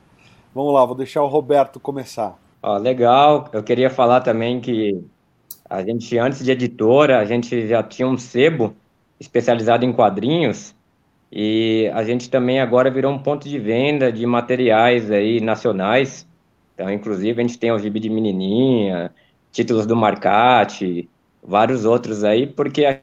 Vamos 0.55 0.73
lá, 0.73 0.85
vou 0.85 0.97
deixar 0.97 1.23
o 1.23 1.29
Roberto 1.29 1.79
começar. 1.79 2.39
Ó, 2.63 2.77
legal, 2.79 3.49
eu 3.53 3.63
queria 3.63 3.91
falar 3.91 4.23
também 4.23 4.61
que 4.63 5.05
a 5.69 5.83
gente, 5.83 6.19
antes 6.19 6.45
de 6.45 6.51
editora, 6.51 7.19
a 7.19 7.25
gente 7.25 7.69
já 7.69 7.83
tinha 7.83 8.09
um 8.09 8.19
sebo 8.19 8.75
especializado 9.21 9.85
em 9.85 9.93
quadrinhos 9.93 10.75
e 11.31 11.89
a 11.95 12.03
gente 12.03 12.29
também 12.29 12.61
agora 12.61 12.91
virou 12.91 13.13
um 13.13 13.19
ponto 13.19 13.49
de 13.49 13.59
venda 13.59 14.11
de 14.11 14.27
materiais 14.27 15.11
aí 15.11 15.41
nacionais. 15.41 16.27
Então, 16.75 16.91
inclusive, 16.91 17.41
a 17.41 17.47
gente 17.47 17.59
tem 17.59 17.71
o 17.71 17.79
Gibi 17.79 18.01
de 18.01 18.11
Menininha, 18.11 19.13
títulos 19.53 19.87
do 19.87 19.95
Marcate, 19.95 21.09
vários 21.43 21.85
outros 21.85 22.25
aí, 22.25 22.47
porque 22.47 22.85
a 22.85 23.01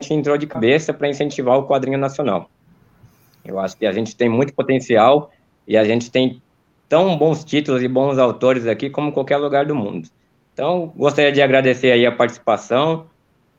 gente 0.00 0.14
entrou 0.14 0.36
de 0.36 0.46
cabeça 0.46 0.92
para 0.92 1.08
incentivar 1.08 1.56
o 1.58 1.66
quadrinho 1.66 1.98
nacional. 1.98 2.50
Eu 3.44 3.60
acho 3.60 3.76
que 3.76 3.86
a 3.86 3.92
gente 3.92 4.16
tem 4.16 4.28
muito 4.28 4.54
potencial 4.54 5.30
e 5.68 5.76
a 5.76 5.84
gente 5.84 6.10
tem 6.10 6.42
tão 6.88 7.16
bons 7.16 7.44
títulos 7.44 7.82
e 7.82 7.88
bons 7.88 8.18
autores 8.18 8.66
aqui 8.66 8.90
como 8.90 9.12
qualquer 9.12 9.36
lugar 9.36 9.66
do 9.66 9.74
mundo. 9.74 10.08
Então, 10.52 10.92
gostaria 10.96 11.32
de 11.32 11.40
agradecer 11.40 11.92
aí 11.92 12.04
a 12.04 12.12
participação, 12.12 13.06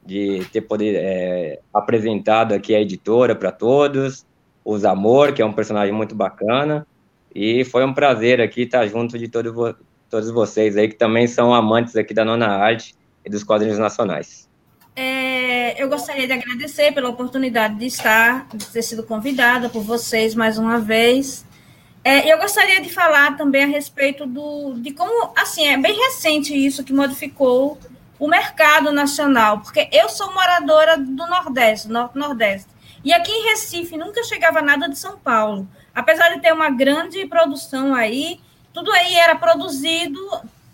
de 0.06 0.46
ter 0.52 0.62
poder 0.62 0.96
é, 0.96 1.60
apresentado 1.74 2.54
aqui 2.54 2.76
a 2.76 2.82
editora 2.82 3.36
para 3.36 3.52
todos, 3.52 4.26
o 4.64 4.78
Zamor, 4.78 5.34
que 5.34 5.41
é 5.41 5.46
um 5.46 5.54
personagem 5.54 5.94
muito 5.94 6.16
bacana, 6.16 6.86
e 7.34 7.66
foi 7.66 7.84
um 7.84 7.94
prazer 7.94 8.39
aqui 8.39 8.62
estar 8.62 8.86
junto 8.88 9.18
de 9.18 9.28
todo, 9.28 9.76
todos 10.10 10.30
vocês 10.30 10.78
aí 10.78 10.88
que 10.88 10.96
também 10.96 11.28
são 11.28 11.54
amantes 11.54 11.96
aqui 11.96 12.14
da 12.14 12.24
nona 12.24 12.48
arte 12.48 12.96
e 13.26 13.30
dos 13.30 13.44
quadrinhos 13.44 13.80
nacionais. 13.80 14.48
É, 14.96 15.82
eu 15.82 15.89
gostaria 15.89 16.28
de 16.28 16.34
agradecer 16.34 16.91
pela 16.91 17.10
oportunidade 17.10 17.76
de 17.76 17.88
estar, 17.88 18.48
de 18.54 18.66
ter 18.68 18.84
sido 18.84 19.04
convidada 19.04 19.70
por 19.70 19.82
vocês 19.82 20.36
mais 20.36 20.60
uma 20.60 20.80
vez. 20.80 21.44
É, 22.04 22.32
eu 22.32 22.38
gostaria 22.38 22.82
de 22.82 22.89
falar 22.89 23.38
também 23.38 23.64
a 23.64 23.68
respeito 23.68 24.26
do, 24.26 24.74
de 24.76 24.91
como, 24.91 25.32
assim, 25.38 25.68
é 25.68 25.78
bem 25.78 25.95
recente 25.95 26.54
isso 26.54 26.84
que 26.84 26.91
modificou 26.91 27.78
o 28.20 28.28
mercado 28.28 28.91
nacional, 28.91 29.60
porque 29.62 29.88
eu 29.91 30.10
sou 30.10 30.34
moradora 30.34 30.97
do 30.97 31.28
Nordeste, 31.28 31.88
Norte-Nordeste, 31.88 32.68
e 33.04 33.14
aqui 33.14 33.32
em 33.32 33.49
Recife 33.49 33.97
nunca 33.97 34.24
chegava 34.24 34.62
nada 34.62 34.88
de 34.88 34.97
São 34.97 35.18
Paulo. 35.18 35.68
Apesar 35.95 36.30
de 36.30 36.41
ter 36.41 36.54
uma 36.54 36.70
grande 36.70 37.26
produção 37.26 37.93
aí, 37.93 38.39
tudo 38.74 38.91
aí 38.91 39.16
era 39.16 39.36
produzido 39.36 40.20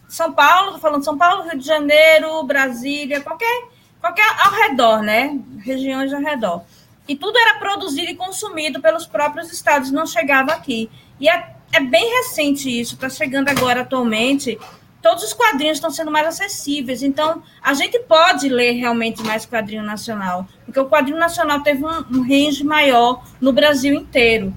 São 0.08 0.32
Paulo, 0.32 0.80
falando 0.80 1.04
São 1.04 1.18
Paulo, 1.18 1.44
Rio 1.44 1.60
de 1.60 1.66
Janeiro, 1.66 2.42
Brasília, 2.44 3.22
qualquer, 3.22 3.68
qualquer 4.00 4.28
ao 4.46 4.54
redor, 4.54 5.02
né? 5.02 5.38
Regiões 5.60 6.14
ao 6.14 6.22
redor. 6.22 6.64
E 7.08 7.16
tudo 7.16 7.38
era 7.38 7.56
produzido 7.56 8.12
e 8.12 8.16
consumido 8.16 8.80
pelos 8.80 9.08
próprios 9.08 9.52
estados, 9.52 9.92
não 9.92 10.06
chegava 10.06 10.52
aqui. 10.52 10.90
E 11.20 11.30
é, 11.30 11.56
é 11.72 11.80
bem 11.80 12.10
recente 12.18 12.70
isso, 12.70 12.96
está 12.96 13.10
chegando 13.10 13.50
agora 13.50 13.82
atualmente 13.82 14.58
todos 15.02 15.24
os 15.24 15.34
quadrinhos 15.34 15.78
estão 15.78 15.92
sendo 15.92 16.12
mais 16.12 16.28
acessíveis. 16.28 17.02
Então, 17.02 17.42
a 17.62 17.74
gente 17.74 18.00
pode 18.00 18.50
ler 18.50 18.74
realmente 18.74 19.24
mais 19.24 19.46
quadrinho 19.46 19.84
nacional, 19.84 20.48
porque 20.66 20.80
o 20.80 20.88
quadrinho 20.88 21.18
nacional 21.18 21.62
teve 21.62 21.84
um, 21.84 22.06
um 22.12 22.22
range 22.22 22.64
maior 22.64 23.24
no 23.40 23.52
Brasil 23.52 23.94
inteiro, 23.94 24.54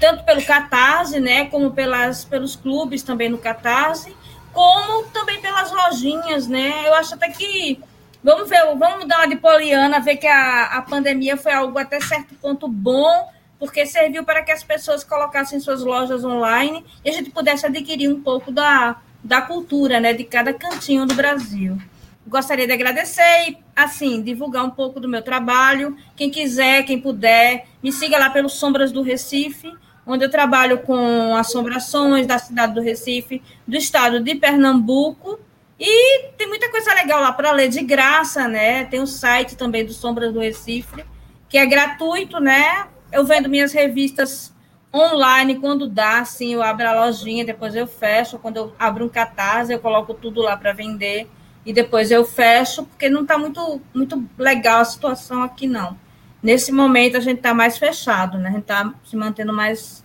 tanto 0.00 0.24
pelo 0.24 0.42
Catarse, 0.44 1.20
né, 1.20 1.46
como 1.46 1.72
pelas, 1.72 2.24
pelos 2.24 2.56
clubes 2.56 3.02
também 3.02 3.28
no 3.28 3.38
Catarse, 3.38 4.14
como 4.52 5.04
também 5.08 5.40
pelas 5.40 5.70
lojinhas, 5.70 6.46
né? 6.46 6.86
Eu 6.86 6.94
acho 6.94 7.14
até 7.14 7.30
que 7.30 7.80
vamos 8.22 8.48
ver, 8.48 8.60
vamos 8.76 9.06
dar 9.06 9.18
uma 9.18 9.28
de 9.28 9.36
poliana, 9.36 9.98
ver 9.98 10.16
que 10.16 10.26
a, 10.26 10.64
a 10.64 10.82
pandemia 10.82 11.36
foi 11.36 11.52
algo 11.52 11.78
até 11.78 12.00
certo 12.00 12.34
ponto 12.34 12.68
bom, 12.68 13.28
porque 13.62 13.86
serviu 13.86 14.24
para 14.24 14.42
que 14.42 14.50
as 14.50 14.64
pessoas 14.64 15.04
colocassem 15.04 15.60
suas 15.60 15.84
lojas 15.84 16.24
online 16.24 16.84
e 17.04 17.08
a 17.08 17.12
gente 17.12 17.30
pudesse 17.30 17.64
adquirir 17.64 18.12
um 18.12 18.20
pouco 18.20 18.50
da 18.50 18.96
da 19.22 19.40
cultura, 19.40 20.00
né, 20.00 20.12
de 20.12 20.24
cada 20.24 20.52
cantinho 20.52 21.06
do 21.06 21.14
Brasil. 21.14 21.78
Gostaria 22.26 22.66
de 22.66 22.72
agradecer 22.72 23.50
e, 23.50 23.58
assim, 23.76 24.20
divulgar 24.20 24.64
um 24.64 24.70
pouco 24.70 24.98
do 24.98 25.08
meu 25.08 25.22
trabalho. 25.22 25.96
Quem 26.16 26.28
quiser, 26.28 26.82
quem 26.82 27.00
puder, 27.00 27.68
me 27.80 27.92
siga 27.92 28.18
lá 28.18 28.30
pelos 28.30 28.54
Sombras 28.54 28.90
do 28.90 29.00
Recife, 29.00 29.72
onde 30.04 30.24
eu 30.24 30.28
trabalho 30.28 30.78
com 30.78 31.36
assombrações 31.36 32.26
da 32.26 32.40
cidade 32.40 32.74
do 32.74 32.80
Recife, 32.80 33.40
do 33.64 33.76
estado 33.76 34.18
de 34.18 34.34
Pernambuco. 34.34 35.38
E 35.78 36.30
tem 36.36 36.48
muita 36.48 36.68
coisa 36.68 36.92
legal 36.94 37.20
lá 37.20 37.30
para 37.30 37.52
ler 37.52 37.68
de 37.68 37.80
graça, 37.80 38.48
né? 38.48 38.86
Tem 38.86 39.00
o 39.00 39.06
site 39.06 39.54
também 39.54 39.86
do 39.86 39.92
Sombras 39.92 40.32
do 40.32 40.40
Recife, 40.40 41.04
que 41.48 41.56
é 41.56 41.64
gratuito, 41.64 42.40
né? 42.40 42.88
Eu 43.12 43.24
vendo 43.24 43.48
minhas 43.48 43.72
revistas 43.72 44.52
online, 44.92 45.58
quando 45.58 45.88
dá, 45.88 46.20
assim, 46.20 46.54
eu 46.54 46.62
abro 46.62 46.88
a 46.88 47.06
lojinha, 47.06 47.44
depois 47.44 47.74
eu 47.74 47.86
fecho. 47.86 48.38
Quando 48.38 48.56
eu 48.56 48.74
abro 48.78 49.04
um 49.04 49.08
catarse, 49.08 49.72
eu 49.72 49.78
coloco 49.78 50.14
tudo 50.14 50.40
lá 50.40 50.56
para 50.56 50.72
vender 50.72 51.28
e 51.64 51.72
depois 51.72 52.10
eu 52.10 52.24
fecho, 52.24 52.84
porque 52.84 53.08
não 53.08 53.22
está 53.22 53.38
muito, 53.38 53.80
muito 53.94 54.28
legal 54.36 54.80
a 54.80 54.84
situação 54.84 55.42
aqui, 55.42 55.66
não. 55.66 55.96
Nesse 56.42 56.72
momento, 56.72 57.16
a 57.16 57.20
gente 57.20 57.36
está 57.36 57.54
mais 57.54 57.78
fechado, 57.78 58.36
né? 58.36 58.48
A 58.48 58.52
gente 58.52 58.62
está 58.62 58.92
se 59.04 59.16
mantendo 59.16 59.52
mais 59.52 60.02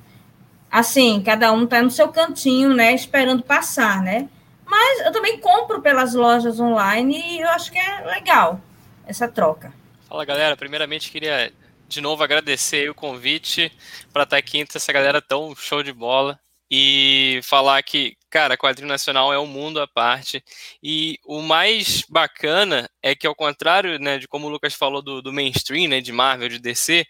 assim, 0.69 1.23
cada 1.23 1.51
um 1.51 1.63
está 1.63 1.81
no 1.81 1.89
seu 1.89 2.09
cantinho, 2.09 2.73
né? 2.73 2.93
Esperando 2.93 3.41
passar, 3.41 4.01
né? 4.03 4.29
Mas 4.65 5.05
eu 5.05 5.11
também 5.11 5.39
compro 5.39 5.81
pelas 5.81 6.13
lojas 6.13 6.59
online 6.59 7.19
e 7.19 7.41
eu 7.41 7.49
acho 7.49 7.71
que 7.71 7.79
é 7.79 8.01
legal 8.05 8.61
essa 9.05 9.27
troca. 9.27 9.73
Fala, 10.07 10.25
galera. 10.25 10.55
Primeiramente, 10.55 11.09
queria 11.09 11.51
de 11.87 12.01
novo 12.01 12.23
agradecer 12.23 12.89
o 12.89 12.95
convite 12.95 13.71
para 14.11 14.23
estar 14.23 14.37
aqui 14.37 14.59
entre 14.59 14.77
essa 14.77 14.91
galera 14.91 15.21
tão 15.21 15.55
show 15.55 15.81
de 15.81 15.93
bola 15.93 16.39
e 16.69 17.39
falar 17.43 17.81
que, 17.81 18.17
cara, 18.29 18.57
quadrinho 18.57 18.89
nacional 18.89 19.31
é 19.31 19.39
um 19.39 19.47
mundo 19.47 19.79
à 19.79 19.87
parte. 19.87 20.43
E 20.83 21.17
o 21.25 21.41
mais 21.41 22.03
bacana 22.09 22.89
é 23.01 23.15
que, 23.15 23.25
ao 23.25 23.35
contrário 23.35 23.97
né, 23.99 24.17
de 24.17 24.27
como 24.27 24.47
o 24.47 24.49
Lucas 24.49 24.73
falou 24.73 25.01
do, 25.01 25.21
do 25.21 25.31
mainstream, 25.31 25.89
né, 25.89 26.01
de 26.01 26.11
Marvel, 26.11 26.49
de 26.49 26.59
DC, 26.59 27.05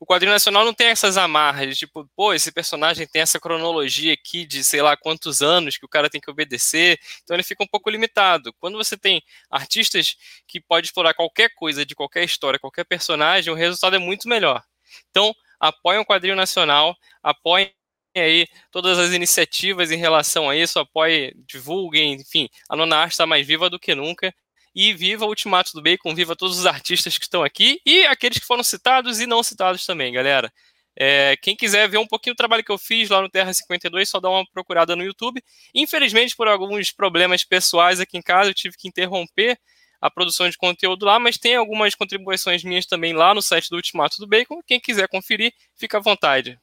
o 0.00 0.06
quadrinho 0.06 0.32
nacional 0.32 0.64
não 0.64 0.72
tem 0.72 0.88
essas 0.88 1.18
amarras 1.18 1.76
tipo, 1.78 2.08
pô, 2.16 2.32
esse 2.32 2.50
personagem 2.50 3.06
tem 3.06 3.20
essa 3.20 3.38
cronologia 3.38 4.14
aqui 4.14 4.46
de 4.46 4.64
sei 4.64 4.80
lá 4.80 4.96
quantos 4.96 5.42
anos 5.42 5.76
que 5.76 5.84
o 5.84 5.88
cara 5.88 6.08
tem 6.08 6.20
que 6.20 6.30
obedecer, 6.30 6.98
então 7.22 7.36
ele 7.36 7.42
fica 7.42 7.62
um 7.62 7.66
pouco 7.66 7.90
limitado. 7.90 8.52
Quando 8.58 8.78
você 8.78 8.96
tem 8.96 9.22
artistas 9.50 10.16
que 10.48 10.58
pode 10.60 10.86
explorar 10.88 11.12
qualquer 11.14 11.50
coisa 11.54 11.84
de 11.84 11.94
qualquer 11.94 12.24
história, 12.24 12.58
qualquer 12.58 12.84
personagem, 12.84 13.52
o 13.52 13.56
resultado 13.56 13.94
é 13.96 13.98
muito 13.98 14.26
melhor. 14.28 14.62
Então, 15.10 15.34
apoiem 15.60 16.00
o 16.00 16.06
quadrinho 16.06 16.34
nacional, 16.36 16.96
apoiem 17.22 17.70
aí 18.16 18.46
todas 18.70 18.98
as 18.98 19.12
iniciativas 19.12 19.90
em 19.92 19.96
relação 19.96 20.48
a 20.48 20.56
isso, 20.56 20.78
apoiem, 20.78 21.32
divulguem, 21.46 22.14
enfim, 22.14 22.48
a 22.68 22.74
Nona 22.74 22.96
Arte 22.96 23.12
está 23.12 23.26
mais 23.26 23.46
viva 23.46 23.68
do 23.70 23.78
que 23.78 23.94
nunca 23.94 24.34
e 24.74 24.92
viva 24.92 25.24
o 25.24 25.28
Ultimato 25.28 25.72
do 25.72 25.82
Bacon, 25.82 26.14
viva 26.14 26.36
todos 26.36 26.58
os 26.58 26.66
artistas 26.66 27.18
que 27.18 27.24
estão 27.24 27.42
aqui 27.42 27.80
e 27.84 28.04
aqueles 28.06 28.38
que 28.38 28.46
foram 28.46 28.62
citados 28.62 29.20
e 29.20 29.26
não 29.26 29.42
citados 29.42 29.84
também, 29.84 30.12
galera. 30.12 30.52
É, 30.96 31.36
quem 31.36 31.56
quiser 31.56 31.88
ver 31.88 31.98
um 31.98 32.06
pouquinho 32.06 32.34
do 32.34 32.36
trabalho 32.36 32.64
que 32.64 32.70
eu 32.70 32.78
fiz 32.78 33.08
lá 33.08 33.22
no 33.22 33.30
Terra 33.30 33.52
52, 33.52 34.08
só 34.08 34.20
dá 34.20 34.28
uma 34.28 34.44
procurada 34.52 34.94
no 34.94 35.02
YouTube. 35.02 35.42
Infelizmente, 35.74 36.36
por 36.36 36.48
alguns 36.48 36.92
problemas 36.92 37.44
pessoais 37.44 38.00
aqui 38.00 38.18
em 38.18 38.22
casa, 38.22 38.50
eu 38.50 38.54
tive 38.54 38.76
que 38.76 38.88
interromper 38.88 39.58
a 40.00 40.10
produção 40.10 40.48
de 40.48 40.56
conteúdo 40.56 41.04
lá, 41.04 41.18
mas 41.18 41.36
tem 41.36 41.56
algumas 41.56 41.94
contribuições 41.94 42.64
minhas 42.64 42.86
também 42.86 43.12
lá 43.12 43.34
no 43.34 43.42
site 43.42 43.68
do 43.68 43.76
Ultimato 43.76 44.16
do 44.18 44.26
Bacon. 44.26 44.60
Quem 44.66 44.80
quiser 44.80 45.08
conferir, 45.08 45.52
fica 45.76 45.98
à 45.98 46.00
vontade. 46.00 46.58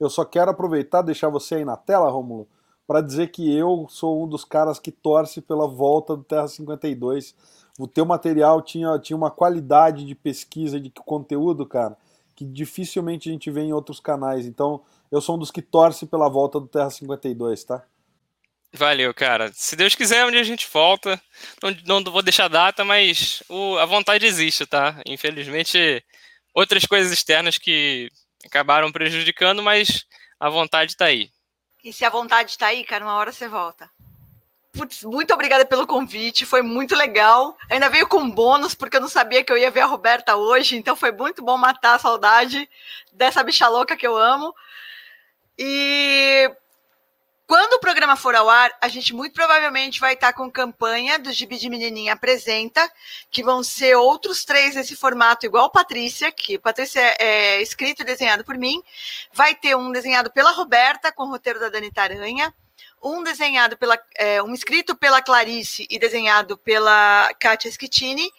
Eu 0.00 0.10
só 0.10 0.24
quero 0.24 0.50
aproveitar, 0.50 1.02
deixar 1.02 1.28
você 1.28 1.56
aí 1.56 1.64
na 1.64 1.76
tela, 1.76 2.10
Rômulo, 2.10 2.48
para 2.86 3.00
dizer 3.00 3.28
que 3.28 3.54
eu 3.56 3.86
sou 3.88 4.24
um 4.24 4.28
dos 4.28 4.44
caras 4.44 4.78
que 4.78 4.90
torce 4.90 5.40
pela 5.40 5.66
volta 5.66 6.16
do 6.16 6.24
Terra 6.24 6.48
52. 6.48 7.34
O 7.78 7.86
teu 7.86 8.04
material 8.04 8.60
tinha, 8.60 8.98
tinha 8.98 9.16
uma 9.16 9.30
qualidade 9.30 10.04
de 10.04 10.14
pesquisa 10.14 10.78
de 10.78 10.90
conteúdo, 10.90 11.64
cara, 11.64 11.96
que 12.34 12.44
dificilmente 12.44 13.28
a 13.28 13.32
gente 13.32 13.50
vê 13.50 13.62
em 13.62 13.72
outros 13.72 14.00
canais. 14.00 14.46
Então, 14.46 14.82
eu 15.10 15.20
sou 15.20 15.36
um 15.36 15.38
dos 15.38 15.50
que 15.50 15.62
torce 15.62 16.06
pela 16.06 16.28
volta 16.28 16.60
do 16.60 16.66
Terra 16.66 16.90
52, 16.90 17.64
tá? 17.64 17.82
Valeu, 18.74 19.12
cara. 19.12 19.50
Se 19.52 19.76
Deus 19.76 19.94
quiser, 19.94 20.24
onde 20.24 20.38
a 20.38 20.42
gente 20.42 20.66
volta. 20.72 21.20
Não, 21.86 22.00
não 22.00 22.12
vou 22.12 22.22
deixar 22.22 22.48
data, 22.48 22.84
mas 22.84 23.42
o, 23.48 23.76
a 23.76 23.84
vontade 23.84 24.24
existe, 24.24 24.64
tá? 24.64 25.00
Infelizmente, 25.06 26.02
outras 26.54 26.86
coisas 26.86 27.12
externas 27.12 27.58
que 27.58 28.08
acabaram 28.44 28.90
prejudicando, 28.90 29.62
mas 29.62 30.06
a 30.40 30.48
vontade 30.48 30.92
está 30.92 31.06
aí. 31.06 31.30
E 31.82 31.92
se 31.92 32.04
a 32.04 32.10
vontade 32.10 32.50
está 32.50 32.68
aí, 32.68 32.84
cara, 32.84 33.04
uma 33.04 33.14
hora 33.14 33.32
você 33.32 33.48
volta. 33.48 33.90
Putz, 34.72 35.02
muito 35.02 35.34
obrigada 35.34 35.66
pelo 35.66 35.86
convite, 35.86 36.46
foi 36.46 36.62
muito 36.62 36.94
legal. 36.94 37.56
Ainda 37.68 37.90
veio 37.90 38.06
com 38.06 38.30
bônus, 38.30 38.74
porque 38.74 38.96
eu 38.96 39.00
não 39.00 39.08
sabia 39.08 39.44
que 39.44 39.52
eu 39.52 39.58
ia 39.58 39.70
ver 39.70 39.80
a 39.80 39.86
Roberta 39.86 40.36
hoje, 40.36 40.76
então 40.76 40.96
foi 40.96 41.12
muito 41.12 41.42
bom 41.42 41.58
matar 41.58 41.96
a 41.96 41.98
saudade 41.98 42.68
dessa 43.12 43.42
bicha 43.42 43.68
louca 43.68 43.96
que 43.96 44.06
eu 44.06 44.16
amo. 44.16 44.54
E 45.58 46.50
quando 47.52 47.74
o 47.74 47.80
programa 47.80 48.16
for 48.16 48.34
ao 48.34 48.48
ar, 48.48 48.74
a 48.80 48.88
gente 48.88 49.14
muito 49.14 49.34
provavelmente 49.34 50.00
vai 50.00 50.14
estar 50.14 50.32
com 50.32 50.50
campanha 50.50 51.18
do 51.18 51.30
Gibi 51.30 51.58
de 51.58 51.68
Menininha 51.68 52.14
Apresenta, 52.14 52.90
que 53.30 53.44
vão 53.44 53.62
ser 53.62 53.94
outros 53.94 54.42
três 54.42 54.74
nesse 54.74 54.96
formato, 54.96 55.44
igual 55.44 55.68
Patrícia, 55.70 56.32
que 56.32 56.58
Patrícia 56.58 57.14
é 57.20 57.60
escrito 57.60 58.00
e 58.00 58.06
desenhado 58.06 58.42
por 58.42 58.56
mim. 58.56 58.82
Vai 59.34 59.54
ter 59.54 59.76
um 59.76 59.92
desenhado 59.92 60.30
pela 60.30 60.52
Roberta, 60.52 61.12
com 61.12 61.24
o 61.24 61.28
roteiro 61.28 61.60
da 61.60 61.68
Dani 61.68 61.92
Taranha 61.92 62.54
um 63.02 63.22
desenhado 63.22 63.76
pela, 63.76 63.98
é, 64.16 64.42
um 64.42 64.54
escrito 64.54 64.94
pela 64.94 65.20
Clarice 65.20 65.86
e 65.90 65.98
desenhado 65.98 66.56
pela 66.56 67.30
Katia 67.40 67.70
Schettini, 67.70 68.30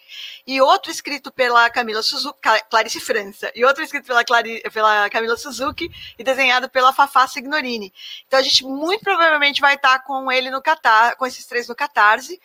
e 0.46 0.60
outro 0.60 0.90
escrito 0.90 1.30
pela 1.30 1.68
Camila 1.70 2.02
Suzuki, 2.02 2.38
Clarice 2.70 3.00
França, 3.00 3.52
e 3.54 3.64
outro 3.64 3.82
escrito 3.82 4.06
pela, 4.06 4.24
Clari, 4.24 4.62
pela 4.72 5.10
Camila 5.10 5.36
Suzuki 5.36 5.90
e 6.18 6.24
desenhado 6.24 6.68
pela 6.68 6.92
Fafá 6.92 7.26
Signorini. 7.26 7.92
Então 8.26 8.38
a 8.38 8.42
gente 8.42 8.64
muito 8.64 9.02
provavelmente 9.04 9.60
vai 9.60 9.74
estar 9.74 9.98
com 10.00 10.30
ele 10.32 10.50
no 10.50 10.62
Catar, 10.62 11.16
com 11.16 11.26
esses 11.26 11.44
três 11.46 11.68
no 11.68 11.74
Catarse, 11.74 12.40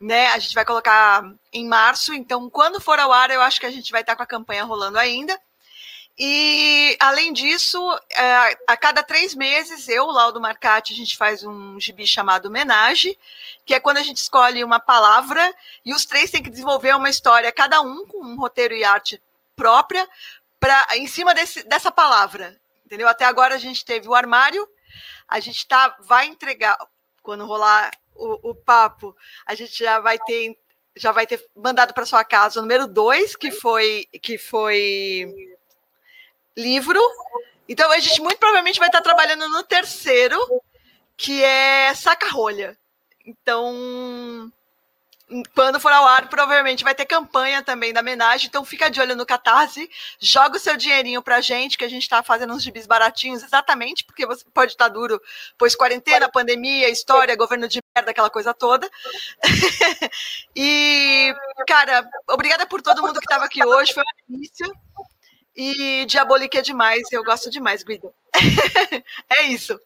né? 0.00 0.28
A 0.28 0.38
gente 0.38 0.54
vai 0.54 0.64
colocar 0.64 1.24
em 1.52 1.66
março, 1.66 2.12
então 2.12 2.50
quando 2.50 2.80
for 2.80 2.98
ao 2.98 3.12
ar, 3.12 3.30
eu 3.30 3.40
acho 3.40 3.58
que 3.58 3.66
a 3.66 3.70
gente 3.70 3.90
vai 3.90 4.02
estar 4.02 4.14
com 4.14 4.22
a 4.22 4.26
campanha 4.26 4.64
rolando 4.64 4.98
ainda. 4.98 5.38
E, 6.18 6.96
além 6.98 7.30
disso, 7.30 7.78
é, 8.16 8.58
a 8.66 8.76
cada 8.76 9.02
três 9.02 9.34
meses, 9.34 9.86
eu, 9.86 10.06
Laudo 10.06 10.40
Marcati, 10.40 10.94
a 10.94 10.96
gente 10.96 11.14
faz 11.14 11.44
um 11.44 11.78
gibi 11.78 12.06
chamado 12.06 12.46
Homenagem, 12.46 13.16
que 13.66 13.74
é 13.74 13.80
quando 13.80 13.98
a 13.98 14.02
gente 14.02 14.16
escolhe 14.16 14.64
uma 14.64 14.80
palavra 14.80 15.54
e 15.84 15.92
os 15.92 16.06
três 16.06 16.30
têm 16.30 16.42
que 16.42 16.48
desenvolver 16.48 16.96
uma 16.96 17.10
história, 17.10 17.52
cada 17.52 17.82
um 17.82 18.06
com 18.06 18.24
um 18.24 18.36
roteiro 18.36 18.74
e 18.74 18.82
arte 18.82 19.22
própria, 19.54 20.08
pra, 20.58 20.86
em 20.94 21.06
cima 21.06 21.34
desse, 21.34 21.62
dessa 21.64 21.90
palavra. 21.90 22.58
Entendeu? 22.86 23.08
Até 23.08 23.26
agora 23.26 23.54
a 23.54 23.58
gente 23.58 23.84
teve 23.84 24.08
o 24.08 24.14
armário, 24.14 24.66
a 25.28 25.38
gente 25.38 25.66
tá, 25.66 25.96
vai 26.00 26.26
entregar, 26.26 26.78
quando 27.22 27.44
rolar 27.44 27.90
o, 28.14 28.50
o 28.50 28.54
papo, 28.54 29.14
a 29.44 29.54
gente 29.54 29.76
já 29.78 30.00
vai 30.00 30.18
ter 30.18 30.56
já 30.98 31.12
vai 31.12 31.26
ter 31.26 31.46
mandado 31.54 31.92
para 31.92 32.06
sua 32.06 32.24
casa 32.24 32.58
o 32.58 32.62
número 32.62 32.86
dois, 32.86 33.36
que 33.36 33.50
foi 33.50 34.06
que 34.22 34.38
foi 34.38 35.55
livro. 36.56 37.00
Então 37.68 37.90
a 37.90 37.98
gente 37.98 38.20
muito 38.20 38.38
provavelmente 38.38 38.78
vai 38.78 38.88
estar 38.88 39.00
trabalhando 39.00 39.48
no 39.48 39.62
terceiro, 39.62 40.38
que 41.16 41.42
é 41.42 41.92
saca-rolha. 41.94 42.76
Então, 43.24 44.52
quando 45.54 45.80
for 45.80 45.90
ao 45.90 46.06
ar, 46.06 46.28
provavelmente 46.28 46.84
vai 46.84 46.94
ter 46.94 47.04
campanha 47.04 47.62
também 47.62 47.92
da 47.92 48.00
homenagem. 48.00 48.46
Então 48.46 48.64
fica 48.64 48.88
de 48.88 49.00
olho 49.00 49.16
no 49.16 49.26
Catarse, 49.26 49.90
joga 50.20 50.56
o 50.56 50.60
seu 50.60 50.76
dinheirinho 50.76 51.20
pra 51.20 51.40
gente, 51.40 51.76
que 51.76 51.84
a 51.84 51.88
gente 51.88 52.02
está 52.02 52.22
fazendo 52.22 52.54
uns 52.54 52.62
gibis 52.62 52.86
baratinhos, 52.86 53.42
exatamente, 53.42 54.04
porque 54.04 54.24
você 54.24 54.44
pode 54.54 54.72
estar 54.72 54.88
duro, 54.88 55.20
pois 55.58 55.74
quarentena, 55.74 56.30
pandemia, 56.30 56.88
história, 56.88 57.34
governo 57.34 57.66
de 57.66 57.80
merda, 57.96 58.12
aquela 58.12 58.30
coisa 58.30 58.54
toda. 58.54 58.88
e, 60.54 61.34
cara, 61.66 62.08
obrigada 62.28 62.64
por 62.66 62.80
todo 62.80 63.02
mundo 63.02 63.18
que 63.18 63.26
estava 63.26 63.46
aqui 63.46 63.64
hoje, 63.64 63.92
foi 63.92 64.04
uma 64.04 64.38
delícia. 64.38 64.85
E 65.56 66.04
Diabolique 66.06 66.58
é 66.58 66.62
demais, 66.62 67.10
eu 67.10 67.24
gosto 67.24 67.50
demais, 67.50 67.82
Guido. 67.82 68.12
é 69.38 69.44
isso. 69.44 69.80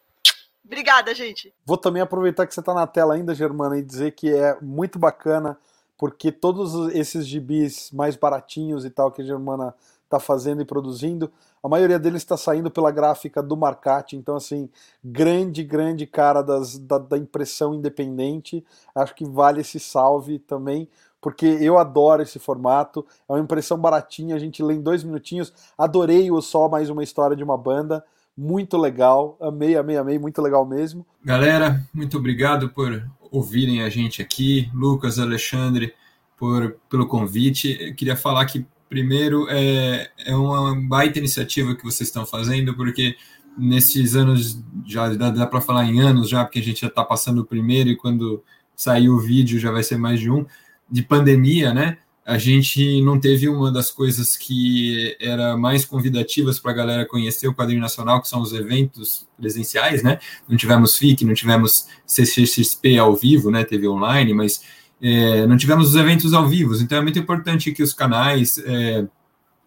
Obrigada, 0.65 1.13
gente. 1.15 1.53
Vou 1.65 1.77
também 1.77 2.01
aproveitar 2.01 2.45
que 2.45 2.53
você 2.53 2.59
está 2.59 2.73
na 2.73 2.85
tela 2.85 3.13
ainda, 3.13 3.33
Germana, 3.33 3.77
e 3.77 3.83
dizer 3.83 4.11
que 4.11 4.33
é 4.33 4.57
muito 4.61 4.99
bacana, 4.99 5.57
porque 5.97 6.31
todos 6.31 6.93
esses 6.93 7.25
gibis 7.25 7.89
mais 7.91 8.15
baratinhos 8.15 8.85
e 8.85 8.89
tal 8.89 9.11
que 9.11 9.21
a 9.21 9.25
Germana 9.25 9.73
está 10.03 10.19
fazendo 10.19 10.61
e 10.61 10.65
produzindo, 10.65 11.31
a 11.63 11.69
maioria 11.69 11.97
deles 11.97 12.21
está 12.21 12.35
saindo 12.35 12.69
pela 12.69 12.91
gráfica 12.91 13.41
do 13.41 13.55
Marcati, 13.55 14.17
então 14.17 14.35
assim, 14.35 14.69
grande, 15.03 15.63
grande 15.63 16.05
cara 16.05 16.41
das, 16.41 16.77
da, 16.77 16.97
da 16.97 17.17
impressão 17.17 17.73
independente, 17.73 18.65
acho 18.95 19.15
que 19.15 19.25
vale 19.25 19.61
esse 19.61 19.79
salve 19.79 20.39
também, 20.39 20.89
porque 21.21 21.45
eu 21.45 21.77
adoro 21.77 22.23
esse 22.23 22.39
formato. 22.39 23.05
É 23.29 23.33
uma 23.33 23.39
impressão 23.39 23.77
baratinha, 23.77 24.35
a 24.35 24.39
gente 24.39 24.63
lê 24.63 24.73
em 24.73 24.81
dois 24.81 25.03
minutinhos. 25.03 25.53
Adorei 25.77 26.31
o 26.31 26.41
Só 26.41 26.67
Mais 26.67 26.89
Uma 26.89 27.03
História 27.03 27.37
de 27.37 27.43
uma 27.43 27.57
Banda. 27.57 28.03
Muito 28.35 28.77
legal, 28.77 29.37
amei, 29.39 29.77
amei, 29.77 29.97
amei, 29.97 30.17
muito 30.17 30.41
legal 30.41 30.65
mesmo. 30.65 31.05
Galera, 31.23 31.85
muito 31.93 32.17
obrigado 32.17 32.69
por 32.69 33.07
ouvirem 33.29 33.83
a 33.83 33.89
gente 33.89 34.21
aqui. 34.21 34.69
Lucas, 34.73 35.19
Alexandre, 35.19 35.93
por, 36.37 36.77
pelo 36.89 37.07
convite. 37.07 37.77
Eu 37.79 37.93
queria 37.93 38.15
falar 38.15 38.45
que, 38.45 38.65
primeiro, 38.89 39.47
é, 39.49 40.09
é 40.25 40.35
uma 40.35 40.75
baita 40.75 41.19
iniciativa 41.19 41.75
que 41.75 41.83
vocês 41.83 42.09
estão 42.09 42.25
fazendo, 42.25 42.75
porque 42.75 43.15
nesses 43.57 44.15
anos, 44.15 44.63
já 44.85 45.13
dá, 45.13 45.29
dá 45.29 45.45
para 45.45 45.61
falar 45.61 45.85
em 45.85 46.01
anos 46.01 46.29
já, 46.29 46.43
porque 46.43 46.59
a 46.59 46.63
gente 46.63 46.81
já 46.81 46.87
está 46.87 47.03
passando 47.03 47.39
o 47.39 47.45
primeiro 47.45 47.89
e 47.89 47.97
quando 47.97 48.43
sair 48.75 49.09
o 49.09 49.19
vídeo 49.19 49.59
já 49.59 49.71
vai 49.71 49.83
ser 49.83 49.97
mais 49.97 50.19
de 50.19 50.31
um 50.31 50.45
de 50.91 51.01
pandemia, 51.01 51.73
né? 51.73 51.97
A 52.23 52.37
gente 52.37 53.01
não 53.01 53.19
teve 53.19 53.49
uma 53.49 53.71
das 53.71 53.89
coisas 53.89 54.37
que 54.37 55.17
era 55.19 55.57
mais 55.57 55.83
convidativas 55.83 56.59
para 56.59 56.71
a 56.71 56.75
galera 56.75 57.05
conhecer 57.05 57.47
o 57.47 57.53
quadrinho 57.53 57.81
nacional, 57.81 58.21
que 58.21 58.27
são 58.27 58.41
os 58.41 58.53
eventos 58.53 59.27
presenciais, 59.37 60.03
né? 60.03 60.19
Não 60.47 60.55
tivemos 60.55 60.97
FIC, 60.97 61.25
não 61.25 61.33
tivemos 61.33 61.87
CCXP 62.05 62.97
ao 62.99 63.15
vivo, 63.15 63.49
né? 63.49 63.63
Teve 63.63 63.87
online, 63.87 64.33
mas 64.33 64.61
é, 65.01 65.47
não 65.47 65.57
tivemos 65.57 65.89
os 65.89 65.95
eventos 65.95 66.33
ao 66.33 66.47
vivo. 66.47 66.75
Então 66.75 66.99
é 66.99 67.01
muito 67.01 67.17
importante 67.17 67.71
que 67.71 67.81
os 67.81 67.93
canais 67.93 68.57
é, 68.59 69.05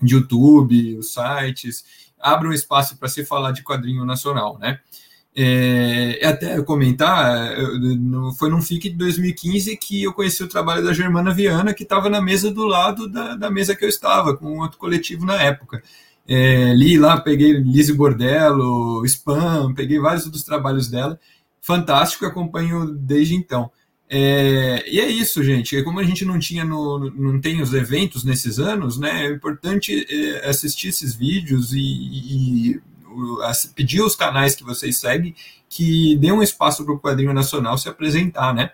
de 0.00 0.14
YouTube, 0.14 0.96
os 0.98 1.12
sites, 1.12 1.84
abram 2.20 2.52
espaço 2.52 2.96
para 2.96 3.08
se 3.08 3.24
falar 3.24 3.50
de 3.50 3.62
quadrinho 3.62 4.04
nacional, 4.04 4.58
né? 4.58 4.78
É, 5.36 6.20
até 6.24 6.62
comentar, 6.62 7.56
foi 8.38 8.48
num 8.48 8.62
FIC 8.62 8.90
de 8.90 8.96
2015 8.96 9.76
que 9.76 10.04
eu 10.04 10.12
conheci 10.12 10.44
o 10.44 10.48
trabalho 10.48 10.84
da 10.84 10.92
Germana 10.92 11.34
Viana, 11.34 11.74
que 11.74 11.82
estava 11.82 12.08
na 12.08 12.20
mesa 12.20 12.52
do 12.52 12.64
lado 12.64 13.08
da, 13.08 13.34
da, 13.34 13.50
mesa 13.50 13.74
que 13.74 13.84
eu 13.84 13.88
estava, 13.88 14.36
com 14.36 14.60
outro 14.60 14.78
coletivo 14.78 15.26
na 15.26 15.34
época. 15.42 15.82
É, 16.26 16.72
li 16.74 16.96
lá, 16.98 17.20
peguei 17.20 17.52
Lise 17.52 17.92
Bordello, 17.92 19.04
Spam, 19.06 19.74
peguei 19.74 19.98
vários 19.98 20.26
dos 20.28 20.44
trabalhos 20.44 20.88
dela. 20.88 21.18
Fantástico, 21.60 22.26
acompanho 22.26 22.86
desde 22.86 23.34
então. 23.34 23.70
É, 24.08 24.84
e 24.88 25.00
é 25.00 25.08
isso, 25.08 25.42
gente. 25.42 25.82
Como 25.82 25.98
a 25.98 26.04
gente 26.04 26.24
não 26.24 26.38
tinha 26.38 26.64
no, 26.64 27.10
não 27.10 27.40
tem 27.40 27.60
os 27.60 27.74
eventos 27.74 28.22
nesses 28.22 28.60
anos, 28.60 28.98
né? 28.98 29.26
É 29.26 29.30
importante 29.30 30.06
é, 30.08 30.48
assistir 30.48 30.88
esses 30.88 31.14
vídeos 31.14 31.72
e, 31.72 31.80
e 31.80 32.80
pedir 33.74 34.00
aos 34.00 34.16
canais 34.16 34.54
que 34.54 34.64
vocês 34.64 34.98
seguem 34.98 35.34
que 35.74 36.16
dê 36.18 36.30
um 36.30 36.42
espaço 36.42 36.84
para 36.84 36.94
o 36.94 37.00
quadrinho 37.00 37.34
nacional 37.34 37.76
se 37.76 37.88
apresentar, 37.88 38.54
né? 38.54 38.70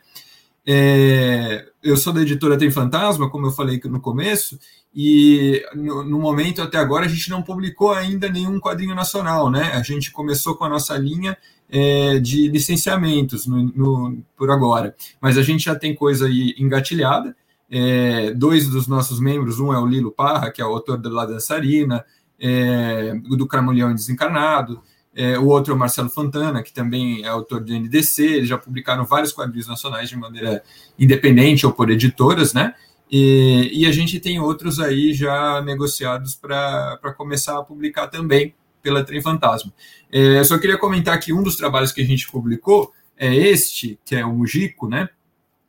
É, 0.66 1.66
eu 1.82 1.97
sou 1.97 2.12
da 2.12 2.20
editora 2.20 2.59
Tem 2.59 2.70
Fantasma, 2.70 3.30
como 3.30 3.47
eu 3.47 3.51
falei 3.51 3.80
no 3.86 4.01
começo, 4.01 4.59
e 4.95 5.64
no, 5.74 6.05
no, 6.05 6.18
momento 6.20 6.61
até 6.61 6.76
agora 6.76 7.07
a 7.07 7.09
gente 7.09 7.30
não 7.30 7.43
publicou 7.43 7.93
ainda 7.93 8.28
nenhum 8.28 8.61
quadrinho 8.61 8.95
nacional, 8.95 9.51
né? 9.51 9.72
A 9.72 9.82
gente 9.82 10.11
começou 10.11 10.55
com 10.57 10.64
a 10.64 10.68
nossa 10.68 10.97
linha 10.99 11.38
é, 11.70 12.18
de 12.18 12.49
licenciamentos 12.49 13.47
no, 13.47 13.62
no, 13.62 14.22
por 14.36 14.51
agora, 14.51 14.95
mas 15.20 15.38
a 15.38 15.43
gente 15.43 15.64
já 15.64 15.74
tem 15.74 15.95
coisa 15.95 16.26
aí 16.26 16.55
engatilhada. 16.59 17.34
É, 17.72 18.32
dois 18.34 18.68
dos 18.68 18.88
nossos 18.88 19.20
membros, 19.20 19.59
um 19.61 19.72
é 19.72 19.78
o 19.78 19.86
Lilo 19.86 20.11
Parra, 20.11 20.51
que 20.51 20.61
é 20.61 20.66
o 20.66 20.70
autor 20.70 20.99
da 20.99 21.09
La 21.09 21.24
Dançarina, 21.24 22.05
é, 22.41 23.14
do 23.14 23.47
Cramulhão 23.47 23.95
Desencarnado, 23.95 24.82
é, 25.14 25.38
o 25.38 25.47
outro 25.47 25.72
é 25.72 25.76
o 25.76 25.78
Marcelo 25.78 26.09
Fontana, 26.09 26.62
que 26.62 26.72
também 26.72 27.24
é 27.24 27.28
autor 27.28 27.61
do 27.61 27.72
NDC, 27.72 28.22
eles 28.22 28.49
já 28.49 28.57
publicaram 28.57 29.05
vários 29.05 29.32
quadrinhos 29.32 29.66
nacionais 29.66 30.09
de 30.09 30.16
maneira 30.16 30.62
independente 30.99 31.66
ou 31.66 31.72
por 31.72 31.91
editoras, 31.91 32.55
né? 32.55 32.74
E, 33.11 33.70
e 33.72 33.86
a 33.86 33.93
gente 33.93 34.20
tem 34.20 34.38
outros 34.38 34.78
aí 34.78 35.12
já 35.12 35.61
negociados 35.62 36.36
para 36.36 37.14
começar 37.16 37.59
a 37.59 37.62
publicar 37.62 38.07
também 38.07 38.55
pela 38.80 39.05
Trem 39.05 39.20
Fantasma. 39.20 39.72
É, 40.12 40.43
só 40.45 40.57
queria 40.59 40.78
comentar 40.78 41.18
que 41.18 41.32
um 41.32 41.43
dos 41.43 41.57
trabalhos 41.57 41.91
que 41.93 42.01
a 42.01 42.07
gente 42.07 42.30
publicou 42.30 42.93
é 43.16 43.34
este, 43.34 43.99
que 44.05 44.14
é 44.14 44.24
o 44.24 44.32
Mujico, 44.32 44.88
né? 44.88 45.09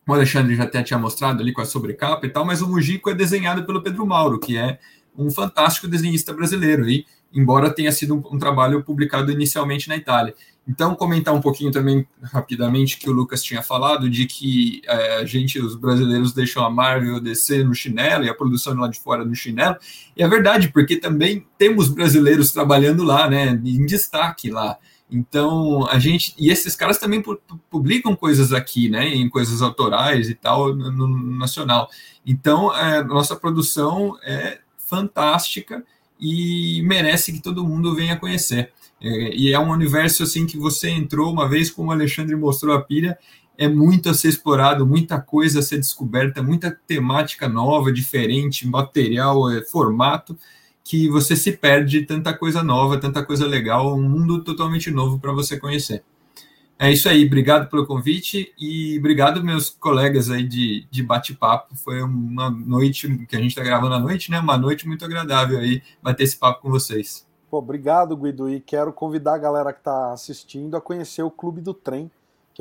O 0.07 0.13
Alexandre 0.13 0.55
já 0.55 0.63
até 0.63 0.83
tinha 0.83 0.99
mostrado 0.99 1.41
ali 1.41 1.51
com 1.51 1.61
a 1.61 1.65
sobrecapa 1.65 2.25
e 2.25 2.29
tal, 2.29 2.45
mas 2.45 2.61
o 2.61 2.67
Mujico 2.67 3.09
é 3.09 3.13
desenhado 3.13 3.65
pelo 3.65 3.81
Pedro 3.81 4.05
Mauro, 4.05 4.39
que 4.39 4.57
é 4.57 4.79
um 5.17 5.29
fantástico 5.29 5.87
desenhista 5.87 6.33
brasileiro, 6.33 6.89
e 6.89 7.05
embora 7.33 7.69
tenha 7.69 7.91
sido 7.91 8.15
um, 8.15 8.35
um 8.35 8.37
trabalho 8.37 8.83
publicado 8.83 9.31
inicialmente 9.31 9.87
na 9.87 9.95
Itália. 9.95 10.35
Então, 10.67 10.93
comentar 10.93 11.33
um 11.33 11.41
pouquinho 11.41 11.71
também 11.71 12.07
rapidamente 12.21 12.97
que 12.97 13.09
o 13.09 13.13
Lucas 13.13 13.41
tinha 13.41 13.63
falado 13.63 14.09
de 14.09 14.25
que 14.25 14.81
é, 14.85 15.15
a 15.15 15.25
gente, 15.25 15.59
os 15.59 15.75
brasileiros, 15.75 16.33
deixam 16.33 16.63
a 16.63 16.69
Marvel 16.69 17.19
descer 17.19 17.65
no 17.65 17.73
chinelo 17.73 18.23
e 18.23 18.29
a 18.29 18.33
produção 18.33 18.75
lá 18.75 18.87
de 18.87 18.99
fora 18.99 19.25
no 19.25 19.33
chinelo. 19.33 19.75
E 20.15 20.21
é 20.21 20.27
verdade, 20.27 20.69
porque 20.69 20.97
também 20.97 21.45
temos 21.57 21.89
brasileiros 21.89 22.51
trabalhando 22.51 23.03
lá, 23.03 23.29
né, 23.29 23.59
em 23.65 23.85
destaque 23.85 24.51
lá. 24.51 24.77
Então, 25.09 25.85
a 25.89 25.99
gente. 25.99 26.33
E 26.37 26.49
esses 26.49 26.75
caras 26.75 26.97
também 26.97 27.21
publicam 27.69 28.15
coisas 28.15 28.53
aqui, 28.53 28.87
né, 28.87 29.07
em 29.07 29.27
coisas 29.27 29.61
autorais 29.61 30.29
e 30.29 30.35
tal, 30.35 30.73
no, 30.73 30.91
no 30.91 31.37
nacional. 31.37 31.89
Então, 32.25 32.73
é, 32.73 32.99
a 32.99 33.03
nossa 33.03 33.35
produção 33.35 34.17
é 34.23 34.59
fantástica 34.91 35.81
e 36.19 36.81
merece 36.83 37.31
que 37.31 37.41
todo 37.41 37.65
mundo 37.65 37.95
venha 37.95 38.17
conhecer. 38.17 38.73
É, 39.01 39.33
e 39.33 39.53
é 39.53 39.57
um 39.57 39.71
universo 39.71 40.21
assim 40.23 40.45
que 40.45 40.57
você 40.57 40.89
entrou 40.89 41.31
uma 41.31 41.47
vez, 41.47 41.71
como 41.71 41.89
o 41.89 41.91
Alexandre 41.93 42.35
mostrou 42.35 42.75
a 42.75 42.81
pilha, 42.81 43.17
é 43.57 43.69
muito 43.69 44.09
a 44.09 44.13
ser 44.13 44.27
explorado, 44.27 44.85
muita 44.85 45.19
coisa 45.21 45.59
a 45.59 45.63
ser 45.63 45.77
descoberta, 45.77 46.43
muita 46.43 46.77
temática 46.85 47.47
nova, 47.47 47.91
diferente, 47.91 48.67
material, 48.67 49.49
é, 49.49 49.63
formato, 49.63 50.37
que 50.83 51.07
você 51.07 51.35
se 51.35 51.53
perde 51.53 52.05
tanta 52.05 52.33
coisa 52.33 52.61
nova, 52.61 52.99
tanta 52.99 53.23
coisa 53.23 53.47
legal, 53.47 53.95
um 53.95 54.09
mundo 54.09 54.43
totalmente 54.43 54.91
novo 54.91 55.19
para 55.19 55.31
você 55.31 55.57
conhecer. 55.57 56.03
É 56.83 56.91
isso 56.91 57.07
aí, 57.07 57.27
obrigado 57.27 57.69
pelo 57.69 57.85
convite 57.85 58.51
e 58.57 58.97
obrigado 58.97 59.43
meus 59.43 59.69
colegas 59.69 60.31
aí 60.31 60.41
de, 60.41 60.87
de 60.89 61.03
bate-papo. 61.03 61.75
Foi 61.75 62.01
uma 62.01 62.49
noite 62.49 63.23
que 63.27 63.35
a 63.35 63.39
gente 63.39 63.51
está 63.51 63.61
gravando 63.61 63.93
à 63.93 63.99
noite, 63.99 64.31
né? 64.31 64.39
Uma 64.39 64.57
noite 64.57 64.87
muito 64.87 65.05
agradável 65.05 65.59
aí 65.59 65.83
bater 66.01 66.23
esse 66.23 66.35
papo 66.35 66.63
com 66.63 66.71
vocês. 66.71 67.23
Pô, 67.51 67.59
obrigado, 67.59 68.17
Guido, 68.17 68.49
e 68.49 68.59
quero 68.59 68.91
convidar 68.91 69.35
a 69.35 69.37
galera 69.37 69.71
que 69.71 69.77
está 69.77 70.11
assistindo 70.11 70.75
a 70.75 70.81
conhecer 70.81 71.21
o 71.21 71.29
Clube 71.29 71.61
do 71.61 71.71
Trem, 71.71 72.09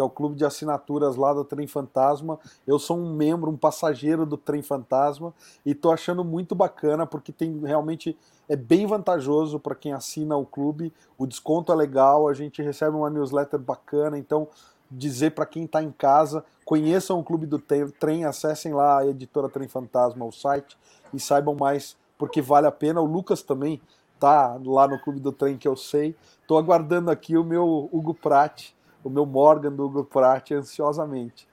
que 0.00 0.02
é 0.02 0.04
o 0.04 0.08
clube 0.08 0.34
de 0.34 0.46
assinaturas 0.46 1.14
lá 1.14 1.34
do 1.34 1.44
Trem 1.44 1.66
Fantasma. 1.66 2.38
Eu 2.66 2.78
sou 2.78 2.96
um 2.96 3.14
membro, 3.14 3.50
um 3.50 3.56
passageiro 3.56 4.24
do 4.24 4.38
Trem 4.38 4.62
Fantasma 4.62 5.34
e 5.64 5.74
tô 5.74 5.92
achando 5.92 6.24
muito 6.24 6.54
bacana 6.54 7.06
porque 7.06 7.30
tem 7.30 7.60
realmente 7.60 8.16
é 8.48 8.56
bem 8.56 8.86
vantajoso 8.86 9.60
para 9.60 9.74
quem 9.74 9.92
assina 9.92 10.38
o 10.38 10.46
clube. 10.46 10.90
O 11.18 11.26
desconto 11.26 11.70
é 11.70 11.74
legal, 11.74 12.28
a 12.28 12.32
gente 12.32 12.62
recebe 12.62 12.96
uma 12.96 13.10
newsletter 13.10 13.60
bacana, 13.60 14.16
então 14.16 14.48
dizer 14.90 15.32
para 15.32 15.44
quem 15.44 15.64
está 15.64 15.82
em 15.82 15.92
casa, 15.92 16.42
conheçam 16.64 17.20
o 17.20 17.22
clube 17.22 17.46
do 17.46 17.58
trem, 17.58 18.24
acessem 18.24 18.72
lá 18.72 19.00
a 19.00 19.06
editora 19.06 19.50
Trem 19.50 19.68
Fantasma, 19.68 20.24
o 20.24 20.32
site 20.32 20.78
e 21.12 21.20
saibam 21.20 21.54
mais 21.54 21.94
porque 22.16 22.40
vale 22.40 22.66
a 22.66 22.72
pena. 22.72 23.02
O 23.02 23.04
Lucas 23.04 23.42
também 23.42 23.82
tá 24.18 24.58
lá 24.64 24.88
no 24.88 24.98
clube 24.98 25.20
do 25.20 25.30
trem 25.30 25.58
que 25.58 25.68
eu 25.68 25.76
sei. 25.76 26.16
Tô 26.48 26.56
aguardando 26.56 27.10
aqui 27.10 27.36
o 27.36 27.44
meu 27.44 27.88
Hugo 27.92 28.14
Pratt, 28.14 28.70
o 29.02 29.10
meu 29.10 29.26
Morgan 29.26 29.72
do 29.72 29.84
Hugo 29.84 30.04
Pratt 30.04 30.50
ansiosamente. 30.52 31.48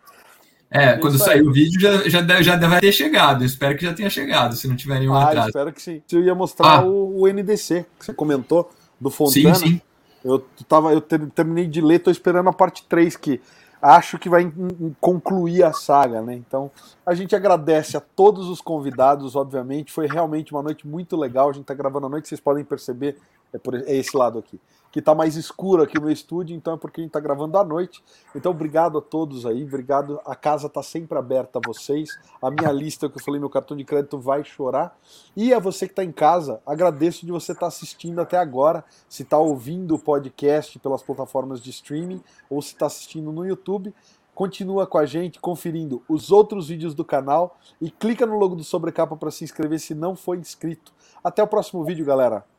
É, 0.69 0.83
é 0.83 0.97
quando 0.97 1.17
sair 1.17 1.41
o 1.41 1.51
vídeo 1.51 1.79
já, 1.79 2.09
já, 2.09 2.41
já 2.41 2.55
deve 2.55 2.79
ter 2.79 2.91
chegado. 2.91 3.43
Eu 3.43 3.45
espero 3.45 3.77
que 3.77 3.85
já 3.85 3.93
tenha 3.93 4.09
chegado, 4.09 4.55
se 4.55 4.67
não 4.67 4.75
tiver 4.75 4.99
nenhum 4.99 5.13
ah, 5.13 5.25
atraso. 5.25 5.47
espero 5.47 5.71
que 5.71 5.81
sim. 5.81 6.01
Eu 6.11 6.23
ia 6.23 6.35
mostrar 6.35 6.79
ah. 6.79 6.85
o, 6.85 7.21
o, 7.21 7.27
NDC, 7.27 7.85
que 7.97 8.05
você 8.05 8.13
comentou, 8.13 8.69
do 8.99 9.09
Fontana. 9.09 9.55
Sim, 9.55 9.67
sim. 9.67 9.81
Eu, 10.23 10.39
tava, 10.67 10.91
eu 10.91 10.99
terminei 10.99 11.67
de 11.67 11.79
ler, 11.79 11.99
tô 11.99 12.11
esperando 12.11 12.49
a 12.49 12.53
parte 12.53 12.83
3, 12.89 13.15
que 13.15 13.39
acho 13.81 14.17
que 14.17 14.27
vai 14.27 14.51
concluir 14.99 15.63
a 15.63 15.71
saga, 15.71 16.21
né? 16.21 16.33
Então, 16.33 16.69
a 17.05 17.13
gente 17.13 17.35
agradece 17.35 17.95
a 17.95 18.01
todos 18.01 18.49
os 18.49 18.59
convidados, 18.59 19.35
obviamente. 19.35 19.93
Foi 19.93 20.07
realmente 20.07 20.51
uma 20.51 20.63
noite 20.63 20.85
muito 20.87 21.15
legal. 21.15 21.49
A 21.49 21.53
gente 21.53 21.65
tá 21.65 21.73
gravando 21.73 22.07
a 22.07 22.09
noite, 22.09 22.27
vocês 22.27 22.41
podem 22.41 22.65
perceber, 22.65 23.17
é, 23.53 23.57
por, 23.57 23.75
é 23.75 23.95
esse 23.95 24.15
lado 24.15 24.39
aqui 24.39 24.59
que 24.91 24.99
está 24.99 25.13
mais 25.13 25.35
escuro 25.35 25.83
aqui 25.83 25.99
no 25.99 26.09
estúdio, 26.09 26.55
então 26.55 26.73
é 26.73 26.77
porque 26.77 27.01
a 27.01 27.03
gente 27.03 27.09
está 27.09 27.19
gravando 27.19 27.57
à 27.57 27.63
noite. 27.63 28.03
Então, 28.35 28.51
obrigado 28.51 28.97
a 28.97 29.01
todos 29.01 29.45
aí, 29.45 29.63
obrigado. 29.63 30.19
A 30.25 30.35
casa 30.35 30.65
está 30.65 30.81
sempre 30.81 31.17
aberta 31.17 31.59
a 31.59 31.61
vocês. 31.63 32.17
A 32.41 32.49
minha 32.49 32.71
lista 32.71 33.09
que 33.09 33.17
eu 33.17 33.23
falei, 33.23 33.39
meu 33.39 33.49
cartão 33.49 33.75
de 33.75 33.83
crédito 33.83 34.17
vai 34.17 34.43
chorar. 34.43 34.97
E 35.35 35.53
a 35.53 35.59
você 35.59 35.85
que 35.85 35.91
está 35.91 36.03
em 36.03 36.11
casa, 36.11 36.61
agradeço 36.65 37.25
de 37.25 37.31
você 37.31 37.51
estar 37.51 37.61
tá 37.61 37.67
assistindo 37.67 38.19
até 38.19 38.37
agora. 38.37 38.83
Se 39.07 39.23
está 39.23 39.37
ouvindo 39.37 39.95
o 39.95 39.99
podcast 39.99 40.79
pelas 40.79 41.03
plataformas 41.03 41.61
de 41.61 41.69
streaming 41.69 42.23
ou 42.49 42.61
se 42.61 42.73
está 42.73 42.87
assistindo 42.87 43.31
no 43.31 43.45
YouTube, 43.45 43.93
continua 44.33 44.87
com 44.87 44.97
a 44.97 45.05
gente 45.05 45.39
conferindo 45.39 46.01
os 46.09 46.31
outros 46.31 46.69
vídeos 46.69 46.95
do 46.95 47.03
canal 47.05 47.57
e 47.81 47.91
clica 47.91 48.25
no 48.25 48.37
logo 48.37 48.55
do 48.55 48.63
Sobrecapa 48.63 49.15
para 49.15 49.31
se 49.31 49.43
inscrever 49.43 49.79
se 49.79 49.93
não 49.93 50.15
for 50.15 50.37
inscrito. 50.37 50.93
Até 51.23 51.43
o 51.43 51.47
próximo 51.47 51.83
vídeo, 51.83 52.05
galera. 52.05 52.56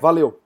Valeu! 0.00 0.40